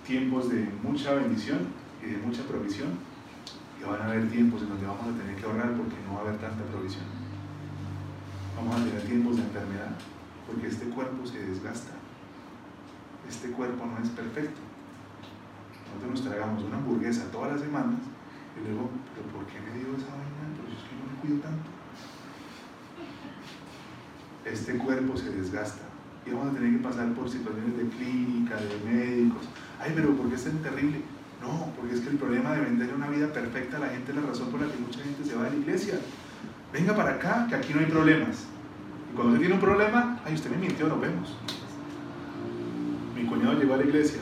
tiempos 0.06 0.50
de 0.50 0.68
mucha 0.84 1.14
bendición 1.14 1.66
y 2.00 2.10
de 2.12 2.18
mucha 2.18 2.44
provisión 2.44 2.90
y 3.80 3.84
van 3.84 4.00
a 4.00 4.04
haber 4.04 4.30
tiempos 4.30 4.62
en 4.62 4.68
donde 4.68 4.86
vamos 4.86 5.08
a 5.08 5.18
tener 5.18 5.34
que 5.34 5.44
ahorrar 5.44 5.74
porque 5.74 5.96
no 6.06 6.14
va 6.14 6.18
a 6.20 6.22
haber 6.28 6.38
tanta 6.38 6.62
provisión. 6.64 7.06
Vamos 8.56 8.80
a 8.80 8.84
tener 8.84 9.02
tiempos 9.02 9.36
de 9.36 9.42
enfermedad 9.42 9.98
porque 10.46 10.68
este 10.68 10.86
cuerpo 10.90 11.26
se 11.26 11.44
desgasta. 11.44 11.90
Este 13.28 13.50
cuerpo 13.50 13.84
no 13.84 13.98
es 13.98 14.10
perfecto. 14.10 14.60
Nosotros 15.90 16.22
nos 16.22 16.22
tragamos 16.22 16.62
una 16.62 16.76
hamburguesa 16.76 17.32
todas 17.32 17.50
las 17.50 17.60
semanas 17.62 17.98
y 18.54 18.64
luego, 18.64 18.90
¿pero 19.10 19.26
por 19.34 19.44
qué 19.50 19.58
me 19.58 19.74
dio 19.74 19.90
esa 19.98 20.14
vaina? 20.14 20.54
Pero 20.54 20.70
es 20.70 20.86
que 20.86 20.94
no 20.94 21.02
me 21.02 21.18
cuido 21.18 21.42
tanto. 21.42 21.73
Este 24.44 24.76
cuerpo 24.76 25.16
se 25.16 25.30
desgasta 25.30 25.82
y 26.26 26.30
vamos 26.30 26.52
a 26.52 26.58
tener 26.58 26.76
que 26.76 26.82
pasar 26.82 27.12
por 27.14 27.28
situaciones 27.28 27.76
de 27.76 27.88
clínica, 27.88 28.56
de 28.56 28.90
médicos. 28.90 29.48
Ay, 29.80 29.92
pero 29.94 30.14
¿por 30.14 30.28
qué 30.28 30.34
es 30.34 30.44
tan 30.44 30.58
terrible? 30.58 31.00
No, 31.42 31.72
porque 31.76 31.94
es 31.94 32.00
que 32.00 32.10
el 32.10 32.16
problema 32.16 32.52
de 32.52 32.60
vender 32.62 32.94
una 32.94 33.08
vida 33.08 33.32
perfecta 33.32 33.76
a 33.76 33.80
la 33.80 33.88
gente 33.88 34.12
es 34.12 34.16
la 34.16 34.22
razón 34.22 34.48
por 34.50 34.60
la 34.60 34.72
que 34.72 34.78
mucha 34.78 35.00
gente 35.00 35.24
se 35.24 35.34
va 35.34 35.44
de 35.44 35.50
la 35.50 35.56
iglesia. 35.56 36.00
Venga 36.72 36.94
para 36.94 37.12
acá, 37.12 37.46
que 37.48 37.54
aquí 37.54 37.74
no 37.74 37.80
hay 37.80 37.86
problemas. 37.86 38.46
Cuando 39.14 39.34
usted 39.34 39.40
tiene 39.40 39.54
un 39.54 39.60
problema, 39.60 40.20
ay, 40.24 40.34
usted 40.34 40.50
me 40.50 40.56
mintió, 40.56 40.88
nos 40.88 41.00
vemos. 41.00 41.36
Mi 43.14 43.24
cuñado 43.26 43.58
llegó 43.58 43.74
a 43.74 43.76
la 43.76 43.84
iglesia, 43.84 44.20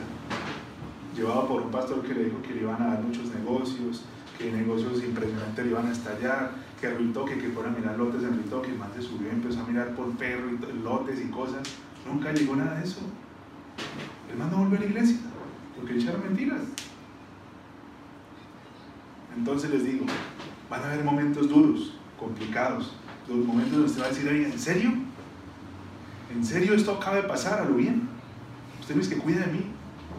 llevado 1.15 1.47
por 1.47 1.61
un 1.61 1.71
pastor 1.71 2.03
que 2.03 2.13
le 2.13 2.25
dijo 2.25 2.41
que 2.41 2.53
le 2.53 2.61
iban 2.61 2.81
a 2.81 2.87
dar 2.87 3.01
muchos 3.01 3.33
negocios, 3.33 4.03
que 4.37 4.51
negocios 4.51 5.03
impresionantes 5.03 5.65
le 5.65 5.71
iban 5.71 5.87
a 5.87 5.91
estallar, 5.91 6.51
que 6.83 6.89
Ruitoque, 6.89 7.37
que 7.37 7.47
fuera 7.47 7.69
a 7.69 7.71
mirar 7.71 7.97
lotes 7.97 8.23
en 8.23 8.33
Ruitoque, 8.33 8.71
el 8.71 8.77
man 8.77 8.89
se 8.93 9.01
subió 9.01 9.29
y 9.29 9.31
empezó 9.31 9.61
a 9.61 9.63
mirar 9.63 9.95
por 9.95 10.09
perro 10.17 10.49
y 10.51 10.57
lotes 10.83 11.21
y 11.21 11.29
cosas. 11.29 11.61
Nunca 12.05 12.33
llegó 12.33 12.57
nada 12.57 12.77
de 12.77 12.83
eso. 12.83 12.99
El 14.29 14.37
man 14.37 14.51
no 14.51 14.57
volvió 14.57 14.77
a 14.77 14.81
la 14.81 14.87
iglesia, 14.87 15.15
porque 15.77 15.95
echaron 15.95 16.21
mentiras. 16.25 16.59
Entonces 19.37 19.69
les 19.69 19.85
digo, 19.85 20.05
van 20.69 20.81
a 20.81 20.87
haber 20.87 21.05
momentos 21.05 21.47
duros, 21.47 21.93
complicados, 22.19 22.97
los 23.29 23.37
momentos 23.45 23.71
donde 23.71 23.87
usted 23.87 24.01
va 24.01 24.07
a 24.07 24.09
decir, 24.09 24.27
¿en 24.27 24.59
serio? 24.59 24.91
¿En 26.35 26.43
serio 26.43 26.73
esto 26.73 26.91
acaba 26.91 27.15
de 27.15 27.23
pasar 27.23 27.61
a 27.61 27.65
lo 27.65 27.75
bien? 27.75 28.09
Usted 28.81 28.95
me 28.95 29.01
dice 29.01 29.15
que 29.15 29.21
cuida 29.21 29.45
de 29.45 29.53
mí. 29.53 29.71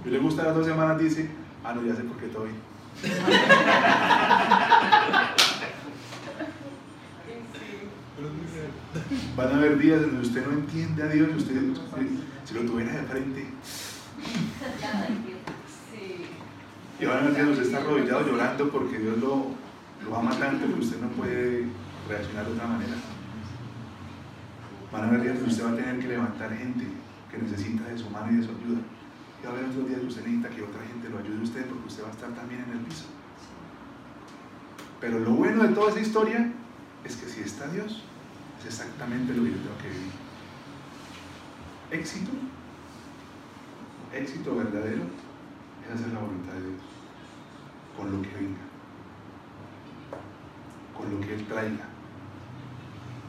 Y 0.06 0.08
le 0.08 0.18
gusta 0.18 0.44
las 0.44 0.54
dos 0.54 0.64
semanas, 0.64 0.98
dice, 0.98 1.28
ah, 1.62 1.74
no, 1.74 1.84
ya 1.84 1.94
sé 1.94 2.04
por 2.04 2.16
qué 2.16 2.24
estoy. 2.24 2.48
Van 9.36 9.48
a 9.48 9.56
haber 9.56 9.78
días 9.78 10.00
donde 10.00 10.20
usted 10.20 10.46
no 10.46 10.52
entiende 10.52 11.02
a 11.02 11.08
Dios 11.08 11.28
y 11.32 11.36
usted, 11.36 11.60
si 12.44 12.54
lo 12.54 12.60
tuviera 12.62 12.92
de 12.92 13.02
frente. 13.04 13.46
Y 17.00 17.04
van 17.06 17.16
a 17.16 17.20
haber 17.20 17.34
días 17.34 17.46
donde 17.46 17.62
usted 17.62 17.74
está 17.74 17.78
arrodillado 17.78 18.26
llorando 18.26 18.70
porque 18.70 18.98
Dios 18.98 19.18
lo, 19.18 19.46
lo 20.04 20.16
ama 20.16 20.38
tanto 20.38 20.66
que 20.66 20.80
usted 20.80 21.00
no 21.00 21.08
puede 21.08 21.66
reaccionar 22.08 22.46
de 22.46 22.52
otra 22.52 22.66
manera. 22.66 22.94
Van 24.92 25.04
a 25.04 25.08
haber 25.08 25.22
días 25.22 25.38
que 25.38 25.50
usted 25.50 25.64
va 25.64 25.70
a 25.70 25.76
tener 25.76 25.98
que 25.98 26.08
levantar 26.08 26.56
gente 26.56 26.86
que 27.30 27.38
necesita 27.38 27.84
de 27.88 27.98
su 27.98 28.08
mano 28.10 28.30
y 28.32 28.36
de 28.36 28.42
su 28.44 28.50
ayuda. 28.50 28.80
Y 29.42 29.46
va 29.46 29.52
a 29.52 29.54
haber 29.54 29.70
otros 29.70 29.88
días 29.88 30.00
que 30.00 30.06
usted 30.06 30.22
necesita 30.24 30.48
que 30.50 30.62
otra 30.62 30.82
gente 30.86 31.08
lo 31.08 31.18
ayude 31.18 31.40
a 31.40 31.42
usted 31.42 31.66
porque 31.66 31.88
usted 31.88 32.04
va 32.04 32.08
a 32.08 32.12
estar 32.12 32.30
también 32.30 32.64
en 32.68 32.78
el 32.78 32.84
piso. 32.84 33.06
Pero 35.00 35.18
lo 35.18 35.32
bueno 35.32 35.64
de 35.64 35.74
toda 35.74 35.90
esa 35.90 36.00
historia 36.00 36.52
es 37.04 37.16
que 37.16 37.28
si 37.28 37.40
está 37.40 37.66
Dios, 37.68 38.04
es 38.66 38.80
exactamente 38.80 39.34
lo 39.34 39.44
que 39.44 39.50
yo 39.50 39.56
tengo 39.58 39.78
que 39.78 39.88
vivir. 39.88 40.12
Éxito, 41.90 42.30
éxito 44.12 44.56
verdadero, 44.56 45.02
es 45.84 45.94
hacer 45.94 46.12
la 46.12 46.20
voluntad 46.20 46.54
de 46.54 46.60
Dios 46.60 46.82
con 47.96 48.10
lo 48.10 48.22
que 48.22 48.28
venga, 48.28 48.64
con 50.96 51.10
lo 51.10 51.20
que 51.20 51.34
Él 51.34 51.46
traiga. 51.46 51.88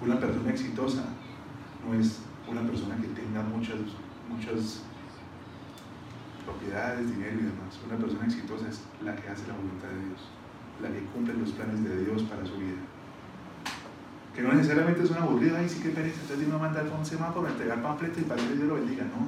Una 0.01 0.19
persona 0.19 0.51
exitosa 0.51 1.03
no 1.85 1.99
es 1.99 2.19
una 2.47 2.61
persona 2.61 2.95
que 2.97 3.07
tenga 3.07 3.41
muchas, 3.43 3.77
muchas 4.29 4.83
propiedades, 6.45 7.09
dinero 7.11 7.39
y 7.39 7.43
demás. 7.43 7.79
Una 7.85 7.97
persona 7.97 8.25
exitosa 8.25 8.69
es 8.69 8.81
la 9.03 9.15
que 9.15 9.29
hace 9.29 9.47
la 9.47 9.55
voluntad 9.55 9.89
de 9.89 10.05
Dios. 10.05 10.21
la 10.81 10.89
que 10.89 11.05
cumple 11.13 11.33
los 11.35 11.51
planes 11.51 11.83
de 11.83 12.03
Dios 12.03 12.23
para 12.23 12.45
su 12.45 12.57
vida. 12.57 12.81
Que 14.35 14.41
no 14.41 14.51
necesariamente 14.51 15.03
es 15.03 15.09
una 15.11 15.21
aburrida, 15.21 15.63
y 15.63 15.69
sí 15.69 15.81
que 15.81 15.89
pereza, 15.89 16.19
entonces 16.21 16.47
me 16.47 16.57
manda 16.57 16.83
un 16.83 17.05
semáforo 17.05 17.47
entregar 17.47 17.81
panfletos 17.81 18.19
y 18.21 18.25
para 18.25 18.41
que 18.41 18.53
Dios 18.53 18.67
lo 18.67 18.75
bendiga, 18.75 19.05
no. 19.05 19.27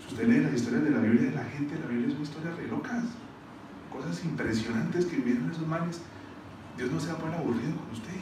Si 0.00 0.14
usted 0.14 0.28
lee 0.28 0.40
las 0.40 0.54
historias 0.54 0.84
de 0.84 0.90
la 0.90 0.98
Biblia 1.00 1.30
de 1.30 1.36
la 1.36 1.44
gente, 1.44 1.78
la 1.78 1.86
Biblia 1.86 2.08
es 2.08 2.14
una 2.14 2.22
historia 2.22 2.50
de 2.52 2.68
locas, 2.68 3.04
cosas 3.92 4.24
impresionantes 4.24 5.04
que 5.06 5.16
vivieron 5.16 5.50
esos 5.50 5.66
males. 5.66 6.00
Dios 6.76 6.90
no 6.90 6.98
se 6.98 7.08
va 7.08 7.14
a 7.14 7.18
poner 7.18 7.36
aburrido 7.36 7.76
con 7.76 7.90
usted. 7.92 8.18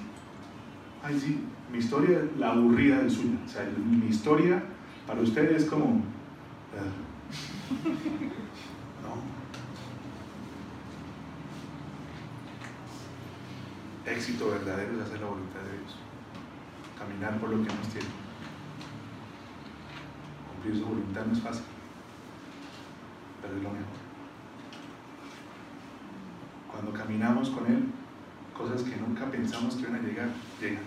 Ay, 1.05 1.19
sí, 1.19 1.45
mi 1.71 1.79
historia 1.79 2.21
la 2.39 2.53
aburrida 2.53 2.99
del 2.99 3.11
suyo. 3.11 3.37
O 3.45 3.49
sea, 3.49 3.69
mi 3.77 4.07
historia 4.07 4.63
para 5.07 5.21
usted 5.21 5.53
es 5.53 5.65
como... 5.67 6.03
éxito 14.07 14.51
verdadero 14.51 14.97
es 14.97 15.03
hacer 15.03 15.21
la 15.21 15.27
voluntad 15.27 15.61
de 15.61 15.79
Dios, 15.79 15.95
caminar 16.99 17.39
por 17.39 17.51
lo 17.51 17.57
que 17.63 17.73
nos 17.73 17.89
tiene. 17.89 18.09
Cumplir 20.53 20.77
su 20.77 20.87
voluntad 20.87 21.27
no 21.27 21.33
es 21.33 21.41
fácil, 21.41 21.65
pero 23.41 23.57
es 23.57 23.63
lo 23.63 23.71
mejor. 23.71 24.03
Cuando 26.71 26.93
caminamos 26.93 27.51
con 27.51 27.67
Él, 27.67 27.85
cosas 28.57 28.83
que 28.83 28.97
nunca 28.97 29.27
pensamos 29.27 29.75
que 29.75 29.83
iban 29.83 29.97
a 29.97 30.01
llegar, 30.01 30.29
llegan. 30.61 30.85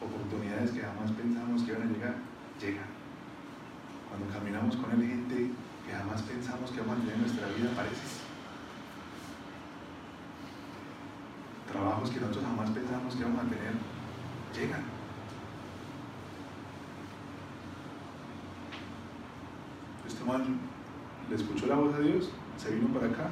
Oportunidades 0.00 0.70
que 0.72 0.80
jamás 0.80 1.10
pensamos 1.12 1.62
que 1.62 1.72
iban 1.72 1.88
a 1.88 1.92
llegar, 1.92 2.14
llegan. 2.60 2.90
Cuando 4.08 4.28
caminamos 4.32 4.76
con 4.76 4.90
Él, 4.92 5.08
gente 5.08 5.50
que 5.86 5.92
jamás 5.92 6.22
pensamos 6.22 6.70
que 6.70 6.80
vamos 6.80 6.96
a 6.96 7.00
tener 7.00 7.14
en 7.14 7.20
nuestra 7.22 7.48
vida, 7.48 7.72
aparece. 7.72 8.21
Trabajos 11.72 12.10
que 12.10 12.20
nosotros 12.20 12.44
jamás 12.44 12.70
pensamos 12.70 13.16
que 13.16 13.24
vamos 13.24 13.40
a 13.40 13.48
tener, 13.48 13.72
llegan. 14.54 14.84
Este 20.06 20.24
man 20.24 20.58
le 21.28 21.36
escuchó 21.36 21.66
la 21.66 21.76
voz 21.76 21.96
de 21.96 22.04
Dios, 22.04 22.30
se 22.58 22.74
vino 22.74 22.88
para 22.88 23.06
acá, 23.06 23.30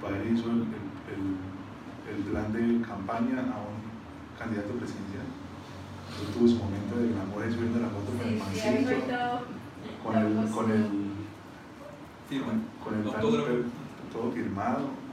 para 0.00 0.18
él 0.18 0.36
hizo 0.36 0.50
el, 0.50 0.64
plan 2.30 2.52
de 2.52 2.86
campaña 2.86 3.40
a 3.40 3.64
un 3.64 3.80
candidato 4.38 4.74
presidencial. 4.74 5.24
Entonces 6.10 6.34
tuvo 6.36 6.48
su 6.48 6.56
momento 6.56 6.96
de 6.96 7.08
glamour 7.08 7.52
subiendo 7.52 7.80
la 7.80 7.88
foto 7.88 8.12
con 8.12 8.28
el 8.28 8.38
mancito, 8.38 8.90
con 10.04 10.16
el, 10.16 10.50
con 10.50 10.70
el, 10.70 10.84
con 12.84 12.94
el, 12.94 13.64
todo 14.12 14.30
firmado 14.32 15.03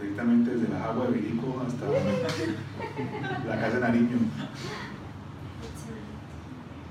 directamente 0.00 0.54
desde 0.54 0.68
la 0.68 0.84
agua 0.84 1.06
de 1.06 1.12
Virico 1.12 1.62
hasta 1.66 1.86
la 3.46 3.60
casa 3.60 3.74
de 3.74 3.80
Nariño. 3.80 4.18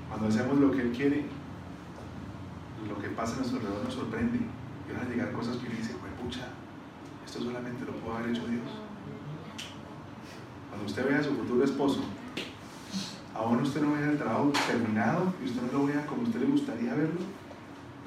Cuando 0.08 0.28
hacemos 0.28 0.58
lo 0.58 0.70
que 0.70 0.82
Él 0.82 0.92
quiere, 0.92 1.26
lo 2.88 2.98
que 3.00 3.08
pasa 3.08 3.34
a 3.34 3.36
nuestro 3.38 3.58
alrededor 3.58 3.84
nos 3.84 3.94
sorprende. 3.94 4.38
Y 4.38 4.92
van 4.92 5.06
a 5.06 5.10
llegar 5.10 5.32
cosas 5.32 5.56
que 5.56 5.66
uno 5.66 5.76
dice, 5.76 5.94
pues 6.00 6.12
pucha, 6.22 6.48
esto 7.26 7.40
solamente 7.40 7.84
lo 7.84 7.92
puede 7.92 8.18
haber 8.18 8.30
hecho 8.30 8.46
Dios. 8.46 8.62
Cuando 10.70 10.86
usted 10.86 11.08
vea 11.08 11.18
a 11.18 11.22
su 11.22 11.34
futuro 11.36 11.64
esposo, 11.64 12.00
aún 13.34 13.60
usted 13.60 13.82
no 13.82 13.92
vea 13.92 14.10
el 14.10 14.18
trabajo 14.18 14.52
terminado 14.66 15.32
y 15.42 15.48
usted 15.48 15.62
no 15.62 15.78
lo 15.78 15.86
vea 15.86 16.06
como 16.06 16.22
usted 16.22 16.40
le 16.40 16.46
gustaría 16.46 16.94
verlo, 16.94 17.20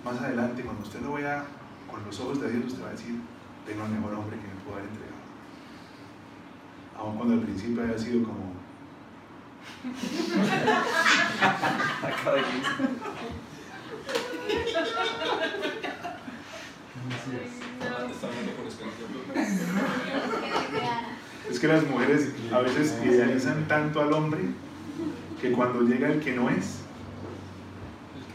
más 0.03 0.19
adelante, 0.19 0.63
cuando 0.63 0.83
usted 0.83 1.01
lo 1.01 1.13
vea 1.13 1.45
con 1.89 2.03
los 2.03 2.19
ojos 2.19 2.41
de 2.41 2.51
Dios, 2.51 2.65
usted 2.65 2.83
va 2.83 2.87
a 2.87 2.91
decir, 2.91 3.21
tengo 3.65 3.85
el 3.85 3.91
mejor 3.91 4.13
hombre 4.15 4.37
que 4.37 4.50
pueda 4.64 4.78
haber 4.78 4.89
entregado. 4.89 5.22
Aun 6.97 7.18
cuando 7.18 7.36
al 7.36 7.41
principio 7.41 7.84
haya 7.84 7.97
sido 7.97 8.24
como. 8.24 8.53
es 21.49 21.59
que 21.59 21.68
las 21.68 21.88
mujeres 21.88 22.30
a 22.51 22.59
veces 22.59 22.99
idealizan 23.03 23.68
tanto 23.68 24.01
al 24.01 24.14
hombre 24.14 24.41
que 25.41 25.51
cuando 25.51 25.82
llega 25.82 26.09
el 26.09 26.20
que 26.20 26.34
no 26.34 26.49
es, 26.49 26.82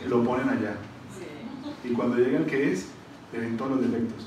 lo 0.08 0.24
ponen 0.24 0.48
allá. 0.48 0.76
Y 1.84 1.92
cuando 1.92 2.16
llega 2.16 2.38
el 2.38 2.46
que 2.46 2.72
es, 2.72 2.88
le 3.32 3.40
ven 3.40 3.56
todos 3.56 3.72
los 3.72 3.82
defectos 3.82 4.26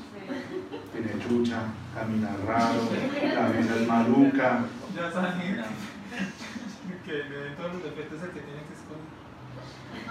tiene 0.92 1.12
chucha, 1.24 1.64
camina 1.96 2.30
raro, 2.46 2.90
la 3.36 3.48
mesa 3.50 3.76
es 3.76 3.88
maluca. 3.88 4.66
Ya 4.96 5.12
saben 5.12 5.40
que 7.06 7.14
me 7.30 7.36
den 7.36 7.56
todos 7.56 7.74
los 7.74 7.84
defectos 7.84 8.22
el 8.24 8.30
que 8.30 8.42
tiene 8.42 8.62
que 8.68 8.74
esconder. 8.74 9.20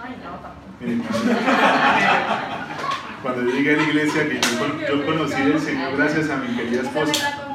Ay, 0.01 0.15
no, 0.23 0.31
tampoco. 0.39 0.69
cuando 3.23 3.43
yo 3.43 3.51
llegué 3.51 3.73
a 3.73 3.77
la 3.77 3.83
iglesia, 3.83 4.29
que 4.29 4.39
yo, 4.39 4.87
yo 4.87 5.05
conocí 5.05 5.41
al 5.41 5.59
Señor 5.59 5.97
gracias 5.97 6.29
a 6.29 6.37
mi 6.37 6.55
querida 6.55 6.81
esposa. 6.81 7.53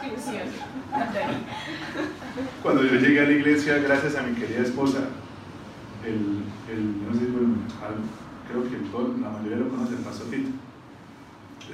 Cuando 2.62 2.82
yo 2.82 2.94
llegué 2.98 3.20
a 3.20 3.24
la 3.24 3.32
iglesia, 3.32 3.78
gracias 3.78 4.16
a 4.16 4.22
mi 4.22 4.34
querida 4.34 4.62
esposa, 4.62 5.00
el, 6.04 6.44
el 6.70 7.06
no 7.06 7.14
sé, 7.14 7.26
creo 8.48 8.70
que 8.70 8.76
todo, 8.90 9.14
la 9.20 9.30
mayoría 9.30 9.58
lo 9.58 9.68
conoce, 9.68 9.94
el 9.94 10.00
pastor 10.00 10.26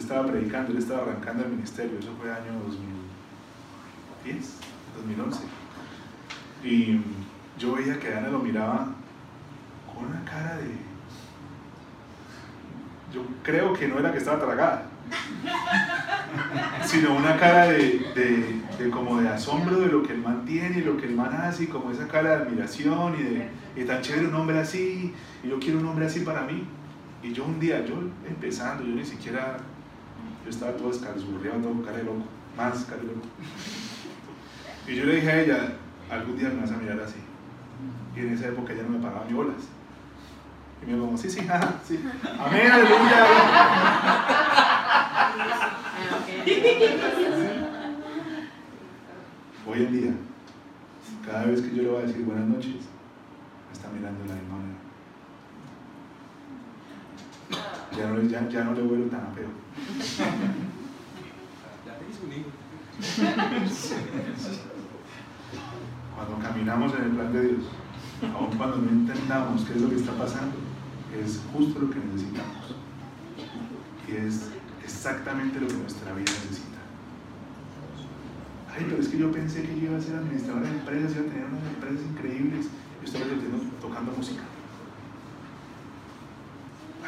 Estaba 0.00 0.26
predicando, 0.26 0.72
él 0.72 0.78
estaba 0.78 1.02
arrancando 1.02 1.44
el 1.44 1.50
ministerio, 1.50 1.98
eso 1.98 2.08
fue 2.18 2.32
año 2.32 2.54
2010, 4.24 4.56
2011. 4.96 5.40
Y 6.64 7.00
yo 7.58 7.74
veía 7.74 8.00
que 8.00 8.14
Ana 8.14 8.28
lo 8.28 8.38
miraba 8.38 8.88
con 9.92 10.06
una 10.06 10.24
cara 10.24 10.56
de... 10.56 10.70
Yo 13.12 13.22
creo 13.42 13.74
que 13.74 13.88
no 13.88 13.98
era 13.98 14.10
que 14.10 14.18
estaba 14.18 14.40
tragada, 14.40 14.86
sino 16.86 17.14
una 17.14 17.36
cara 17.36 17.66
de, 17.66 18.62
como 18.90 19.20
de 19.20 19.28
asombro 19.28 19.80
de 19.80 19.88
lo 19.88 20.02
que 20.02 20.14
el 20.14 20.22
man 20.22 20.46
tiene 20.46 20.78
y 20.78 20.82
lo 20.82 20.96
que 20.96 21.08
el 21.08 21.14
man 21.14 21.34
hace, 21.34 21.64
y 21.64 21.66
como 21.66 21.90
esa 21.90 22.08
cara 22.08 22.30
de 22.30 22.44
admiración 22.44 23.16
y 23.20 23.22
de, 23.22 23.50
y 23.76 23.84
tan 23.84 24.00
chévere 24.00 24.28
un 24.28 24.34
hombre 24.34 24.60
así, 24.60 25.14
y 25.44 25.48
yo 25.48 25.58
quiero 25.60 25.78
un 25.78 25.86
hombre 25.88 26.06
así 26.06 26.20
para 26.20 26.42
mí. 26.44 26.66
Y 27.22 27.34
yo 27.34 27.44
un 27.44 27.60
día, 27.60 27.84
yo 27.84 27.96
empezando, 28.26 28.82
yo 28.82 28.94
ni 28.94 29.04
siquiera 29.04 29.58
yo 30.50 30.56
estaba 30.56 30.72
todo 30.72 30.90
escalzurreado, 30.90 31.60
todo 31.60 31.84
cara 31.84 31.98
de 31.98 32.04
loco, 32.04 32.24
más 32.56 32.84
cara 32.84 33.00
de 33.00 33.06
loco. 33.06 33.20
Y 34.88 34.96
yo 34.96 35.04
le 35.04 35.16
dije 35.16 35.30
a 35.30 35.42
ella, 35.42 35.74
algún 36.10 36.36
día 36.36 36.48
me 36.48 36.62
vas 36.62 36.72
a 36.72 36.76
mirar 36.76 36.98
así. 37.00 37.20
Y 38.16 38.20
en 38.20 38.32
esa 38.32 38.48
época 38.48 38.72
ella 38.72 38.82
no 38.82 38.90
me 38.90 38.98
pagaba 38.98 39.26
ni 39.28 39.34
bolas. 39.34 39.62
Y 40.82 40.86
me 40.86 40.94
dijo, 40.94 41.16
sí, 41.16 41.30
sí, 41.30 41.46
jaja, 41.46 41.74
sí. 41.86 42.00
Amén, 42.38 42.72
aleluya. 42.72 43.26
Hoy 49.68 49.78
en 49.78 49.92
día, 49.92 50.12
cada 51.24 51.44
vez 51.44 51.60
que 51.60 51.76
yo 51.76 51.82
le 51.82 51.88
voy 51.90 52.02
a 52.02 52.06
decir 52.06 52.24
buenas 52.24 52.48
noches, 52.48 52.74
me 52.74 53.72
está 53.72 53.88
mirando 53.90 54.24
la 54.26 54.34
misma 54.34 54.56
Ya 57.96 58.08
no, 58.08 58.22
ya, 58.22 58.48
ya 58.48 58.64
no 58.64 58.72
le 58.72 58.82
vuelvo 58.82 59.10
tan 59.10 59.20
a 59.20 59.30
feo. 59.34 59.48
Cuando 66.14 66.38
caminamos 66.38 66.94
en 66.94 67.02
el 67.02 67.10
plan 67.10 67.32
de 67.32 67.42
Dios, 67.42 67.64
aun 68.34 68.56
cuando 68.56 68.76
no 68.76 68.90
entendamos 68.90 69.64
qué 69.64 69.72
es 69.72 69.80
lo 69.80 69.88
que 69.88 69.96
está 69.96 70.12
pasando, 70.12 70.56
es 71.18 71.40
justo 71.52 71.80
lo 71.80 71.90
que 71.90 71.98
necesitamos. 71.98 72.74
Y 74.06 74.12
es 74.12 74.50
exactamente 74.84 75.60
lo 75.60 75.66
que 75.66 75.74
nuestra 75.74 76.12
vida 76.12 76.30
necesita. 76.30 76.78
Ay, 78.72 78.86
pero 78.88 79.02
es 79.02 79.08
que 79.08 79.18
yo 79.18 79.32
pensé 79.32 79.62
que 79.62 79.80
yo 79.80 79.86
iba 79.88 79.98
a 79.98 80.00
ser 80.00 80.16
administrador 80.16 80.62
de 80.62 80.68
empresas, 80.70 81.12
iba 81.12 81.22
a 81.22 81.28
tener 81.28 81.46
unas 81.46 81.66
empresas 81.74 82.00
increíbles. 82.08 82.66
Yo 83.00 83.06
estaba 83.06 83.24
tocando 83.80 84.12
música 84.12 84.42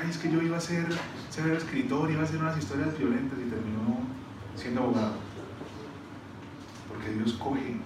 es 0.08 0.18
que 0.18 0.30
yo 0.30 0.42
iba 0.42 0.56
a 0.56 0.60
ser, 0.60 0.86
ser 1.30 1.52
escritor, 1.52 2.10
iba 2.10 2.22
a 2.22 2.24
hacer 2.24 2.40
unas 2.40 2.58
historias 2.58 2.96
violentas 2.98 3.38
y 3.38 3.50
terminó 3.50 4.00
siendo 4.56 4.82
abogado. 4.82 5.14
Porque 6.88 7.10
Dios 7.12 7.34
coge 7.34 7.76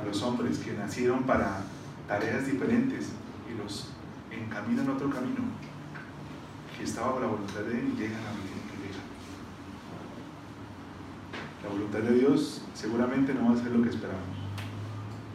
a 0.00 0.04
los 0.04 0.22
hombres 0.22 0.58
que 0.58 0.72
nacieron 0.72 1.24
para 1.24 1.62
tareas 2.06 2.46
diferentes 2.46 3.10
y 3.50 3.62
los 3.62 3.90
encamina 4.30 4.82
en 4.82 4.90
otro 4.90 5.10
camino 5.10 5.42
que 6.76 6.84
estaba 6.84 7.12
por 7.12 7.22
la 7.22 7.28
voluntad 7.28 7.60
de 7.60 7.78
Él 7.78 7.92
y 7.94 7.98
llegan 7.98 8.22
a 8.22 8.32
vivir 8.32 8.62
que 8.68 8.76
llegan. 8.86 9.06
La 11.62 11.68
voluntad 11.70 11.98
de 12.00 12.14
Dios 12.18 12.62
seguramente 12.74 13.34
no 13.34 13.50
va 13.50 13.58
a 13.58 13.62
ser 13.62 13.72
lo 13.72 13.82
que 13.82 13.90
esperamos, 13.90 14.38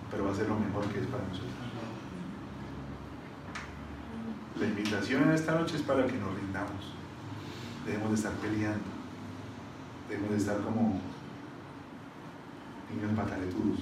pero 0.10 0.26
va 0.26 0.32
a 0.32 0.36
ser 0.36 0.48
lo 0.48 0.58
mejor 0.58 0.86
que 0.86 1.00
es 1.00 1.08
para 1.08 1.24
nosotros. 1.24 1.53
La 4.60 4.66
invitación 4.68 5.24
en 5.24 5.32
esta 5.32 5.56
noche 5.56 5.78
es 5.78 5.82
para 5.82 6.06
que 6.06 6.18
nos 6.18 6.36
rindamos. 6.36 6.94
debemos 7.86 8.10
de 8.10 8.16
estar 8.16 8.34
peleando, 8.34 8.86
debemos 10.08 10.32
de 10.32 10.38
estar 10.38 10.58
como 10.62 11.02
niños 12.90 13.12
pataletudos. 13.16 13.80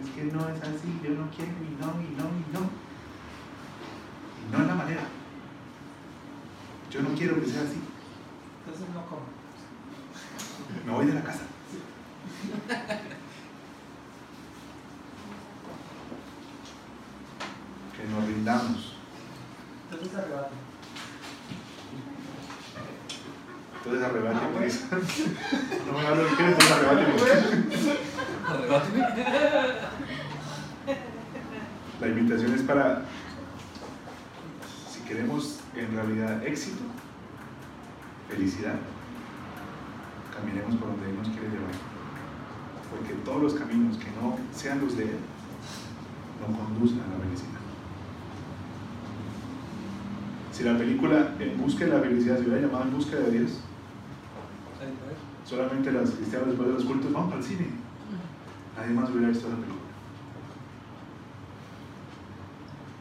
Es 0.00 0.10
que 0.10 0.24
no 0.24 0.48
es 0.48 0.62
así, 0.62 1.00
yo 1.02 1.10
no 1.10 1.28
quiero 1.30 1.52
y 1.52 1.76
no, 1.80 1.88
y 2.00 2.14
no, 2.16 2.24
y 2.24 2.44
no. 2.52 2.60
Y 4.38 4.52
no 4.52 4.62
es 4.62 4.66
la 4.66 4.74
manera. 4.74 5.02
Yo 6.90 7.02
no 7.02 7.10
quiero 7.10 7.40
que 7.40 7.46
sea 7.46 7.62
así. 7.62 7.80
Entonces 8.64 8.88
no 8.94 9.06
como. 9.06 9.22
Me 10.86 10.92
voy 10.92 11.06
de 11.06 11.14
la 11.14 11.22
casa. 11.22 11.42
que 17.96 18.04
nos 18.08 18.26
rindamos. 18.26 18.94
Entonces 19.90 20.18
arrebate. 20.18 20.54
Entonces 23.76 24.02
arrebate 24.04 24.46
pues. 24.56 24.84
No 25.86 25.98
me 25.98 26.06
hablo 26.06 26.24
de 26.24 26.30
entonces 26.30 26.70
arrebate 26.70 27.06
La 32.00 32.08
invitación 32.08 32.54
es 32.54 32.62
para, 32.62 33.02
si 34.90 35.00
queremos 35.00 35.60
en 35.76 35.94
realidad 35.94 36.46
éxito, 36.46 36.82
felicidad, 38.28 38.76
caminemos 40.34 40.76
por 40.76 40.88
donde 40.88 41.10
Él 41.10 41.16
nos 41.16 41.28
quiere 41.28 41.48
llevar. 41.48 41.72
Porque 42.90 43.14
todos 43.24 43.42
los 43.42 43.54
caminos 43.54 43.98
que 43.98 44.10
no 44.20 44.38
sean 44.52 44.80
los 44.80 44.96
de 44.96 45.04
Él, 45.04 45.18
no 46.40 46.56
conducen 46.56 47.00
a 47.00 47.18
la 47.18 47.24
felicidad. 47.24 47.60
Si 50.52 50.64
la 50.64 50.76
película 50.76 51.34
En 51.38 51.56
busca 51.56 51.84
de 51.84 51.90
la 51.90 52.00
felicidad 52.00 52.36
se 52.36 52.42
hubiera 52.42 52.66
llamado 52.66 52.84
En 52.84 52.94
busca 52.94 53.16
de 53.16 53.30
Dios, 53.30 53.60
solamente 55.50 55.90
las 55.90 56.10
cristianas 56.10 56.50
después 56.50 56.68
de 56.68 56.74
los 56.74 56.84
cultos 56.84 57.12
van 57.12 57.26
para 57.26 57.40
el 57.40 57.44
cine. 57.44 57.66
Nadie 58.76 58.94
más 58.94 59.10
hubiera 59.10 59.28
visto 59.28 59.48
la 59.48 59.56
película. 59.56 59.80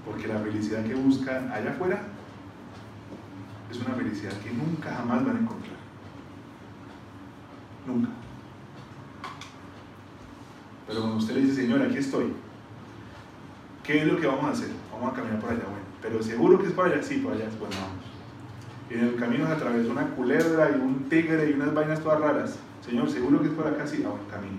Porque 0.03 0.27
la 0.27 0.39
felicidad 0.39 0.83
que 0.83 0.95
buscan 0.95 1.51
allá 1.51 1.69
afuera 1.69 2.01
es 3.69 3.77
una 3.79 3.93
felicidad 3.93 4.33
que 4.39 4.51
nunca 4.51 4.95
jamás 4.95 5.23
van 5.23 5.37
a 5.37 5.39
encontrar. 5.39 5.75
Nunca. 7.85 8.09
Pero 10.87 11.01
cuando 11.01 11.17
usted 11.17 11.35
le 11.35 11.41
dice, 11.41 11.61
Señor, 11.61 11.83
aquí 11.83 11.97
estoy, 11.97 12.33
¿qué 13.83 14.01
es 14.01 14.07
lo 14.07 14.19
que 14.19 14.25
vamos 14.25 14.45
a 14.45 14.49
hacer? 14.49 14.69
Vamos 14.91 15.13
a 15.13 15.15
caminar 15.15 15.39
por 15.39 15.51
allá, 15.51 15.65
bueno. 15.65 15.85
Pero 16.01 16.23
seguro 16.23 16.59
que 16.59 16.65
es 16.65 16.73
por 16.73 16.87
allá, 16.87 17.03
sí, 17.03 17.17
por 17.17 17.33
allá, 17.33 17.45
bueno, 17.59 17.75
vamos. 17.79 18.08
Y 18.89 18.93
en 18.95 19.05
el 19.05 19.15
camino 19.17 19.45
se 19.45 19.53
atravesó 19.53 19.91
una 19.91 20.07
culebra 20.15 20.71
y 20.71 20.79
un 20.79 21.07
tigre 21.09 21.49
y 21.49 21.53
unas 21.53 21.73
vainas 21.73 21.99
todas 21.99 22.19
raras. 22.19 22.57
Señor, 22.83 23.09
seguro 23.09 23.39
que 23.41 23.47
es 23.47 23.53
por 23.53 23.67
acá, 23.67 23.85
sí, 23.85 24.03
a 24.03 24.09
buen 24.09 24.25
camino. 24.25 24.57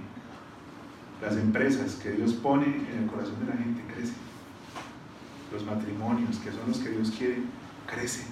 Las 1.20 1.37
empresas 1.37 1.97
que 1.97 2.12
Dios 2.12 2.35
pone 2.35 2.66
en 2.66 3.03
el 3.03 3.07
corazón 3.07 3.41
de 3.41 3.47
la 3.47 3.57
gente 3.57 3.83
crecen. 3.93 4.14
Los 5.53 5.64
matrimonios, 5.64 6.37
que 6.39 6.53
son 6.53 6.68
los 6.68 6.78
que 6.78 6.91
Dios 6.91 7.11
quiere, 7.11 7.43
crecen. 7.87 8.26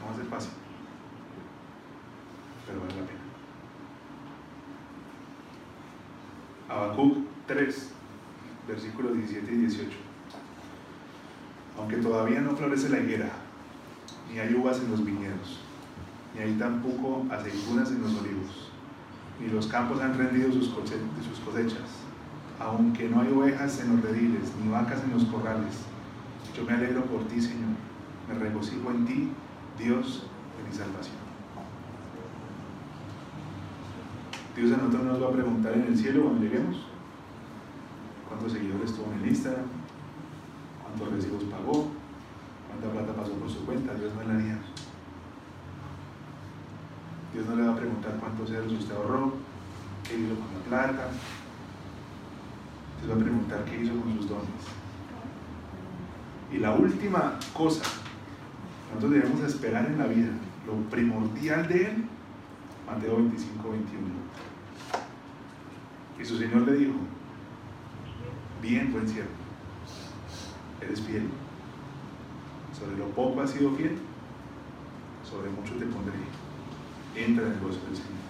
No 0.00 0.16
ser 0.16 0.26
fácil, 0.26 0.50
pero 2.66 2.80
vale 2.80 2.94
la 2.94 3.06
pena. 3.06 3.20
Habacuc 6.68 7.18
3, 7.46 7.92
versículos 8.72 9.14
17 9.14 9.52
y 9.52 9.56
18. 9.56 9.90
Aunque 11.78 11.96
todavía 11.96 12.40
no 12.40 12.56
florece 12.56 12.88
la 12.88 13.00
higuera, 13.00 13.30
ni 14.30 14.38
hay 14.38 14.54
uvas 14.54 14.80
en 14.80 14.90
los 14.90 15.04
viñedos, 15.04 15.60
ni 16.34 16.42
hay 16.42 16.54
tampoco 16.54 17.26
aceitunas 17.30 17.90
en 17.90 18.02
los 18.02 18.12
olivos, 18.18 18.70
ni 19.40 19.48
los 19.48 19.66
campos 19.66 20.00
han 20.00 20.16
rendido 20.16 20.50
sus 20.52 20.70
cosechas, 20.70 21.88
aunque 22.58 23.08
no 23.08 23.20
hay 23.20 23.28
ovejas 23.32 23.80
en 23.80 23.96
los 23.96 24.04
rediles, 24.04 24.52
ni 24.62 24.70
vacas 24.70 25.02
en 25.04 25.12
los 25.12 25.24
corrales. 25.24 25.80
Yo 26.56 26.64
me 26.64 26.72
alegro 26.72 27.04
por 27.04 27.24
ti, 27.28 27.40
Señor, 27.40 27.76
me 28.28 28.38
regocijo 28.38 28.90
en 28.90 29.04
ti, 29.04 29.28
Dios 29.78 30.26
de 30.56 30.68
mi 30.68 30.74
salvación. 30.74 31.16
Dios 34.56 34.72
a 34.72 34.76
nosotros 34.76 35.04
nos 35.04 35.22
va 35.22 35.28
a 35.28 35.32
preguntar 35.32 35.72
en 35.74 35.84
el 35.84 35.96
cielo 35.96 36.24
cuando 36.24 36.42
lleguemos 36.42 36.91
cuántos 38.42 38.58
seguidores 38.58 38.92
tuvo 38.92 39.12
en 39.12 39.20
el 39.20 39.28
Instagram, 39.28 39.66
cuántos 40.82 41.14
recibos 41.14 41.44
pagó, 41.44 41.86
cuánta 42.66 42.90
plata 42.90 43.20
pasó 43.20 43.32
por 43.34 43.48
su 43.48 43.64
cuenta. 43.64 43.94
Dios 43.94 44.12
no 44.14 44.22
es 44.22 44.26
la 44.26 44.34
niña. 44.34 44.58
Dios 47.32 47.46
no 47.46 47.54
le 47.54 47.62
va 47.62 47.72
a 47.72 47.76
preguntar 47.76 48.16
cuántos 48.18 48.50
euros 48.50 48.72
usted 48.72 48.94
ahorró, 48.96 49.34
qué 50.08 50.18
hizo 50.18 50.34
con 50.34 50.48
la 50.54 50.64
plata. 50.68 51.08
Dios 52.98 53.10
va 53.12 53.20
a 53.20 53.24
preguntar 53.24 53.64
qué 53.64 53.80
hizo 53.80 53.94
con 53.94 54.16
sus 54.16 54.28
dones. 54.28 54.48
Y 56.52 56.58
la 56.58 56.72
última 56.72 57.38
cosa 57.54 57.84
nosotros 58.88 59.12
debemos 59.12 59.40
esperar 59.42 59.86
en 59.86 59.98
la 59.98 60.06
vida, 60.06 60.32
lo 60.66 60.74
primordial 60.90 61.68
de 61.68 61.86
Él, 61.86 62.04
Mateo 62.86 63.16
25, 63.18 63.70
21. 63.70 64.08
Y 66.20 66.24
su 66.24 66.36
Señor 66.36 66.62
le 66.62 66.72
dijo, 66.72 66.94
bien 68.62 68.92
buen 68.92 69.06
siervo, 69.08 69.30
eres 70.80 71.00
fiel. 71.02 71.28
Sobre 72.78 72.96
lo 72.96 73.08
poco 73.08 73.42
has 73.42 73.50
sido 73.50 73.74
fiel, 73.74 73.98
sobre 75.28 75.50
mucho 75.50 75.74
te 75.74 75.84
pondré. 75.86 76.14
Entra 77.14 77.46
en 77.46 77.52
el 77.52 77.60
gozo 77.60 77.80
del 77.86 77.96
Señor. 77.96 78.22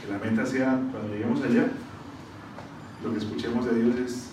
Que 0.00 0.12
la 0.12 0.18
meta 0.18 0.44
sea, 0.44 0.80
cuando 0.92 1.12
lleguemos 1.12 1.42
allá, 1.42 1.70
lo 3.02 3.12
que 3.12 3.18
escuchemos 3.18 3.64
de 3.64 3.82
Dios 3.82 3.96
es 3.96 4.30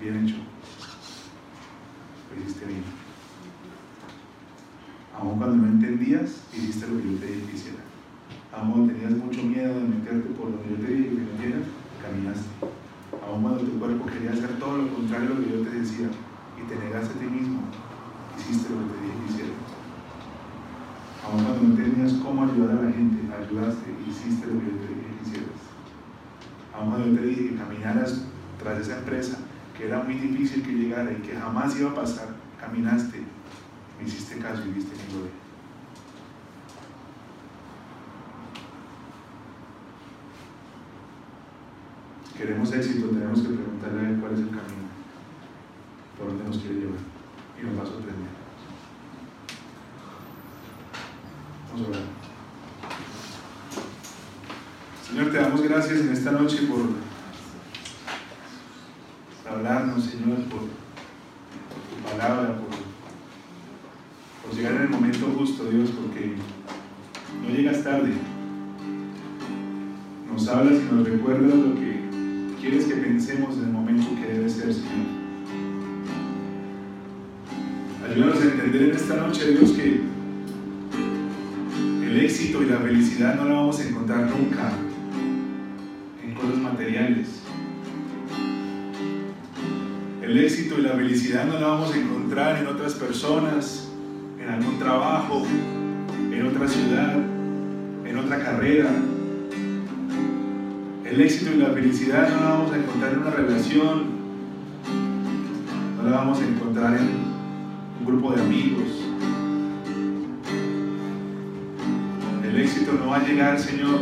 bien 0.00 0.24
hecho. 0.24 0.36
Lo 2.34 2.40
hiciste 2.40 2.66
bien. 2.66 2.84
Aún 5.18 5.38
cuando 5.38 5.56
no 5.56 5.66
entendías, 5.68 6.42
hiciste 6.52 6.86
lo 6.88 7.00
que 7.00 7.12
yo 7.12 7.18
te 7.18 7.26
dije 7.26 7.46
que 7.46 7.56
hiciera. 7.56 7.78
Aún 8.52 8.88
tenías 8.88 9.12
mucho 9.12 9.42
miedo 9.42 9.74
de 9.74 9.88
meterte 9.88 10.28
por 10.30 10.52
donde 10.52 10.70
yo 10.70 10.86
te 10.86 10.92
dije 10.92 11.08
que 11.08 11.14
metiera, 11.14 11.58
caminaste. 12.02 12.73
Aún 13.34 13.42
cuando 13.42 13.64
tu 13.64 13.80
cuerpo 13.80 14.06
quería 14.06 14.30
hacer 14.30 14.60
todo 14.60 14.78
lo 14.78 14.94
contrario 14.94 15.32
a 15.32 15.34
lo 15.34 15.40
que 15.42 15.50
yo 15.50 15.62
te 15.62 15.70
decía 15.70 16.06
y 16.06 16.68
te 16.68 16.76
negaste 16.76 17.18
a 17.18 17.20
ti 17.20 17.26
mismo, 17.26 17.62
hiciste 18.38 18.70
lo 18.70 18.78
que 18.78 18.94
te 18.94 19.02
dije 19.02 19.18
que 19.18 19.32
hiciera. 19.32 19.54
Aún 21.26 21.42
cuando 21.42 21.62
no 21.66 21.74
tenías 21.74 22.12
cómo 22.22 22.44
ayudar 22.44 22.78
a 22.78 22.82
la 22.82 22.92
gente, 22.92 23.18
ayudaste, 23.34 23.90
hiciste 24.06 24.46
lo 24.46 24.60
que 24.60 24.66
yo 24.66 24.76
te 24.78 24.86
dije 24.86 25.10
que 25.18 25.26
hicieras. 25.26 25.60
Aún 26.78 26.90
cuando 26.90 27.08
yo 27.08 27.16
te 27.16 27.26
dije 27.26 27.48
que 27.48 27.56
caminaras 27.56 28.24
tras 28.62 28.78
esa 28.78 28.98
empresa, 28.98 29.38
que 29.76 29.86
era 29.88 30.00
muy 30.04 30.14
difícil 30.14 30.62
que 30.62 30.70
llegara 30.70 31.10
y 31.10 31.16
que 31.16 31.34
jamás 31.34 31.76
iba 31.76 31.90
a 31.90 31.94
pasar, 31.96 32.28
caminaste 32.60 33.18
me 33.98 34.06
hiciste 34.06 34.38
caso 34.38 34.62
y 34.64 34.70
viste 34.70 34.94
mi 34.94 35.12
gloria. 35.12 35.43
Queremos 42.44 42.70
éxito, 42.74 43.08
tenemos 43.08 43.40
que 43.40 43.54
preguntarle 43.54 44.00
a 44.00 44.10
él 44.10 44.20
cuál 44.20 44.34
es 44.34 44.40
el 44.40 44.48
camino, 44.50 44.84
por 46.18 46.26
dónde 46.26 46.44
nos 46.44 46.58
quiere 46.58 46.74
llevar, 46.74 46.98
y 47.58 47.64
nos 47.64 47.78
va 47.78 47.82
a 47.82 47.86
sorprender. 47.86 48.28
Vamos 51.70 51.86
a 51.86 51.88
orar. 51.88 52.02
Señor, 55.08 55.32
te 55.32 55.38
damos 55.38 55.62
gracias 55.62 56.00
en 56.00 56.12
esta 56.12 56.32
noche 56.32 56.58
por 56.68 56.80
hablarnos, 59.50 60.04
Señor, 60.04 60.36
por, 60.50 60.60
tu 60.60 62.10
palabra, 62.10 62.58
por 64.42 64.54
llegar 64.54 64.74
en 64.74 64.82
el 64.82 64.88
momento 64.90 65.34
justo, 65.38 65.64
Dios, 65.70 65.88
porque 65.98 66.36
no 67.42 67.48
llegas 67.48 67.82
tarde. 67.82 68.12
Nos 70.30 70.46
hablas 70.48 70.74
y 70.74 70.94
nos 70.94 71.08
recuerdas 71.08 71.54
lo 71.54 71.74
que 71.76 72.03
pensemos 73.04 73.58
en 73.58 73.64
el 73.64 73.70
momento 73.70 74.06
que 74.16 74.32
debe 74.32 74.48
ser, 74.48 74.72
Señor. 74.72 75.06
Ayúdanos 78.08 78.40
a 78.40 78.44
entender 78.44 78.82
en 78.82 78.90
esta 78.92 79.16
noche, 79.16 79.50
Dios, 79.50 79.72
que 79.72 80.00
el 82.06 82.20
éxito 82.24 82.62
y 82.62 82.66
la 82.66 82.78
felicidad 82.78 83.34
no 83.36 83.44
la 83.44 83.54
vamos 83.56 83.78
a 83.80 83.88
encontrar 83.88 84.30
nunca 84.30 84.72
en 86.24 86.34
cosas 86.34 86.56
materiales. 86.58 87.42
El 90.22 90.38
éxito 90.38 90.78
y 90.78 90.82
la 90.82 90.92
felicidad 90.92 91.44
no 91.44 91.60
la 91.60 91.66
vamos 91.66 91.92
a 91.92 91.98
encontrar 91.98 92.62
en 92.62 92.68
otras 92.68 92.94
personas, 92.94 93.90
en 94.40 94.48
algún 94.48 94.78
trabajo, 94.78 95.46
en 96.32 96.46
otra 96.46 96.66
ciudad, 96.66 97.16
en 98.06 98.18
otra 98.18 98.42
carrera. 98.42 98.90
El 101.04 101.20
éxito 101.20 101.52
y 101.52 101.58
la 101.58 101.68
felicidad 101.68 102.30
no 102.30 102.40
la 102.40 102.50
vamos 102.50 102.72
a 102.72 102.78
encontrar 102.78 103.12
en 103.12 103.18
una 103.18 103.30
relación, 103.30 104.04
no 105.96 106.10
la 106.10 106.16
vamos 106.16 106.40
a 106.40 106.46
encontrar 106.46 106.96
en 106.96 107.08
un 108.00 108.06
grupo 108.06 108.32
de 108.32 108.40
amigos. 108.40 108.88
El 112.42 112.58
éxito 112.58 112.92
no 112.94 113.08
va 113.08 113.18
a 113.18 113.26
llegar, 113.26 113.58
Señor, 113.60 114.00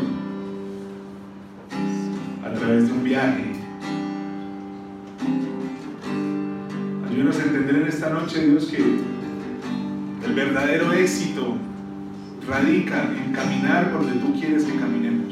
a 2.45 2.53
través 2.55 2.87
de 2.87 2.93
un 2.93 3.03
viaje. 3.03 3.53
Ayúdanos 7.11 7.39
a 7.41 7.43
entender 7.43 7.77
en 7.77 7.89
esta 7.89 8.11
noche, 8.11 8.47
Dios, 8.47 8.67
que 8.67 8.79
el 8.79 10.35
verdadero 10.35 10.93
éxito 10.93 11.57
radica 12.47 13.11
en 13.25 13.33
caminar 13.33 13.93
donde 13.93 14.13
tú 14.21 14.39
quieres 14.39 14.65
que 14.65 14.79
caminemos. 14.79 15.32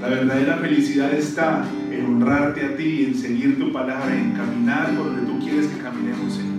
La 0.00 0.08
verdadera 0.08 0.56
felicidad 0.56 1.12
está 1.12 1.62
en 1.90 2.06
honrarte 2.06 2.64
a 2.64 2.74
ti, 2.74 3.04
en 3.04 3.14
seguir 3.14 3.58
tu 3.58 3.70
palabra, 3.70 4.16
en 4.16 4.32
caminar 4.32 4.96
por 4.96 5.06
donde 5.06 5.30
tú 5.30 5.38
quieres 5.38 5.66
que 5.66 5.78
caminemos, 5.78 6.32
Señor. 6.32 6.54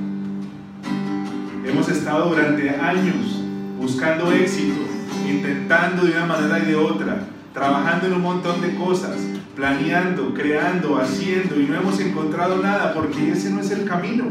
Hemos 1.65 1.89
estado 1.89 2.29
durante 2.29 2.69
años 2.69 3.43
buscando 3.79 4.31
éxito, 4.31 4.81
intentando 5.27 6.05
de 6.05 6.11
una 6.11 6.27
manera 6.27 6.59
y 6.59 6.67
de 6.67 6.75
otra, 6.75 7.23
trabajando 7.51 8.07
en 8.07 8.13
un 8.13 8.21
montón 8.21 8.61
de 8.61 8.75
cosas, 8.75 9.17
planeando, 9.55 10.35
creando, 10.35 10.99
haciendo 10.99 11.59
y 11.59 11.65
no 11.65 11.77
hemos 11.77 11.99
encontrado 11.99 12.61
nada 12.61 12.93
porque 12.93 13.31
ese 13.31 13.49
no 13.49 13.61
es 13.61 13.71
el 13.71 13.85
camino. 13.85 14.25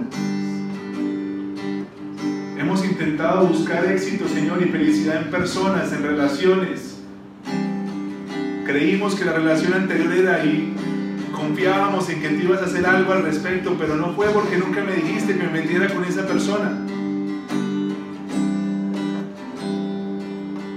Hemos 2.57 2.85
intentado 2.85 3.49
buscar 3.49 3.87
éxito, 3.87 4.29
Señor, 4.29 4.63
y 4.63 4.67
felicidad 4.67 5.21
en 5.21 5.31
personas, 5.33 5.93
en 5.93 6.05
relaciones. 6.05 6.90
Creímos 8.71 9.17
que 9.17 9.25
la 9.25 9.33
relación 9.33 9.75
anterior 9.75 10.13
era 10.13 10.45
y 10.45 10.73
confiábamos 11.33 12.09
en 12.09 12.23
que 12.23 12.29
tú 12.29 12.45
ibas 12.45 12.63
a 12.63 12.67
hacer 12.67 12.87
algo 12.87 13.13
al 13.13 13.25
respecto, 13.25 13.75
pero 13.77 13.97
no 13.97 14.15
fue 14.15 14.29
porque 14.29 14.59
nunca 14.59 14.81
me 14.85 14.95
dijiste 14.95 15.37
que 15.37 15.43
me 15.43 15.51
metiera 15.51 15.89
con 15.89 16.05
esa 16.05 16.25
persona. 16.25 16.79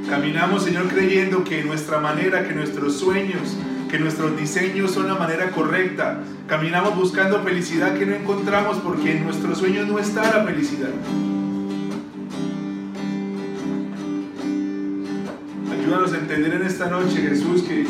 Caminamos, 0.09 0.63
Señor, 0.63 0.87
creyendo 0.87 1.43
que 1.43 1.63
nuestra 1.63 1.99
manera, 1.99 2.47
que 2.47 2.55
nuestros 2.55 2.97
sueños, 2.97 3.57
que 3.91 3.99
nuestros 3.99 4.35
diseños 4.39 4.89
son 4.89 5.07
la 5.07 5.13
manera 5.13 5.51
correcta. 5.51 6.23
Caminamos 6.47 6.95
buscando 6.95 7.43
felicidad 7.43 7.93
que 7.93 8.07
no 8.07 8.15
encontramos 8.15 8.77
porque 8.77 9.17
en 9.17 9.25
nuestros 9.25 9.59
sueños 9.59 9.87
no 9.87 9.99
está 9.99 10.23
la 10.35 10.43
felicidad. 10.43 10.89
Ayúdanos 15.93 16.13
a 16.13 16.17
entender 16.17 16.53
en 16.55 16.63
esta 16.63 16.87
noche, 16.87 17.21
Jesús, 17.21 17.61
que 17.61 17.85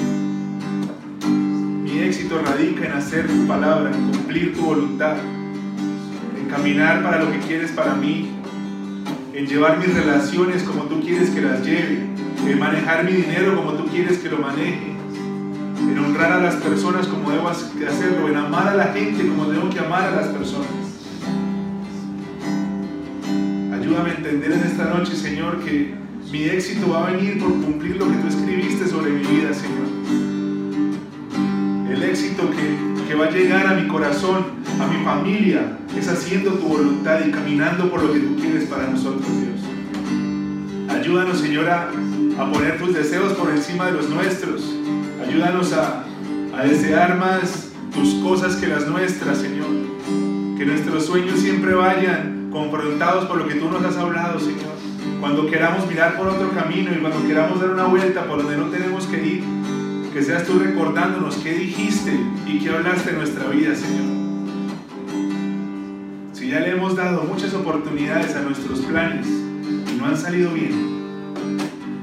mi 1.25 1.99
éxito 1.99 2.41
radica 2.45 2.85
en 2.85 2.91
hacer 2.91 3.27
tu 3.27 3.47
palabra, 3.47 3.91
en 3.95 4.11
cumplir 4.11 4.53
tu 4.53 4.61
voluntad, 4.61 5.15
en 6.37 6.49
caminar 6.49 7.01
para 7.01 7.23
lo 7.23 7.31
que 7.31 7.39
quieres 7.39 7.71
para 7.71 7.93
mí, 7.93 8.29
en 9.33 9.47
llevar 9.47 9.77
mis 9.77 9.93
relaciones 9.95 10.63
como 10.63 10.83
tú 10.83 10.99
quieres 10.99 11.29
que 11.29 11.43
las 11.43 11.63
lleve, 11.65 12.09
en 12.45 12.59
manejar 12.59 13.05
mi 13.05 13.13
dinero 13.13 13.55
como 13.55 13.71
tú 13.75 13.85
quieres 13.85 14.17
que 14.17 14.27
lo 14.27 14.39
maneje, 14.39 14.97
en 15.79 15.97
honrar 15.97 16.33
a 16.33 16.39
las 16.41 16.55
personas 16.55 17.07
como 17.07 17.31
debo 17.31 17.47
hacerlo, 17.47 18.27
en 18.27 18.35
amar 18.35 18.67
a 18.67 18.75
la 18.75 18.87
gente 18.87 19.25
como 19.25 19.45
debo 19.45 19.69
que 19.69 19.79
amar 19.79 20.09
a 20.09 20.11
las 20.11 20.27
personas. 20.27 20.67
Ayúdame 23.71 24.09
a 24.09 24.13
entender 24.15 24.51
en 24.51 24.63
esta 24.63 24.89
noche, 24.89 25.15
Señor, 25.15 25.63
que 25.63 26.02
mi 26.33 26.45
éxito 26.45 26.89
va 26.89 27.07
a 27.07 27.11
venir 27.11 27.37
por 27.37 27.51
cumplir 27.61 27.97
lo 27.97 28.07
que 28.09 28.15
tú 28.15 28.27
escribiste 28.27 28.87
sobre 28.87 29.11
mi 29.11 29.19
vida, 29.19 29.53
Señor. 29.53 29.85
El 31.91 32.01
éxito 32.01 32.49
que, 32.49 33.07
que 33.07 33.13
va 33.13 33.27
a 33.27 33.29
llegar 33.29 33.67
a 33.67 33.75
mi 33.75 33.87
corazón, 33.87 34.45
a 34.81 34.87
mi 34.87 35.05
familia, 35.05 35.77
es 35.95 36.07
haciendo 36.07 36.53
tu 36.53 36.67
voluntad 36.67 37.23
y 37.23 37.29
caminando 37.29 37.87
por 37.87 38.01
lo 38.01 38.11
que 38.11 38.19
tú 38.19 38.35
quieres 38.37 38.67
para 38.67 38.87
nosotros, 38.87 39.27
Dios. 39.27 39.61
Ayúdanos, 40.89 41.37
Señor, 41.37 41.69
a, 41.69 41.91
poner 42.51 42.79
tus 42.79 42.95
deseos 42.95 43.33
por 43.33 43.51
encima 43.51 43.85
de 43.85 43.91
los 43.91 44.09
nuestros. 44.09 44.73
Ayúdanos 45.23 45.71
a, 45.73 46.03
a 46.57 46.63
desear 46.63 47.15
más 47.19 47.69
tus 47.93 48.15
cosas 48.23 48.55
que 48.55 48.65
las 48.65 48.87
nuestras, 48.87 49.37
Señor. 49.37 49.69
Que 50.57 50.65
nuestros 50.65 51.05
sueños 51.05 51.39
siempre 51.41 51.75
vayan 51.75 52.49
confrontados 52.51 53.25
por 53.25 53.37
lo 53.37 53.47
que 53.47 53.53
tú 53.53 53.69
nos 53.69 53.85
has 53.85 53.97
hablado, 53.97 54.39
Señor. 54.39 54.92
Cuando 55.23 55.47
queramos 55.47 55.87
mirar 55.87 56.17
por 56.17 56.27
otro 56.27 56.51
camino 56.51 56.91
y 56.93 56.99
cuando 56.99 57.25
queramos 57.25 57.61
dar 57.61 57.69
una 57.69 57.85
vuelta 57.85 58.25
por 58.25 58.39
donde 58.39 58.57
no 58.57 58.65
tenemos 58.65 59.07
que 59.07 59.25
ir, 59.25 59.43
que 60.11 60.21
seas 60.21 60.43
tú 60.43 60.59
recordándonos 60.59 61.37
qué 61.37 61.53
dijiste 61.53 62.19
y 62.45 62.59
qué 62.59 62.69
hablaste 62.69 63.11
en 63.11 63.19
nuestra 63.19 63.47
vida, 63.47 63.73
Señor. 63.73 64.03
Si 66.33 66.49
ya 66.49 66.59
le 66.59 66.71
hemos 66.71 66.97
dado 66.97 67.23
muchas 67.23 67.53
oportunidades 67.53 68.35
a 68.35 68.41
nuestros 68.41 68.79
planes 68.79 69.25
y 69.25 69.97
no 69.97 70.07
han 70.07 70.17
salido 70.17 70.51
bien, 70.51 70.99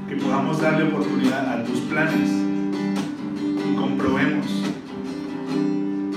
que 0.09 0.15
podamos 0.15 0.59
darle 0.59 0.85
oportunidad 0.85 1.47
a 1.47 1.63
tus 1.63 1.79
planes 1.81 2.27
y 2.27 3.75
comprobemos 3.75 4.47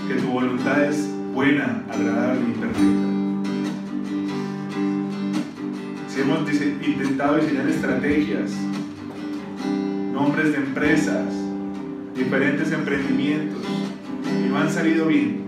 que 0.09 0.15
tu 0.15 0.29
voluntad 0.29 0.85
es 0.87 1.11
buena, 1.35 1.85
agradable 1.93 2.41
y 2.49 2.59
perfecta. 2.59 3.14
Si 6.15 6.21
hemos 6.21 6.49
intentado 6.49 7.39
diseñar 7.39 7.69
estrategias, 7.69 8.53
nombres 10.13 10.53
de 10.53 10.59
empresas, 10.59 11.25
diferentes 12.15 12.71
emprendimientos 12.71 13.59
y 14.25 14.49
no 14.49 14.59
han 14.59 14.71
salido 14.71 15.07
bien, 15.07 15.43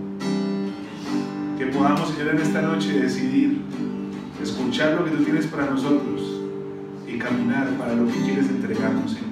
que 1.57 1.67
podamos, 1.67 2.09
Señor, 2.09 2.35
en 2.35 2.41
esta 2.41 2.61
noche 2.61 2.99
decidir 2.99 3.61
escuchar 4.43 4.95
lo 4.95 5.05
que 5.05 5.11
tú 5.11 5.23
tienes 5.23 5.47
para 5.47 5.67
nosotros 5.67 6.41
y 7.07 7.17
caminar 7.17 7.69
para 7.77 7.95
lo 7.95 8.05
que 8.07 8.19
quieres 8.25 8.49
entregarnos, 8.49 9.11
Señor. 9.11 9.29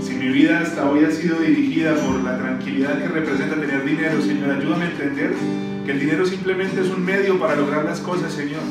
Si 0.00 0.14
mi 0.14 0.28
vida 0.28 0.60
hasta 0.60 0.88
hoy 0.88 1.04
ha 1.06 1.10
sido 1.10 1.40
dirigida 1.40 1.96
por 1.96 2.22
la 2.22 2.38
tranquilidad 2.38 3.02
que 3.02 3.08
representa 3.08 3.56
tener 3.56 3.84
dinero, 3.84 4.22
Señor, 4.22 4.50
ayúdame 4.52 4.84
a 4.84 4.90
entender 4.90 5.32
que 5.84 5.90
el 5.90 5.98
dinero 5.98 6.24
simplemente 6.24 6.80
es 6.80 6.88
un 6.88 7.04
medio 7.04 7.36
para 7.40 7.56
lograr 7.56 7.84
las 7.84 7.98
cosas, 7.98 8.32
Señor. 8.32 8.62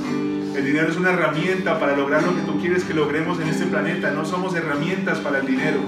El 0.56 0.66
dinero 0.66 0.90
es 0.90 0.98
una 0.98 1.12
herramienta 1.12 1.80
para 1.80 1.96
lograr 1.96 2.24
lo 2.24 2.36
que 2.36 2.42
tú 2.42 2.60
quieres 2.60 2.84
que 2.84 2.94
logremos 2.94 3.40
en 3.40 3.48
este 3.48 3.66
planeta. 3.68 4.12
No 4.12 4.26
somos 4.26 4.54
herramientas 4.54 5.20
para 5.20 5.40
el 5.40 5.48
dinero. 5.48 5.80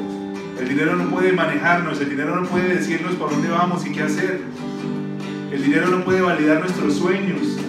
El 0.57 0.69
dinero 0.69 0.95
no 0.95 1.09
puede 1.09 1.33
manejarnos, 1.33 1.99
el 1.99 2.09
dinero 2.09 2.39
no 2.39 2.47
puede 2.47 2.75
decirnos 2.75 3.15
por 3.15 3.31
dónde 3.31 3.49
vamos 3.49 3.85
y 3.85 3.91
qué 3.91 4.03
hacer. 4.03 4.41
El 5.51 5.63
dinero 5.63 5.87
no 5.87 6.05
puede 6.05 6.21
validar 6.21 6.61
nuestros 6.61 6.95
sueños. 6.95 7.59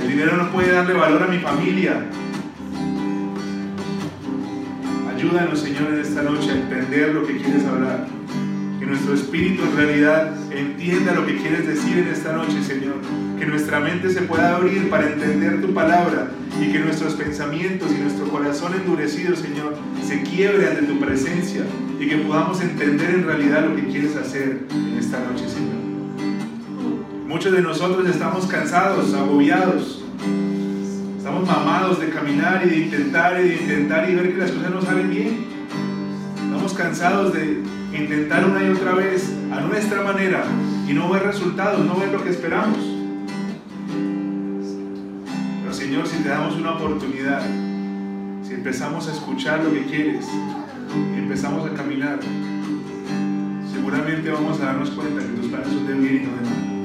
El 0.00 0.08
dinero 0.08 0.38
no 0.38 0.50
puede 0.50 0.72
darle 0.72 0.94
valor 0.94 1.22
a 1.22 1.26
mi 1.26 1.38
familia. 1.38 2.06
Ayúdanos, 5.14 5.60
Señor, 5.60 5.92
en 5.92 6.00
esta 6.00 6.22
noche 6.22 6.50
a 6.50 6.54
entender 6.54 7.14
lo 7.14 7.26
que 7.26 7.36
quieres 7.36 7.66
hablar. 7.66 8.06
Que 8.78 8.86
nuestro 8.86 9.12
espíritu 9.12 9.62
en 9.64 9.76
realidad 9.76 10.34
entienda 10.50 11.14
lo 11.14 11.26
que 11.26 11.36
quieres 11.36 11.66
decir 11.66 11.98
en 11.98 12.08
esta 12.08 12.32
noche, 12.32 12.62
Señor. 12.62 12.96
Que 13.38 13.46
nuestra 13.46 13.80
mente 13.80 14.10
se 14.10 14.22
pueda 14.22 14.56
abrir 14.56 14.90
para 14.90 15.06
entender 15.06 15.60
tu 15.60 15.72
palabra 15.72 16.30
y 16.60 16.72
que 16.72 16.78
nuestros 16.80 17.14
pensamientos 17.14 17.90
y 17.92 18.02
nuestro 18.02 18.28
corazón 18.28 18.74
endurecido, 18.74 19.36
Señor, 19.36 19.76
se 20.06 20.22
quiebre 20.22 20.68
ante 20.68 20.82
tu 20.82 20.98
presencia 20.98 21.62
y 21.98 22.08
que 22.08 22.16
podamos 22.18 22.60
entender 22.60 23.10
en 23.10 23.24
realidad 23.24 23.64
lo 23.68 23.76
que 23.76 23.86
quieres 23.86 24.16
hacer 24.16 24.66
en 24.70 24.98
esta 24.98 25.18
noche, 25.20 25.48
Señor. 25.48 25.80
Muchos 27.26 27.52
de 27.52 27.62
nosotros 27.62 28.08
estamos 28.08 28.46
cansados, 28.46 29.14
agobiados, 29.14 30.04
estamos 31.16 31.46
mamados 31.46 32.00
de 32.00 32.10
caminar 32.10 32.66
y 32.66 32.70
de 32.70 32.76
intentar 32.76 33.40
y 33.40 33.48
de 33.50 33.54
intentar 33.54 34.10
y 34.10 34.16
ver 34.16 34.32
que 34.32 34.38
las 34.38 34.50
cosas 34.50 34.70
no 34.70 34.82
salen 34.82 35.10
bien. 35.10 35.46
Estamos 36.44 36.74
cansados 36.74 37.32
de 37.32 37.62
intentar 37.92 38.44
una 38.44 38.64
y 38.64 38.70
otra 38.70 38.94
vez 38.94 39.32
a 39.52 39.60
nuestra 39.60 40.02
manera 40.02 40.44
y 40.88 40.92
no 40.92 41.10
ver 41.10 41.24
resultados, 41.24 41.84
no 41.84 41.96
ver 41.96 42.12
lo 42.12 42.22
que 42.22 42.30
esperamos. 42.30 42.78
Pero 45.62 45.74
Señor, 45.74 46.06
si 46.06 46.22
te 46.22 46.28
damos 46.28 46.56
una 46.56 46.72
oportunidad, 46.72 47.42
si 48.42 48.54
empezamos 48.54 49.08
a 49.08 49.12
escuchar 49.12 49.62
lo 49.64 49.72
que 49.72 49.84
quieres 49.84 50.26
y 51.14 51.18
empezamos 51.18 51.68
a 51.68 51.74
caminar, 51.74 52.20
seguramente 53.72 54.30
vamos 54.30 54.60
a 54.60 54.66
darnos 54.66 54.90
cuenta 54.90 55.20
que 55.20 55.32
tus 55.32 55.46
planes 55.48 55.68
son 55.68 55.86
de 55.86 55.94
bien 55.94 56.16
y 56.16 56.26
no 56.26 56.36
de 56.36 56.42
mal. 56.42 56.80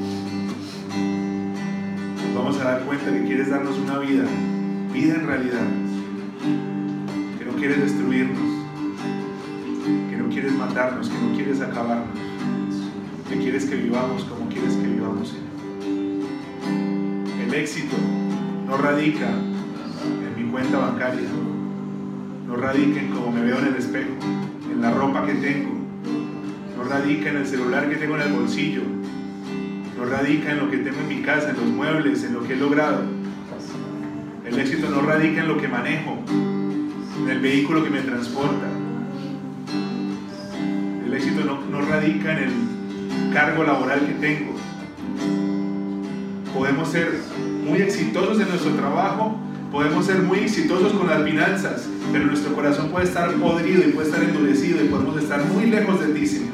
Nos 2.26 2.36
vamos 2.36 2.60
a 2.60 2.64
dar 2.64 2.82
cuenta 2.82 3.12
que 3.12 3.26
quieres 3.26 3.50
darnos 3.50 3.78
una 3.78 4.00
vida, 4.00 4.24
vida 4.94 5.16
en 5.16 5.28
realidad, 5.28 5.68
que 7.40 7.46
no 7.46 7.54
quieres 7.58 7.80
destruirnos, 7.80 8.66
que 10.10 10.18
no 10.18 10.30
quieres 10.30 10.54
matarnos, 10.54 11.10
que 11.10 11.18
no 11.18 11.36
quieres 11.36 11.62
acabarnos, 11.62 12.35
que 13.30 13.38
quieres 13.38 13.66
que 13.66 13.76
vivamos 13.76 14.24
como 14.26 14.48
quieres 14.50 14.76
que 14.76 14.88
vivamos. 14.88 15.34
El 17.46 17.54
éxito 17.54 17.96
no 18.68 18.78
radica 18.78 19.30
en 19.30 20.44
mi 20.44 20.52
cuenta 20.52 20.78
bancaria, 20.78 21.28
no 22.48 22.56
radica 22.56 23.00
en 23.00 23.10
cómo 23.10 23.32
me 23.32 23.42
veo 23.42 23.58
en 23.60 23.68
el 23.68 23.76
espejo, 23.76 24.12
en 24.72 24.82
la 24.82 24.92
ropa 24.92 25.26
que 25.26 25.34
tengo, 25.34 25.72
no 26.78 26.84
radica 26.84 27.30
en 27.30 27.38
el 27.38 27.48
celular 27.48 27.90
que 27.90 27.96
tengo 27.96 28.16
en 28.16 28.22
el 28.22 28.34
bolsillo, 28.34 28.82
no 29.98 30.06
no 30.06 30.12
radica 30.12 30.52
en 30.52 30.60
lo 30.60 30.70
que 30.70 30.78
tengo 30.78 31.00
en 31.00 31.08
mi 31.08 31.22
casa, 31.22 31.50
en 31.50 31.56
los 31.56 31.66
muebles, 31.66 32.24
en 32.24 32.34
lo 32.34 32.44
que 32.44 32.54
he 32.54 32.58
logrado. 32.58 33.04
El 34.46 34.60
éxito 34.60 34.90
no 34.90 35.02
radica 35.02 35.42
en 35.42 35.48
lo 35.48 35.58
que 35.58 35.68
manejo, 35.68 36.20
en 37.24 37.30
el 37.30 37.40
vehículo 37.40 37.84
que 37.84 37.90
me 37.90 38.02
transporta. 38.02 38.68
El 41.06 41.14
éxito 41.14 41.44
no, 41.46 41.62
no 41.66 41.82
radica 41.88 42.34
en 42.34 42.44
el 42.44 42.75
cargo 43.34 43.64
laboral 43.64 44.00
que 44.06 44.14
tengo. 44.14 44.54
Podemos 46.54 46.90
ser 46.90 47.12
muy 47.66 47.82
exitosos 47.82 48.40
en 48.40 48.48
nuestro 48.48 48.72
trabajo, 48.72 49.38
podemos 49.72 50.06
ser 50.06 50.22
muy 50.22 50.40
exitosos 50.40 50.94
con 50.94 51.08
las 51.08 51.24
finanzas, 51.24 51.88
pero 52.12 52.26
nuestro 52.26 52.54
corazón 52.54 52.90
puede 52.90 53.06
estar 53.06 53.30
podrido 53.34 53.82
y 53.88 53.92
puede 53.92 54.08
estar 54.08 54.24
endurecido 54.24 54.84
y 54.84 54.88
podemos 54.88 55.22
estar 55.22 55.44
muy 55.46 55.66
lejos 55.66 56.00
de 56.00 56.14
ti, 56.14 56.26
Señor. 56.26 56.54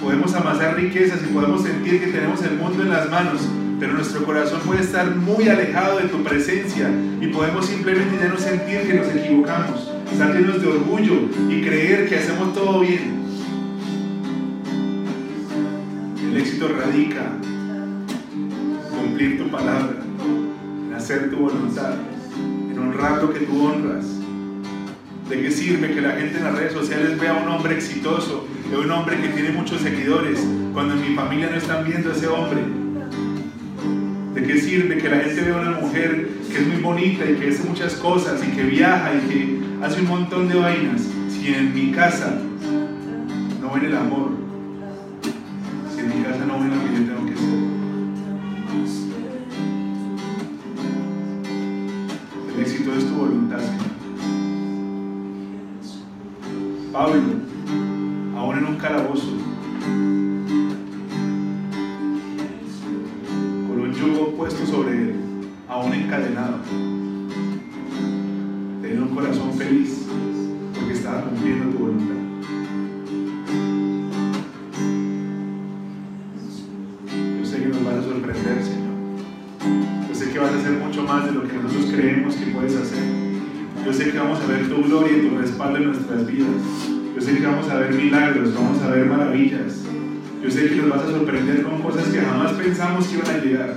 Podemos 0.00 0.34
amasar 0.34 0.76
riquezas 0.76 1.20
y 1.22 1.32
podemos 1.32 1.62
sentir 1.62 2.00
que 2.00 2.12
tenemos 2.12 2.42
el 2.42 2.56
mundo 2.56 2.82
en 2.82 2.90
las 2.90 3.10
manos, 3.10 3.40
pero 3.80 3.94
nuestro 3.94 4.24
corazón 4.24 4.60
puede 4.60 4.82
estar 4.82 5.16
muy 5.16 5.48
alejado 5.48 5.98
de 5.98 6.08
tu 6.08 6.22
presencia 6.22 6.88
y 7.20 7.26
podemos 7.28 7.66
simplemente 7.66 8.16
ya 8.20 8.28
no 8.28 8.38
sentir 8.38 8.82
que 8.82 8.94
nos 8.94 9.08
equivocamos, 9.08 9.90
estar 10.12 10.34
llenos 10.34 10.60
de 10.60 10.68
orgullo 10.68 11.14
y 11.48 11.62
creer 11.62 12.08
que 12.08 12.16
hacemos 12.16 12.54
todo 12.54 12.80
bien. 12.80 13.21
Éxito 16.42 16.66
radica 16.76 17.22
en 17.44 18.96
cumplir 18.98 19.38
tu 19.38 19.48
palabra, 19.48 19.94
en 20.86 20.92
hacer 20.92 21.30
tu 21.30 21.36
voluntad, 21.36 21.94
en 22.68 22.78
honrar 22.78 23.22
lo 23.22 23.32
que 23.32 23.40
tú 23.40 23.64
honras. 23.64 24.04
¿De 25.30 25.40
qué 25.40 25.50
sirve 25.52 25.94
que 25.94 26.00
la 26.00 26.12
gente 26.12 26.38
en 26.38 26.44
las 26.44 26.58
redes 26.58 26.72
sociales 26.72 27.18
vea 27.18 27.30
a 27.30 27.42
un 27.44 27.48
hombre 27.48 27.76
exitoso, 27.76 28.48
a 28.74 28.78
un 28.78 28.90
hombre 28.90 29.20
que 29.20 29.28
tiene 29.28 29.50
muchos 29.50 29.82
seguidores, 29.82 30.44
cuando 30.72 30.94
en 30.94 31.10
mi 31.10 31.14
familia 31.14 31.48
no 31.48 31.56
están 31.56 31.84
viendo 31.84 32.10
a 32.10 32.12
ese 32.12 32.26
hombre? 32.26 32.60
¿De 34.34 34.42
qué 34.42 34.60
sirve 34.60 34.98
que 34.98 35.08
la 35.08 35.20
gente 35.20 35.42
vea 35.42 35.56
a 35.56 35.60
una 35.60 35.80
mujer 35.80 36.28
que 36.50 36.58
es 36.58 36.66
muy 36.66 36.82
bonita 36.82 37.24
y 37.24 37.36
que 37.36 37.50
hace 37.50 37.62
muchas 37.62 37.94
cosas 37.94 38.42
y 38.44 38.50
que 38.50 38.64
viaja 38.64 39.12
y 39.14 39.28
que 39.28 39.60
hace 39.80 40.00
un 40.00 40.08
montón 40.08 40.48
de 40.48 40.56
vainas 40.56 41.02
si 41.28 41.54
en 41.54 41.72
mi 41.72 41.92
casa 41.92 42.36
no 43.60 43.70
ven 43.74 43.84
el 43.84 43.96
amor? 43.96 44.41
Casa 46.22 46.46
no 46.46 46.54
lo 46.54 46.60
que 46.60 46.92
yo 46.94 47.02
tengo 47.04 47.26
que 47.26 47.32
hacer. 47.32 47.58
El 52.54 52.60
éxito 52.60 52.94
es 52.94 53.06
tu 53.06 53.14
voluntad, 53.14 53.58
Señor. 53.58 53.82
Pablo, 56.92 57.22
aún 58.36 58.58
en 58.58 58.64
un 58.66 58.76
calabozo, 58.76 59.32
con 63.66 63.80
un 63.80 63.92
yugo 63.92 64.36
puesto 64.36 64.64
sobre 64.64 64.90
él, 64.92 65.16
aún 65.68 65.92
encadenado, 65.92 66.58
Yo 86.08 87.20
sé 87.20 87.38
que 87.38 87.46
vamos 87.46 87.68
a 87.70 87.76
ver 87.76 87.94
milagros, 87.94 88.54
vamos 88.54 88.82
a 88.82 88.90
ver 88.90 89.06
maravillas. 89.06 89.82
Yo 90.42 90.50
sé 90.50 90.68
que 90.68 90.76
nos 90.76 90.90
vas 90.90 91.02
a 91.02 91.10
sorprender 91.10 91.62
con 91.62 91.80
cosas 91.80 92.08
que 92.08 92.20
jamás 92.20 92.52
pensamos 92.52 93.06
que 93.06 93.14
iban 93.16 93.30
a 93.30 93.38
llegar. 93.38 93.76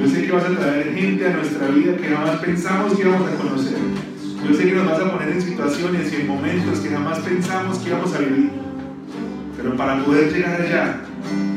Yo 0.00 0.08
sé 0.08 0.26
que 0.26 0.32
vas 0.32 0.44
a 0.44 0.58
traer 0.58 0.94
gente 0.94 1.26
a 1.26 1.36
nuestra 1.36 1.68
vida 1.68 1.96
que 1.96 2.08
jamás 2.08 2.40
pensamos 2.40 2.94
que 2.94 3.02
íbamos 3.02 3.28
a 3.30 3.36
conocer. 3.36 3.78
Yo 4.48 4.54
sé 4.54 4.64
que 4.64 4.74
nos 4.74 4.86
vas 4.86 5.00
a 5.00 5.12
poner 5.12 5.28
en 5.28 5.42
situaciones 5.42 6.12
y 6.12 6.16
en 6.16 6.26
momentos 6.26 6.80
que 6.80 6.88
jamás 6.88 7.20
pensamos 7.20 7.78
que 7.78 7.90
íbamos 7.90 8.14
a 8.14 8.18
vivir. 8.18 8.50
Pero 9.56 9.76
para 9.76 10.04
poder 10.04 10.32
llegar 10.32 10.60
allá, 10.60 11.00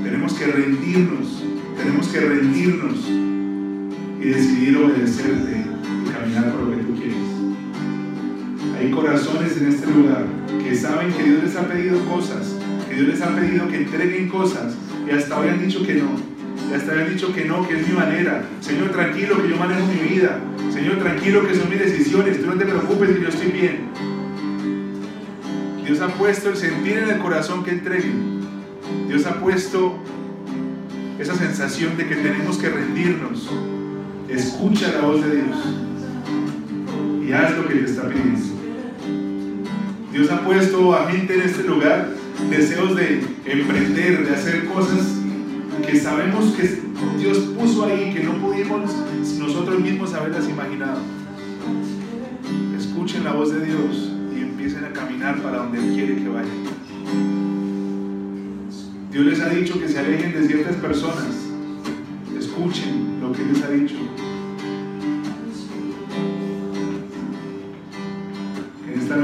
tenemos 0.03 0.33
que 0.33 0.45
rendirnos, 0.45 1.43
tenemos 1.77 2.07
que 2.09 2.19
rendirnos 2.19 2.97
y 4.21 4.25
decidir 4.25 4.77
obedecerte 4.77 5.65
y 6.05 6.09
caminar 6.11 6.51
por 6.51 6.61
lo. 6.67 6.82
Hay 8.83 8.91
corazones 8.91 9.55
en 9.55 9.69
este 9.69 9.87
lugar 9.87 10.25
que 10.61 10.75
saben 10.75 11.13
que 11.13 11.23
Dios 11.23 11.41
les 11.41 11.55
ha 11.55 11.65
pedido 11.69 12.03
cosas, 12.03 12.57
que 12.89 12.95
Dios 12.95 13.07
les 13.07 13.21
ha 13.21 13.33
pedido 13.33 13.65
que 13.69 13.77
entreguen 13.77 14.27
cosas 14.27 14.75
y 15.07 15.11
hasta 15.11 15.39
hoy 15.39 15.47
han 15.47 15.65
dicho 15.65 15.85
que 15.85 15.93
no. 15.93 16.09
Y 16.69 16.73
hasta 16.73 16.91
hoy 16.91 16.99
han 16.99 17.09
dicho 17.09 17.33
que 17.33 17.45
no, 17.45 17.65
que 17.65 17.79
es 17.79 17.87
mi 17.87 17.93
manera. 17.93 18.43
Señor, 18.59 18.89
tranquilo 18.91 19.41
que 19.41 19.47
yo 19.47 19.55
manejo 19.55 19.87
mi 19.87 20.09
vida. 20.09 20.37
Señor, 20.73 20.97
tranquilo 20.97 21.47
que 21.47 21.55
son 21.55 21.69
mis 21.69 21.79
decisiones. 21.79 22.41
Tú 22.41 22.47
no 22.47 22.57
te 22.57 22.65
preocupes 22.65 23.09
que 23.11 23.21
yo 23.21 23.29
estoy 23.29 23.51
bien. 23.51 23.85
Dios 25.85 26.01
ha 26.01 26.07
puesto 26.07 26.49
el 26.49 26.57
sentir 26.57 26.97
en 26.97 27.09
el 27.09 27.19
corazón 27.19 27.63
que 27.63 27.71
entreguen. 27.71 28.41
Dios 29.07 29.25
ha 29.25 29.39
puesto 29.39 29.95
esa 31.19 31.35
sensación 31.35 31.95
de 31.95 32.05
que 32.05 32.17
tenemos 32.17 32.57
que 32.57 32.67
rendirnos. 32.67 33.49
Escucha 34.27 34.91
la 34.91 35.07
voz 35.07 35.23
de 35.23 35.35
Dios 35.35 35.57
y 37.25 37.31
haz 37.31 37.55
lo 37.55 37.65
que 37.65 37.75
te 37.75 37.85
está 37.85 38.09
pidiendo. 38.09 38.52
Dios 40.13 40.29
ha 40.29 40.41
puesto 40.41 40.93
a 40.93 41.09
gente 41.09 41.33
en 41.33 41.41
este 41.41 41.63
lugar 41.63 42.07
deseos 42.47 42.95
de 42.95 43.23
emprender, 43.45 44.23
de 44.23 44.35
hacer 44.35 44.65
cosas 44.65 45.17
que 45.83 45.99
sabemos 45.99 46.53
que 46.53 46.81
Dios 47.17 47.39
puso 47.57 47.85
ahí, 47.85 48.13
que 48.13 48.23
no 48.23 48.33
pudimos 48.33 48.91
nosotros 49.39 49.79
mismos 49.79 50.13
haberlas 50.13 50.47
imaginado. 50.47 50.99
Escuchen 52.77 53.23
la 53.23 53.33
voz 53.33 53.53
de 53.53 53.65
Dios 53.65 54.11
y 54.37 54.41
empiecen 54.41 54.85
a 54.85 54.93
caminar 54.93 55.41
para 55.41 55.57
donde 55.57 55.79
Él 55.79 55.95
quiere 55.95 56.15
que 56.17 56.29
vayan. 56.29 56.63
Dios 59.11 59.25
les 59.25 59.39
ha 59.41 59.49
dicho 59.49 59.79
que 59.79 59.89
se 59.89 59.97
alejen 59.97 60.31
de 60.31 60.47
ciertas 60.47 60.75
personas. 60.75 61.25
Escuchen 62.37 63.19
lo 63.19 63.31
que 63.31 63.43
les 63.45 63.63
ha 63.63 63.69
dicho. 63.71 63.95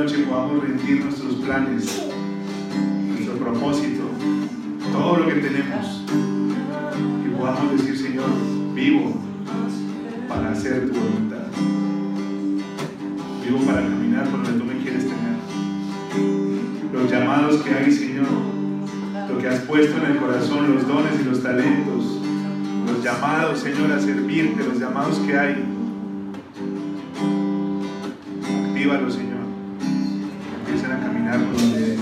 Noche 0.10 0.24
podamos 0.24 0.64
rendir 0.64 1.04
nuestros 1.04 1.36
planes, 1.36 2.10
nuestro 3.10 3.36
propósito, 3.38 4.04
todo 4.92 5.18
lo 5.18 5.28
que 5.28 5.36
tenemos. 5.36 6.04
Que 7.24 7.30
podamos 7.38 7.72
decir, 7.74 7.96
Señor, 7.96 8.30
vivo 8.74 9.22
para 10.28 10.52
hacer 10.52 10.90
tu 10.90 11.00
voluntad. 11.00 11.46
Vivo 13.46 13.60
para 13.68 13.82
caminar 13.82 14.28
por 14.30 14.44
donde 14.44 14.60
tú 14.60 14.66
me 14.66 14.82
quieres 14.82 15.04
tener. 15.04 15.38
Los 16.92 17.12
llamados 17.12 17.62
que 17.62 17.72
hay, 17.72 17.92
Señor, 17.92 18.28
lo 19.30 19.38
que 19.38 19.48
has 19.48 19.60
puesto 19.60 19.96
en 19.98 20.12
el 20.12 20.18
corazón, 20.18 20.74
los 20.74 20.88
dones 20.88 21.22
y 21.22 21.24
los 21.26 21.44
talentos, 21.44 22.20
los 22.88 23.04
llamados, 23.04 23.60
Señor, 23.60 23.92
a 23.92 24.00
servirte, 24.00 24.64
los 24.64 24.80
llamados 24.80 25.20
que 25.20 25.38
hay. 25.38 25.66
Actívalos, 28.72 29.14
Señor. 29.14 29.39
Caminar 31.00 31.40
donde. 31.40 31.98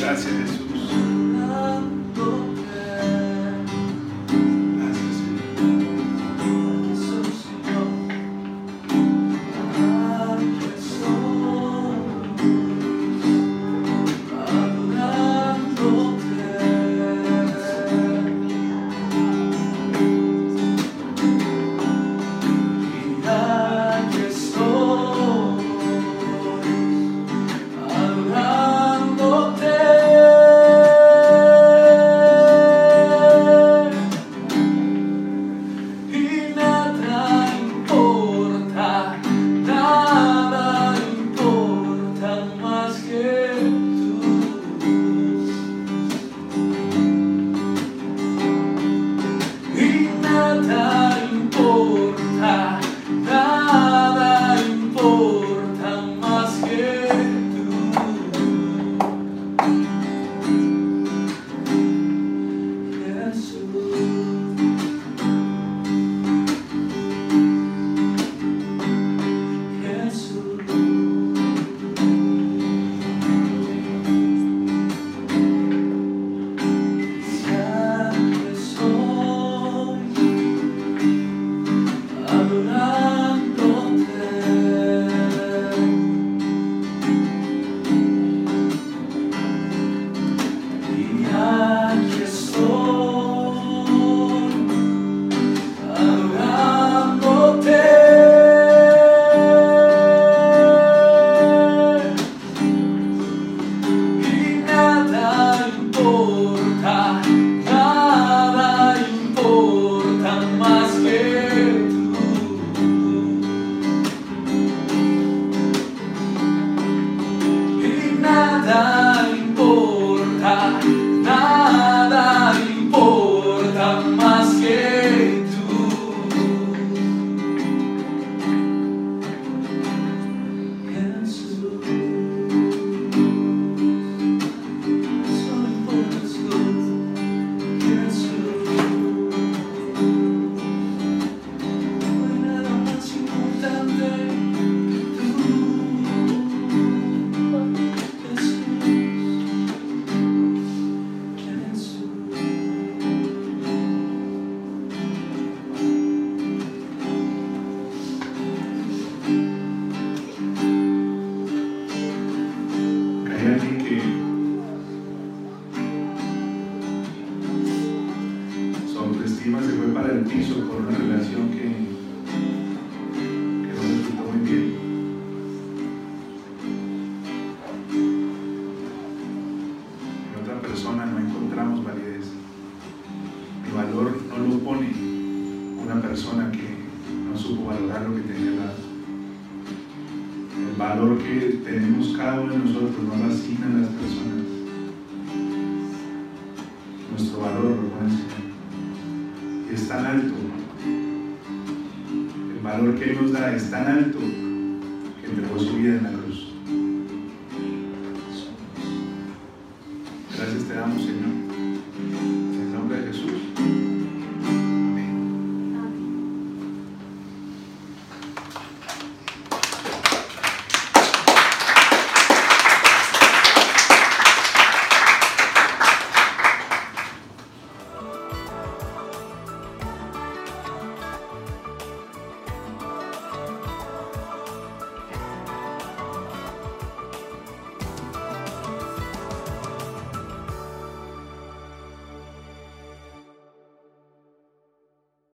Gracias, 0.00 0.32
Jesús. 0.32 0.63